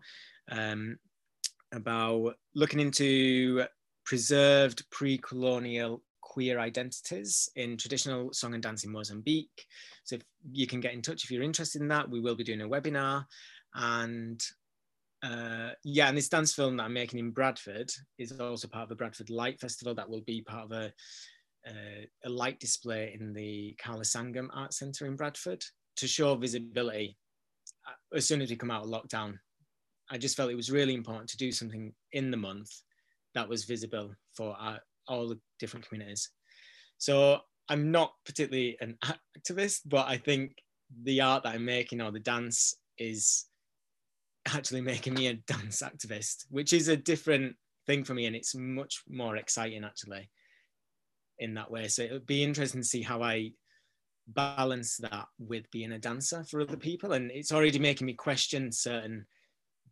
um, 0.50 0.98
about 1.72 2.34
looking 2.54 2.80
into 2.80 3.64
preserved 4.04 4.84
pre-colonial 4.90 6.02
queer 6.22 6.58
identities 6.58 7.48
in 7.56 7.76
traditional 7.76 8.32
song 8.32 8.54
and 8.54 8.62
dance 8.62 8.84
in 8.84 8.92
Mozambique. 8.92 9.66
So 10.04 10.16
if 10.16 10.22
you 10.52 10.66
can 10.66 10.80
get 10.80 10.94
in 10.94 11.02
touch 11.02 11.24
if 11.24 11.30
you're 11.30 11.42
interested 11.42 11.82
in 11.82 11.88
that, 11.88 12.08
we 12.08 12.20
will 12.20 12.34
be 12.34 12.44
doing 12.44 12.62
a 12.62 12.68
webinar. 12.68 13.26
And 13.74 14.42
uh, 15.22 15.70
yeah, 15.84 16.08
and 16.08 16.16
this 16.16 16.28
dance 16.28 16.54
film 16.54 16.76
that 16.76 16.84
I'm 16.84 16.92
making 16.92 17.18
in 17.18 17.32
Bradford 17.32 17.90
is 18.18 18.32
also 18.32 18.68
part 18.68 18.84
of 18.84 18.88
the 18.88 18.94
Bradford 18.94 19.30
Light 19.30 19.60
Festival 19.60 19.94
that 19.94 20.08
will 20.08 20.22
be 20.22 20.42
part 20.42 20.66
of 20.66 20.72
a 20.72 20.92
a 22.24 22.28
light 22.28 22.60
display 22.60 23.16
in 23.18 23.32
the 23.32 23.76
Kala 23.82 24.02
Sangam 24.02 24.48
Art 24.52 24.72
Centre 24.72 25.06
in 25.06 25.16
Bradford 25.16 25.64
to 25.96 26.06
show 26.06 26.34
visibility 26.36 27.16
uh, 27.86 28.16
as 28.16 28.26
soon 28.26 28.40
as 28.40 28.50
we 28.50 28.56
come 28.56 28.70
out 28.70 28.84
of 28.84 28.90
lockdown. 28.90 29.38
I 30.10 30.18
just 30.18 30.36
felt 30.36 30.50
it 30.50 30.56
was 30.56 30.70
really 30.70 30.94
important 30.94 31.28
to 31.30 31.36
do 31.36 31.52
something 31.52 31.92
in 32.12 32.30
the 32.30 32.36
month 32.36 32.70
that 33.34 33.48
was 33.48 33.64
visible 33.64 34.14
for 34.34 34.56
our, 34.58 34.78
all 35.06 35.28
the 35.28 35.38
different 35.58 35.86
communities. 35.86 36.30
So 36.96 37.40
I'm 37.68 37.90
not 37.90 38.12
particularly 38.24 38.76
an 38.80 38.96
activist, 39.38 39.80
but 39.86 40.08
I 40.08 40.16
think 40.16 40.52
the 41.02 41.20
art 41.20 41.42
that 41.42 41.54
I'm 41.54 41.64
making 41.64 42.00
or 42.00 42.10
the 42.10 42.20
dance 42.20 42.74
is 42.96 43.44
actually 44.46 44.80
making 44.80 45.14
me 45.14 45.26
a 45.26 45.34
dance 45.46 45.82
activist, 45.82 46.46
which 46.50 46.72
is 46.72 46.88
a 46.88 46.96
different 46.96 47.54
thing 47.86 48.04
for 48.04 48.14
me 48.14 48.26
and 48.26 48.36
it's 48.36 48.54
much 48.54 49.02
more 49.08 49.36
exciting 49.36 49.82
actually 49.84 50.28
in 51.38 51.54
that 51.54 51.70
way. 51.70 51.88
So 51.88 52.02
it 52.02 52.12
would 52.12 52.26
be 52.26 52.42
interesting 52.42 52.80
to 52.80 52.86
see 52.86 53.02
how 53.02 53.22
I 53.22 53.52
balance 54.28 54.96
that 54.98 55.26
with 55.38 55.70
being 55.70 55.92
a 55.92 55.98
dancer 55.98 56.44
for 56.44 56.60
other 56.60 56.76
people. 56.76 57.12
And 57.12 57.30
it's 57.30 57.52
already 57.52 57.78
making 57.78 58.06
me 58.06 58.14
question 58.14 58.70
certain 58.72 59.26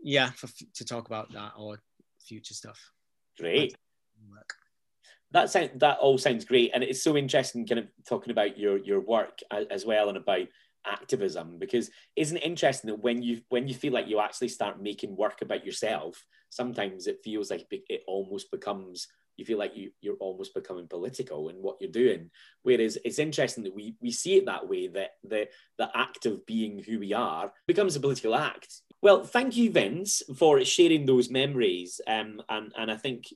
yeah 0.00 0.30
for, 0.30 0.48
to 0.74 0.84
talk 0.84 1.06
about 1.06 1.32
that 1.32 1.52
or 1.56 1.78
future 2.26 2.54
stuff. 2.54 2.92
Great. 3.38 3.76
Work. 4.30 4.54
that 5.32 5.50
sound, 5.50 5.70
that 5.76 5.98
all 5.98 6.18
sounds 6.18 6.44
great. 6.44 6.70
And 6.74 6.82
it's 6.82 7.02
so 7.02 7.16
interesting 7.16 7.66
kind 7.66 7.80
of 7.80 7.86
talking 8.08 8.30
about 8.30 8.58
your 8.58 8.78
your 8.78 9.00
work 9.00 9.40
as 9.70 9.84
well 9.84 10.08
and 10.08 10.16
about 10.16 10.46
activism 10.86 11.58
because 11.58 11.90
isn't 12.14 12.36
it 12.36 12.44
interesting 12.44 12.88
that 12.88 13.02
when 13.02 13.20
you 13.20 13.40
when 13.48 13.66
you 13.66 13.74
feel 13.74 13.92
like 13.92 14.06
you 14.06 14.20
actually 14.20 14.48
start 14.48 14.80
making 14.80 15.16
work 15.16 15.42
about 15.42 15.66
yourself 15.66 16.24
sometimes 16.50 17.08
it 17.08 17.18
feels 17.24 17.50
like 17.50 17.66
it 17.70 18.02
almost 18.06 18.52
becomes 18.52 19.08
you 19.36 19.44
feel 19.44 19.58
like 19.58 19.76
you 19.76 19.90
you're 20.00 20.16
almost 20.16 20.54
becoming 20.54 20.86
political 20.86 21.48
in 21.48 21.56
what 21.56 21.76
you're 21.80 21.90
doing. 21.90 22.30
Whereas 22.62 22.98
it's 23.04 23.18
interesting 23.18 23.64
that 23.64 23.74
we 23.74 23.94
we 24.00 24.10
see 24.10 24.36
it 24.36 24.46
that 24.46 24.68
way 24.68 24.88
that 24.88 25.10
the 25.24 25.48
the 25.78 25.90
act 25.94 26.26
of 26.26 26.44
being 26.46 26.82
who 26.82 26.98
we 26.98 27.12
are 27.12 27.52
becomes 27.66 27.96
a 27.96 28.00
political 28.00 28.34
act. 28.34 28.82
Well 29.02 29.24
thank 29.24 29.56
you 29.56 29.70
vince 29.70 30.22
for 30.36 30.64
sharing 30.64 31.06
those 31.06 31.30
memories. 31.30 32.00
Um 32.06 32.42
and 32.48 32.72
and 32.76 32.90
i 32.90 32.96
think 32.96 33.26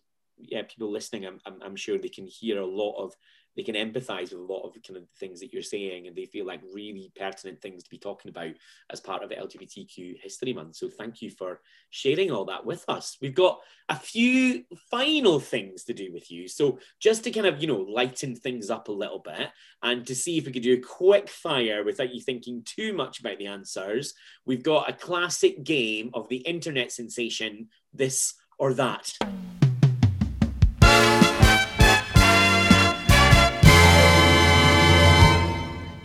yeah, 0.42 0.62
people 0.62 0.90
listening, 0.90 1.26
I'm, 1.26 1.40
I'm, 1.46 1.60
I'm, 1.62 1.76
sure 1.76 1.98
they 1.98 2.08
can 2.08 2.26
hear 2.26 2.60
a 2.60 2.66
lot 2.66 2.96
of, 3.02 3.14
they 3.56 3.62
can 3.62 3.74
empathize 3.74 4.30
with 4.30 4.40
a 4.40 4.52
lot 4.52 4.62
of 4.62 4.76
kind 4.86 4.96
of 4.96 5.08
things 5.18 5.40
that 5.40 5.52
you're 5.52 5.62
saying, 5.62 6.06
and 6.06 6.16
they 6.16 6.26
feel 6.26 6.46
like 6.46 6.60
really 6.72 7.12
pertinent 7.16 7.60
things 7.60 7.82
to 7.82 7.90
be 7.90 7.98
talking 7.98 8.28
about 8.28 8.52
as 8.90 9.00
part 9.00 9.22
of 9.22 9.30
LGBTQ 9.30 10.20
History 10.20 10.52
Month. 10.52 10.76
So 10.76 10.88
thank 10.88 11.20
you 11.20 11.30
for 11.30 11.60
sharing 11.90 12.30
all 12.30 12.44
that 12.46 12.64
with 12.64 12.84
us. 12.88 13.16
We've 13.20 13.34
got 13.34 13.60
a 13.88 13.96
few 13.96 14.64
final 14.90 15.40
things 15.40 15.84
to 15.84 15.94
do 15.94 16.12
with 16.12 16.30
you. 16.30 16.48
So 16.48 16.78
just 17.00 17.24
to 17.24 17.30
kind 17.30 17.46
of, 17.46 17.60
you 17.60 17.66
know, 17.66 17.80
lighten 17.80 18.36
things 18.36 18.70
up 18.70 18.88
a 18.88 18.92
little 18.92 19.18
bit 19.18 19.48
and 19.82 20.06
to 20.06 20.14
see 20.14 20.38
if 20.38 20.46
we 20.46 20.52
could 20.52 20.62
do 20.62 20.74
a 20.74 20.78
quick 20.78 21.28
fire 21.28 21.84
without 21.84 22.14
you 22.14 22.20
thinking 22.20 22.62
too 22.64 22.92
much 22.92 23.20
about 23.20 23.38
the 23.38 23.46
answers, 23.46 24.14
we've 24.46 24.62
got 24.62 24.88
a 24.88 24.92
classic 24.92 25.64
game 25.64 26.10
of 26.14 26.28
the 26.28 26.38
internet 26.38 26.92
sensation, 26.92 27.68
this 27.92 28.34
or 28.60 28.74
that. 28.74 29.12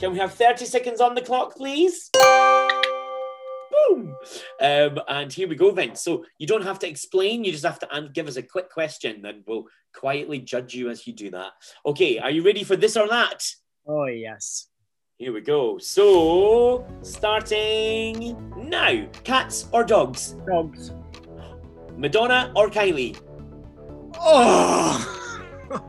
Can 0.06 0.14
we 0.14 0.20
have 0.20 0.36
30 0.36 0.66
seconds 0.66 1.02
on 1.02 1.16
the 1.16 1.22
clock, 1.22 1.56
please? 1.56 2.12
Boom. 3.72 4.16
Um, 4.62 5.00
and 5.08 5.34
here 5.34 5.48
we 5.48 5.56
go, 5.56 5.72
Vince. 5.72 6.04
So 6.04 6.26
you 6.38 6.46
don't 6.46 6.62
have 6.62 6.78
to 6.80 6.88
explain, 6.88 7.44
you 7.44 7.52
just 7.52 7.66
have 7.66 7.80
to 7.80 8.10
give 8.14 8.28
us 8.28 8.36
a 8.36 8.44
quick 8.44 8.70
question, 8.70 9.26
and 9.26 9.42
we'll 9.48 9.64
quietly 9.96 10.38
judge 10.38 10.76
you 10.76 10.92
as 10.92 11.08
you 11.08 11.14
do 11.14 11.32
that. 11.32 11.54
Okay, 11.88 12.20
are 12.20 12.30
you 12.30 12.44
ready 12.44 12.64
for 12.64 12.76
this 12.76 12.96
or 12.96 13.08
that? 13.08 13.44
Oh, 13.88 14.06
yes. 14.06 14.68
Here 15.18 15.34
we 15.34 15.42
go. 15.42 15.80
So, 15.80 16.86
starting 17.02 18.54
now 18.56 19.08
cats 19.24 19.68
or 19.72 19.84
dogs? 19.84 20.36
Dogs. 20.46 20.92
Madonna 21.98 22.54
or 22.56 22.70
Kylie? 22.70 23.20
Oh! 24.20 25.14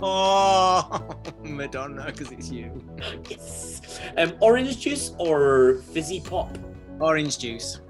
Oh, 0.02 1.22
Madonna, 1.44 2.06
because 2.06 2.32
it's 2.32 2.50
you. 2.50 2.70
Yes. 3.30 4.00
Um, 4.16 4.32
orange 4.40 4.80
juice 4.80 5.12
or 5.18 5.82
fizzy 5.92 6.20
pop? 6.20 6.56
Orange 7.00 7.38
juice. 7.38 7.80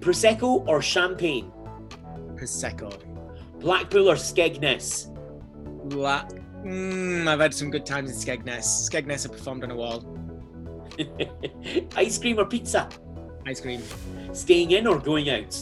Prosecco 0.00 0.66
or 0.66 0.82
champagne? 0.82 1.52
Prosecco. 2.34 2.92
Blackpool 3.60 4.10
or 4.10 4.14
Skegness? 4.16 5.08
Black. 5.88 6.30
Mm, 6.64 7.26
I've 7.26 7.40
had 7.40 7.54
some 7.54 7.70
good 7.70 7.86
times 7.86 8.10
in 8.10 8.16
Skegness. 8.16 8.88
Skegness, 8.88 9.28
I 9.28 9.32
performed 9.32 9.64
on 9.64 9.70
a 9.70 9.76
wall. 9.76 10.04
Ice 11.96 12.18
cream 12.18 12.38
or 12.38 12.44
pizza? 12.44 12.88
Ice 13.46 13.60
cream. 13.60 13.82
Staying 14.32 14.72
in 14.72 14.86
or 14.86 14.98
going 14.98 15.30
out? 15.30 15.56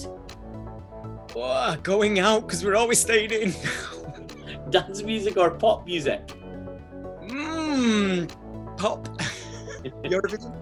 Oh, 1.37 1.77
going 1.83 2.19
out 2.19 2.47
because 2.47 2.65
we're 2.65 2.77
always 2.77 2.99
staying 2.99 3.31
in. 3.31 3.55
Dance 4.71 5.03
music 5.03 5.37
or 5.37 5.51
pop 5.51 5.87
music? 5.87 6.27
Mmm, 7.27 8.29
pop. 8.77 9.09
Eurovision. 10.05 10.57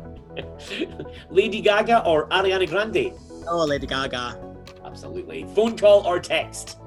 Lady 1.31 1.61
Gaga 1.61 2.05
or 2.07 2.29
Ariana 2.29 2.69
Grande? 2.69 3.13
Oh, 3.49 3.65
Lady 3.65 3.87
Gaga. 3.87 4.39
Absolutely. 4.85 5.45
Phone 5.55 5.77
call 5.77 6.07
or 6.07 6.21
text? 6.21 6.79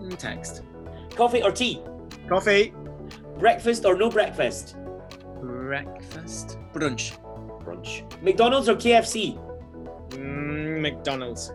Mm, 0.00 0.16
text. 0.16 0.62
Coffee 1.14 1.42
or 1.42 1.52
tea? 1.52 1.82
Coffee. 2.28 2.72
Breakfast 3.38 3.84
or 3.84 3.96
no 3.96 4.10
breakfast? 4.10 4.76
Breakfast. 5.40 6.58
Brunch. 6.72 7.18
Brunch. 7.64 8.22
McDonald's 8.22 8.68
or 8.68 8.74
KFC? 8.74 9.38
Mm, 10.10 10.80
McDonald's. 10.80 11.52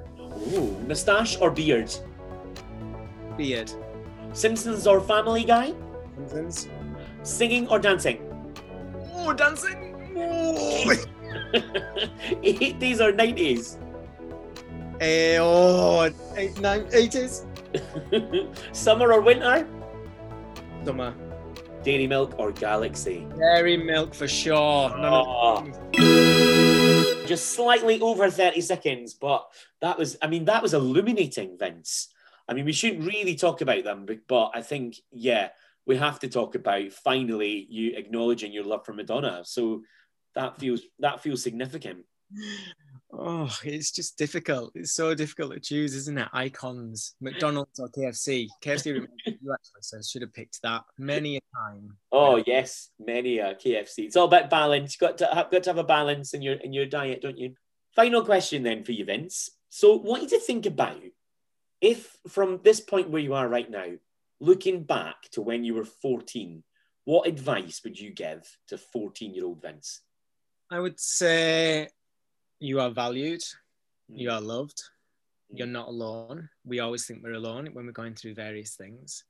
Ooh, 0.54 0.78
moustache 0.88 1.38
or 1.42 1.52
beard? 1.52 1.94
Beard. 3.38 3.72
Simpsons 4.38 4.86
or 4.86 5.02
Family 5.02 5.44
Guy? 5.44 5.74
Simpsons. 6.28 6.68
Singing 7.24 7.68
or 7.70 7.80
dancing? 7.80 8.22
Oh, 9.16 9.34
dancing! 9.34 9.96
Oh. 10.16 10.94
80s 12.46 13.00
or 13.02 13.14
90s? 13.14 13.78
Eh, 15.02 15.38
oh, 15.42 16.12
eight, 16.36 16.60
nine, 16.62 16.86
80s. 16.86 17.48
Summer 18.76 19.12
or 19.12 19.22
winter? 19.22 19.68
Summer. 20.86 21.16
Dairy 21.82 22.06
Milk 22.06 22.36
or 22.38 22.52
Galaxy? 22.52 23.28
Dairy 23.40 23.78
Milk 23.78 24.14
for 24.14 24.28
sure. 24.28 24.56
Oh. 24.56 25.66
Just 27.26 27.54
slightly 27.54 28.00
over 28.02 28.30
30 28.30 28.62
seconds, 28.62 29.16
but 29.16 29.48
that 29.82 29.98
was, 29.98 30.16
I 30.22 30.28
mean, 30.28 30.46
that 30.46 30.62
was 30.62 30.76
illuminating, 30.76 31.58
Vince. 31.58 32.10
I 32.48 32.54
mean, 32.54 32.66
we 32.66 32.74
shouldn't 32.74 33.06
really 33.06 33.36
talk 33.36 33.62
about 33.62 33.84
them, 33.84 34.08
but 34.28 34.52
I 34.54 34.62
think, 34.62 34.98
yeah, 35.12 35.50
we 35.86 35.98
have 35.98 36.20
to 36.20 36.28
talk 36.28 36.56
about 36.56 36.92
finally 36.92 37.66
you 37.70 37.96
acknowledging 37.96 38.52
your 38.52 38.66
love 38.66 38.86
for 38.86 38.94
Madonna. 38.94 39.42
So 39.46 39.84
that 40.36 40.60
feels 40.60 40.82
that 41.00 41.22
feels 41.22 41.42
significant. 41.42 42.06
Oh, 43.12 43.50
it's 43.64 43.92
just 43.92 44.18
difficult. 44.18 44.74
It's 44.76 44.92
so 44.92 45.16
difficult 45.16 45.54
to 45.54 45.60
choose, 45.62 45.96
isn't 45.96 46.18
it? 46.18 46.28
Icons, 46.34 47.16
McDonald's 47.22 47.80
or 47.80 47.88
KFC. 47.90 48.48
KFC 48.62 48.86
you 48.86 49.08
actually, 49.54 49.82
so 49.82 49.98
I 49.98 50.02
should 50.02 50.22
have 50.22 50.34
picked 50.34 50.62
that 50.62 50.84
many 50.98 51.38
a 51.38 51.42
time. 51.56 51.96
Oh 52.12 52.44
yes, 52.46 52.90
many 53.00 53.40
a 53.40 53.56
KFC. 53.56 54.00
It's 54.00 54.18
all 54.18 54.26
about 54.26 54.50
balance. 54.50 54.94
You've 54.94 55.10
got 55.10 55.18
to 55.20 55.34
have, 55.34 55.50
got 55.50 55.64
to 55.64 55.70
have 55.70 55.78
a 55.78 55.86
balance 55.86 56.34
in 56.34 56.42
your 56.42 56.56
in 56.56 56.74
your 56.74 56.86
diet, 56.86 57.22
don't 57.22 57.38
you? 57.38 57.56
Final 57.96 58.24
question 58.26 58.62
then 58.62 58.84
for 58.84 58.92
you, 58.92 59.06
Vince. 59.06 59.50
So, 59.70 59.98
what 59.98 60.22
you 60.22 60.30
to 60.30 60.40
think 60.40 60.66
about 60.66 61.02
if 61.82 62.16
from 62.28 62.60
this 62.64 62.80
point 62.80 63.10
where 63.10 63.22
you 63.22 63.34
are 63.34 63.48
right 63.48 63.70
now, 63.70 63.88
looking 64.40 64.84
back 64.84 65.16
to 65.32 65.42
when 65.42 65.64
you 65.64 65.74
were 65.74 65.86
14, 65.86 66.64
what 67.06 67.28
advice 67.28 67.82
would 67.84 68.00
you 68.00 68.12
give 68.12 68.46
to 68.68 68.78
14 68.78 69.34
year 69.34 69.46
old 69.46 69.62
Vince? 69.62 70.02
I 70.70 70.80
would 70.80 71.00
say 71.00 71.88
you 72.60 72.80
are 72.80 72.90
valued, 72.90 73.42
mm. 73.42 74.20
you 74.20 74.30
are 74.32 74.42
loved, 74.42 74.78
mm. 75.52 75.58
you're 75.58 75.68
not 75.68 75.88
alone. 75.88 76.50
We 76.66 76.80
always 76.80 77.06
think 77.06 77.24
we're 77.24 77.34
alone 77.34 77.70
when 77.74 77.86
we're 77.86 77.92
going 77.92 78.16
through 78.16 78.36
various 78.36 78.76
things 78.76 79.24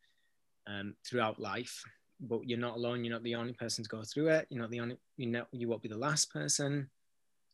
um, 0.68 0.96
throughout 1.08 1.40
life, 1.40 1.84
but 2.20 2.42
you're 2.48 2.58
not 2.58 2.76
alone. 2.76 3.04
You're 3.04 3.14
not 3.14 3.24
the 3.24 3.36
only 3.36 3.54
person 3.54 3.84
to 3.84 3.90
go 3.90 4.04
through 4.04 4.30
it. 4.30 4.48
You're 4.50 4.62
not 4.62 4.72
the 4.72 4.80
only, 4.80 4.98
you 5.18 5.28
know, 5.28 5.46
you 5.52 5.68
won't 5.68 5.84
be 5.84 5.90
the 5.90 5.98
last 5.98 6.32
person. 6.32 6.90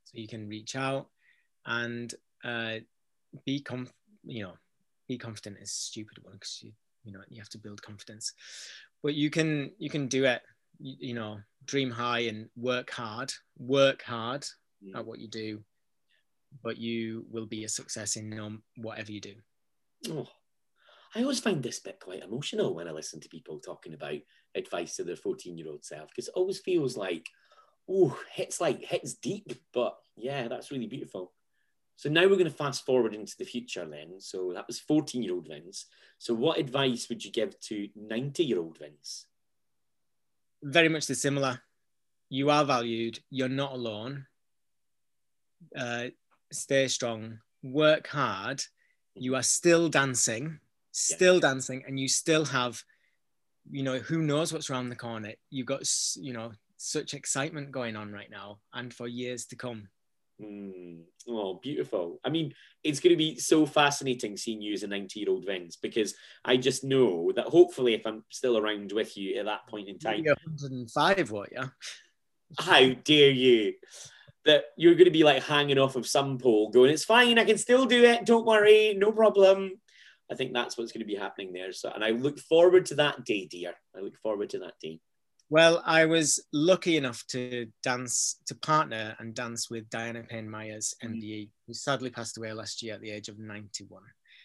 So 0.05 0.17
you 0.17 0.27
can 0.27 0.47
reach 0.47 0.75
out 0.75 1.07
and 1.65 2.13
uh, 2.43 2.75
be, 3.45 3.59
com- 3.61 3.89
you 4.23 4.43
know, 4.43 4.53
be 5.07 5.17
confident 5.17 5.57
is 5.61 5.69
a 5.69 5.73
stupid 5.73 6.17
one 6.21 6.33
because 6.33 6.59
you 6.61 6.71
you 7.03 7.11
know 7.11 7.21
you 7.29 7.39
have 7.39 7.49
to 7.49 7.57
build 7.57 7.81
confidence 7.81 8.33
but 9.01 9.13
you 9.13 9.29
can 9.29 9.71
you 9.77 9.89
can 9.89 10.07
do 10.07 10.25
it 10.25 10.41
you, 10.79 10.95
you 10.99 11.13
know 11.13 11.37
dream 11.65 11.91
high 11.91 12.21
and 12.21 12.49
work 12.55 12.89
hard 12.91 13.31
work 13.57 14.01
hard 14.03 14.45
mm. 14.83 14.97
at 14.97 15.05
what 15.05 15.19
you 15.19 15.27
do 15.27 15.59
but 16.63 16.77
you 16.77 17.25
will 17.29 17.45
be 17.45 17.63
a 17.63 17.69
success 17.69 18.15
in 18.15 18.39
um, 18.39 18.61
whatever 18.77 19.11
you 19.11 19.19
do 19.19 19.33
oh, 20.11 20.27
I 21.15 21.21
always 21.21 21.39
find 21.39 21.61
this 21.61 21.79
bit 21.79 21.99
quite 21.99 22.23
emotional 22.23 22.73
when 22.73 22.87
I 22.87 22.91
listen 22.91 23.19
to 23.21 23.29
people 23.29 23.59
talking 23.59 23.93
about 23.93 24.15
advice 24.55 24.95
to 24.95 25.03
their 25.03 25.15
14 25.15 25.57
year 25.57 25.67
old 25.69 25.85
self 25.85 26.09
because 26.09 26.27
it 26.27 26.33
always 26.35 26.59
feels 26.59 26.97
like, 26.97 27.27
oh, 27.89 28.17
hits 28.31 28.59
like 28.59 28.83
hits 28.83 29.13
deep. 29.13 29.53
But 29.73 29.95
yeah, 30.15 30.47
that's 30.47 30.71
really 30.71 30.87
beautiful. 30.87 31.33
So 32.03 32.09
now 32.09 32.23
we're 32.23 32.31
going 32.31 32.43
to 32.43 32.51
fast 32.51 32.85
forward 32.85 33.13
into 33.13 33.33
the 33.37 33.45
future 33.45 33.87
then. 33.89 34.19
So 34.19 34.51
that 34.53 34.67
was 34.67 34.77
14 34.77 35.23
year 35.23 35.33
old 35.33 35.47
Vince. 35.47 35.85
So 36.17 36.33
what 36.33 36.59
advice 36.59 37.07
would 37.07 37.23
you 37.23 37.31
give 37.31 37.57
to 37.61 37.87
90 37.95 38.43
year 38.43 38.59
old 38.59 38.77
Vince? 38.77 39.27
Very 40.61 40.89
much 40.89 41.05
the 41.05 41.15
similar. 41.15 41.61
You 42.27 42.49
are 42.49 42.65
valued. 42.65 43.19
You're 43.29 43.47
not 43.47 43.71
alone. 43.71 44.25
Uh, 45.73 46.07
stay 46.51 46.89
strong. 46.89 47.39
Work 47.63 48.07
hard. 48.07 48.61
You 49.15 49.35
are 49.35 49.43
still 49.43 49.87
dancing, 49.87 50.59
still 50.91 51.35
yeah. 51.35 51.39
dancing, 51.39 51.85
and 51.87 51.97
you 51.97 52.09
still 52.09 52.43
have, 52.43 52.83
you 53.71 53.83
know, 53.83 53.99
who 53.99 54.21
knows 54.23 54.51
what's 54.51 54.69
around 54.69 54.89
the 54.89 54.97
corner. 54.97 55.35
You've 55.49 55.67
got, 55.67 55.83
you 56.17 56.33
know, 56.33 56.51
such 56.75 57.13
excitement 57.13 57.71
going 57.71 57.95
on 57.95 58.11
right 58.11 58.29
now 58.29 58.59
and 58.73 58.93
for 58.93 59.07
years 59.07 59.45
to 59.45 59.55
come. 59.55 59.87
Mm. 60.41 61.01
Oh, 61.27 61.59
beautiful. 61.61 62.19
I 62.23 62.29
mean, 62.29 62.53
it's 62.83 62.99
going 62.99 63.13
to 63.13 63.17
be 63.17 63.37
so 63.37 63.65
fascinating 63.65 64.35
seeing 64.35 64.61
you 64.61 64.73
as 64.73 64.83
a 64.83 64.87
90 64.87 65.19
year 65.19 65.29
old 65.29 65.45
Vince 65.45 65.77
because 65.77 66.15
I 66.43 66.57
just 66.57 66.83
know 66.83 67.31
that 67.35 67.45
hopefully, 67.45 67.93
if 67.93 68.05
I'm 68.05 68.23
still 68.29 68.57
around 68.57 68.91
with 68.91 69.15
you 69.15 69.37
at 69.39 69.45
that 69.45 69.67
point 69.67 69.87
in 69.87 69.99
time, 69.99 70.23
you're 70.23 70.35
105, 70.45 71.31
what, 71.31 71.49
yeah? 71.51 71.67
How 72.59 72.89
dare 72.89 73.31
you? 73.31 73.73
That 74.45 74.65
you're 74.77 74.95
going 74.95 75.05
to 75.05 75.11
be 75.11 75.23
like 75.23 75.43
hanging 75.43 75.77
off 75.77 75.95
of 75.95 76.05
some 76.05 76.37
pole 76.37 76.69
going, 76.69 76.91
it's 76.91 77.05
fine, 77.05 77.39
I 77.39 77.45
can 77.45 77.57
still 77.57 77.85
do 77.85 78.03
it, 78.03 78.25
don't 78.25 78.45
worry, 78.45 78.93
no 78.97 79.11
problem. 79.11 79.79
I 80.29 80.35
think 80.35 80.53
that's 80.53 80.77
what's 80.77 80.91
going 80.91 81.01
to 81.01 81.07
be 81.07 81.15
happening 81.15 81.53
there. 81.53 81.71
So, 81.71 81.91
and 81.93 82.03
I 82.03 82.09
look 82.09 82.39
forward 82.39 82.87
to 82.87 82.95
that 82.95 83.23
day, 83.23 83.45
dear. 83.45 83.73
I 83.95 84.01
look 84.01 84.17
forward 84.17 84.49
to 84.51 84.59
that 84.59 84.73
day. 84.81 84.99
Well, 85.53 85.83
I 85.85 86.05
was 86.05 86.43
lucky 86.51 86.97
enough 86.97 87.23
to 87.27 87.67
dance, 87.83 88.37
to 88.47 88.55
partner 88.55 89.15
and 89.19 89.35
dance 89.35 89.69
with 89.69 89.87
Diana 89.91 90.23
Payne 90.23 90.49
Myers, 90.49 90.95
MBE, 91.03 91.43
mm. 91.43 91.49
who 91.67 91.75
sadly 91.75 92.09
passed 92.09 92.39
away 92.39 92.51
last 92.53 92.81
year 92.81 92.95
at 92.95 93.01
the 93.01 93.11
age 93.11 93.29
of 93.29 93.37
91. 93.37 94.01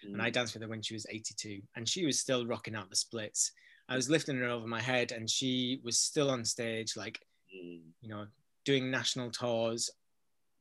Mm. 0.07 0.13
And 0.13 0.21
I 0.21 0.29
mm. 0.29 0.33
danced 0.35 0.53
with 0.53 0.65
her 0.65 0.69
when 0.69 0.83
she 0.83 0.93
was 0.93 1.07
82, 1.09 1.63
and 1.77 1.89
she 1.89 2.05
was 2.05 2.21
still 2.21 2.47
rocking 2.47 2.75
out 2.75 2.91
the 2.91 2.97
splits. 2.97 3.53
I 3.89 3.97
was 3.97 4.11
lifting 4.11 4.37
her 4.37 4.51
over 4.51 4.67
my 4.67 4.83
head, 4.83 5.13
and 5.13 5.31
she 5.31 5.81
was 5.83 5.99
still 5.99 6.29
on 6.29 6.45
stage, 6.45 6.95
like, 6.95 7.19
mm. 7.57 7.81
you 8.03 8.11
know, 8.11 8.27
doing 8.67 8.91
national 8.91 9.31
tours 9.31 9.89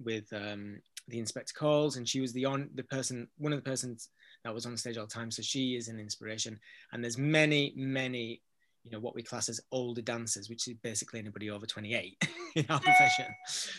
with 0.02 0.32
um, 0.32 0.82
the 1.10 1.20
Inspector 1.20 1.52
Calls, 1.58 1.98
and 1.98 2.08
she 2.08 2.22
was 2.22 2.32
the 2.32 2.46
on 2.46 2.70
the 2.76 2.84
person, 2.84 3.28
one 3.38 3.52
of 3.52 3.62
the 3.62 3.70
persons 3.70 4.08
that 4.46 4.54
was 4.54 4.66
on 4.66 4.78
stage 4.78 4.96
all 4.96 5.08
the 5.08 5.14
time. 5.14 5.30
So 5.30 5.42
she 5.42 5.76
is 5.76 5.90
an 5.90 6.00
inspiration. 6.00 6.58
And 6.94 7.04
there's 7.04 7.18
many, 7.18 7.74
many 7.76 8.42
you 8.88 8.96
know 8.96 9.02
what 9.02 9.16
we 9.16 9.22
class 9.22 9.50
as 9.50 9.60
older 9.72 10.02
dancers, 10.02 10.50
which 10.50 10.68
is 10.68 10.76
basically 10.82 11.20
anybody 11.20 11.50
over 11.50 11.66
28 11.66 12.16
in 12.56 12.66
our 12.70 12.80
profession. 12.80 13.26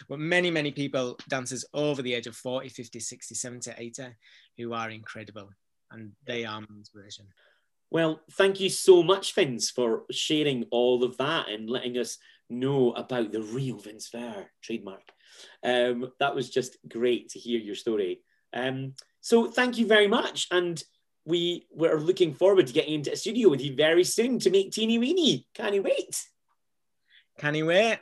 But 0.06 0.18
many, 0.18 0.50
many 0.50 0.70
people, 0.70 1.16
dancers 1.28 1.64
over 1.72 2.02
the 2.02 2.12
age 2.12 2.26
of 2.26 2.36
40, 2.36 2.68
50, 2.68 3.00
60, 3.00 3.34
70, 3.34 3.72
80, 3.78 4.02
who 4.59 4.74
are 4.74 4.90
incredible. 4.90 5.48
And 5.90 6.12
they 6.26 6.44
are 6.44 6.61
my 6.61 6.66
inspiration. 6.76 7.26
Well, 7.90 8.20
thank 8.32 8.61
you 8.61 8.68
so 8.68 9.02
much, 9.02 9.34
Vince, 9.34 9.70
for 9.70 10.02
sharing 10.11 10.66
all 10.70 11.02
of 11.02 11.16
that 11.16 11.48
and 11.48 11.70
letting 11.70 11.96
us 11.96 12.18
know 12.50 12.92
about 12.92 13.32
the 13.32 13.42
real 13.42 13.78
Vince 13.78 14.11
Virr 14.14 14.44
trademark. 14.62 15.09
Um, 15.64 16.12
that 16.20 16.34
was 16.34 16.50
just 16.50 16.76
great 16.86 17.30
to 17.30 17.38
hear 17.38 17.59
your 17.59 17.74
story. 17.74 18.20
Um, 18.52 18.92
so 19.22 19.50
thank 19.50 19.78
you 19.78 19.86
very 19.86 20.06
much. 20.06 20.48
And 20.50 20.82
we 21.25 21.66
were 21.71 22.01
looking 22.01 22.33
forward 22.33 22.66
to 22.66 22.73
getting 22.73 22.95
into 22.95 23.12
a 23.12 23.16
studio 23.16 23.49
with 23.49 23.61
you 23.61 23.75
very 23.75 24.05
soon 24.05 24.39
to 24.41 24.51
make 24.51 24.73
Teeny 24.73 24.99
Weeny. 24.99 25.47
Can 25.55 25.75
you 25.75 25.83
wait? 25.83 26.27
Can 27.39 27.55
you 27.55 27.66
wait? 27.66 27.99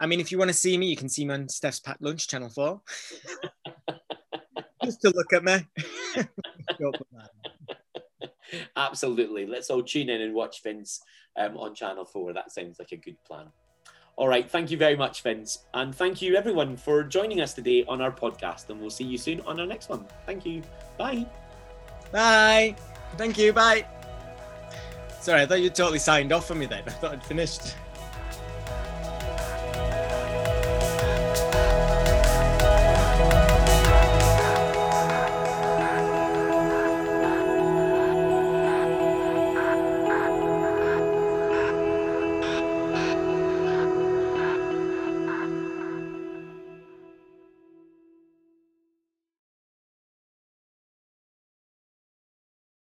I 0.00 0.06
mean, 0.06 0.20
if 0.20 0.32
you 0.32 0.38
want 0.38 0.48
to 0.48 0.54
see 0.54 0.76
me, 0.76 0.86
you 0.86 0.96
can 0.96 1.08
see 1.08 1.24
me 1.24 1.34
on 1.34 1.48
Steph's 1.48 1.80
Packed 1.80 2.02
Lunch, 2.02 2.26
Channel 2.26 2.48
4. 2.48 2.80
Just 4.84 5.00
to 5.02 5.10
look 5.10 5.32
at 5.32 5.44
me. 5.44 5.64
Absolutely. 8.76 9.46
Let's 9.46 9.70
all 9.70 9.82
tune 9.82 10.08
in 10.08 10.20
and 10.20 10.34
watch 10.34 10.62
Vince 10.62 11.00
um, 11.36 11.56
on 11.56 11.74
Channel 11.74 12.04
4. 12.04 12.32
That 12.32 12.50
sounds 12.50 12.78
like 12.78 12.92
a 12.92 12.96
good 12.96 13.22
plan. 13.24 13.46
All 14.16 14.28
right. 14.28 14.50
Thank 14.50 14.70
you 14.70 14.76
very 14.76 14.96
much, 14.96 15.22
Vince. 15.22 15.64
And 15.72 15.94
thank 15.94 16.20
you, 16.20 16.36
everyone, 16.36 16.76
for 16.76 17.02
joining 17.02 17.40
us 17.40 17.54
today 17.54 17.84
on 17.88 18.00
our 18.00 18.12
podcast. 18.12 18.68
And 18.70 18.80
we'll 18.80 18.90
see 18.90 19.04
you 19.04 19.18
soon 19.18 19.40
on 19.42 19.58
our 19.60 19.66
next 19.66 19.88
one. 19.88 20.04
Thank 20.26 20.44
you. 20.44 20.62
Bye. 20.98 21.26
Bye. 22.12 22.76
Thank 23.16 23.38
you. 23.38 23.52
Bye. 23.52 23.86
Sorry, 25.20 25.42
I 25.42 25.46
thought 25.46 25.60
you 25.60 25.70
totally 25.70 25.98
signed 25.98 26.32
off 26.32 26.46
for 26.46 26.54
me 26.54 26.66
then. 26.66 26.82
I 26.86 26.90
thought 26.90 27.12
I'd 27.12 27.24
finished. 27.24 27.76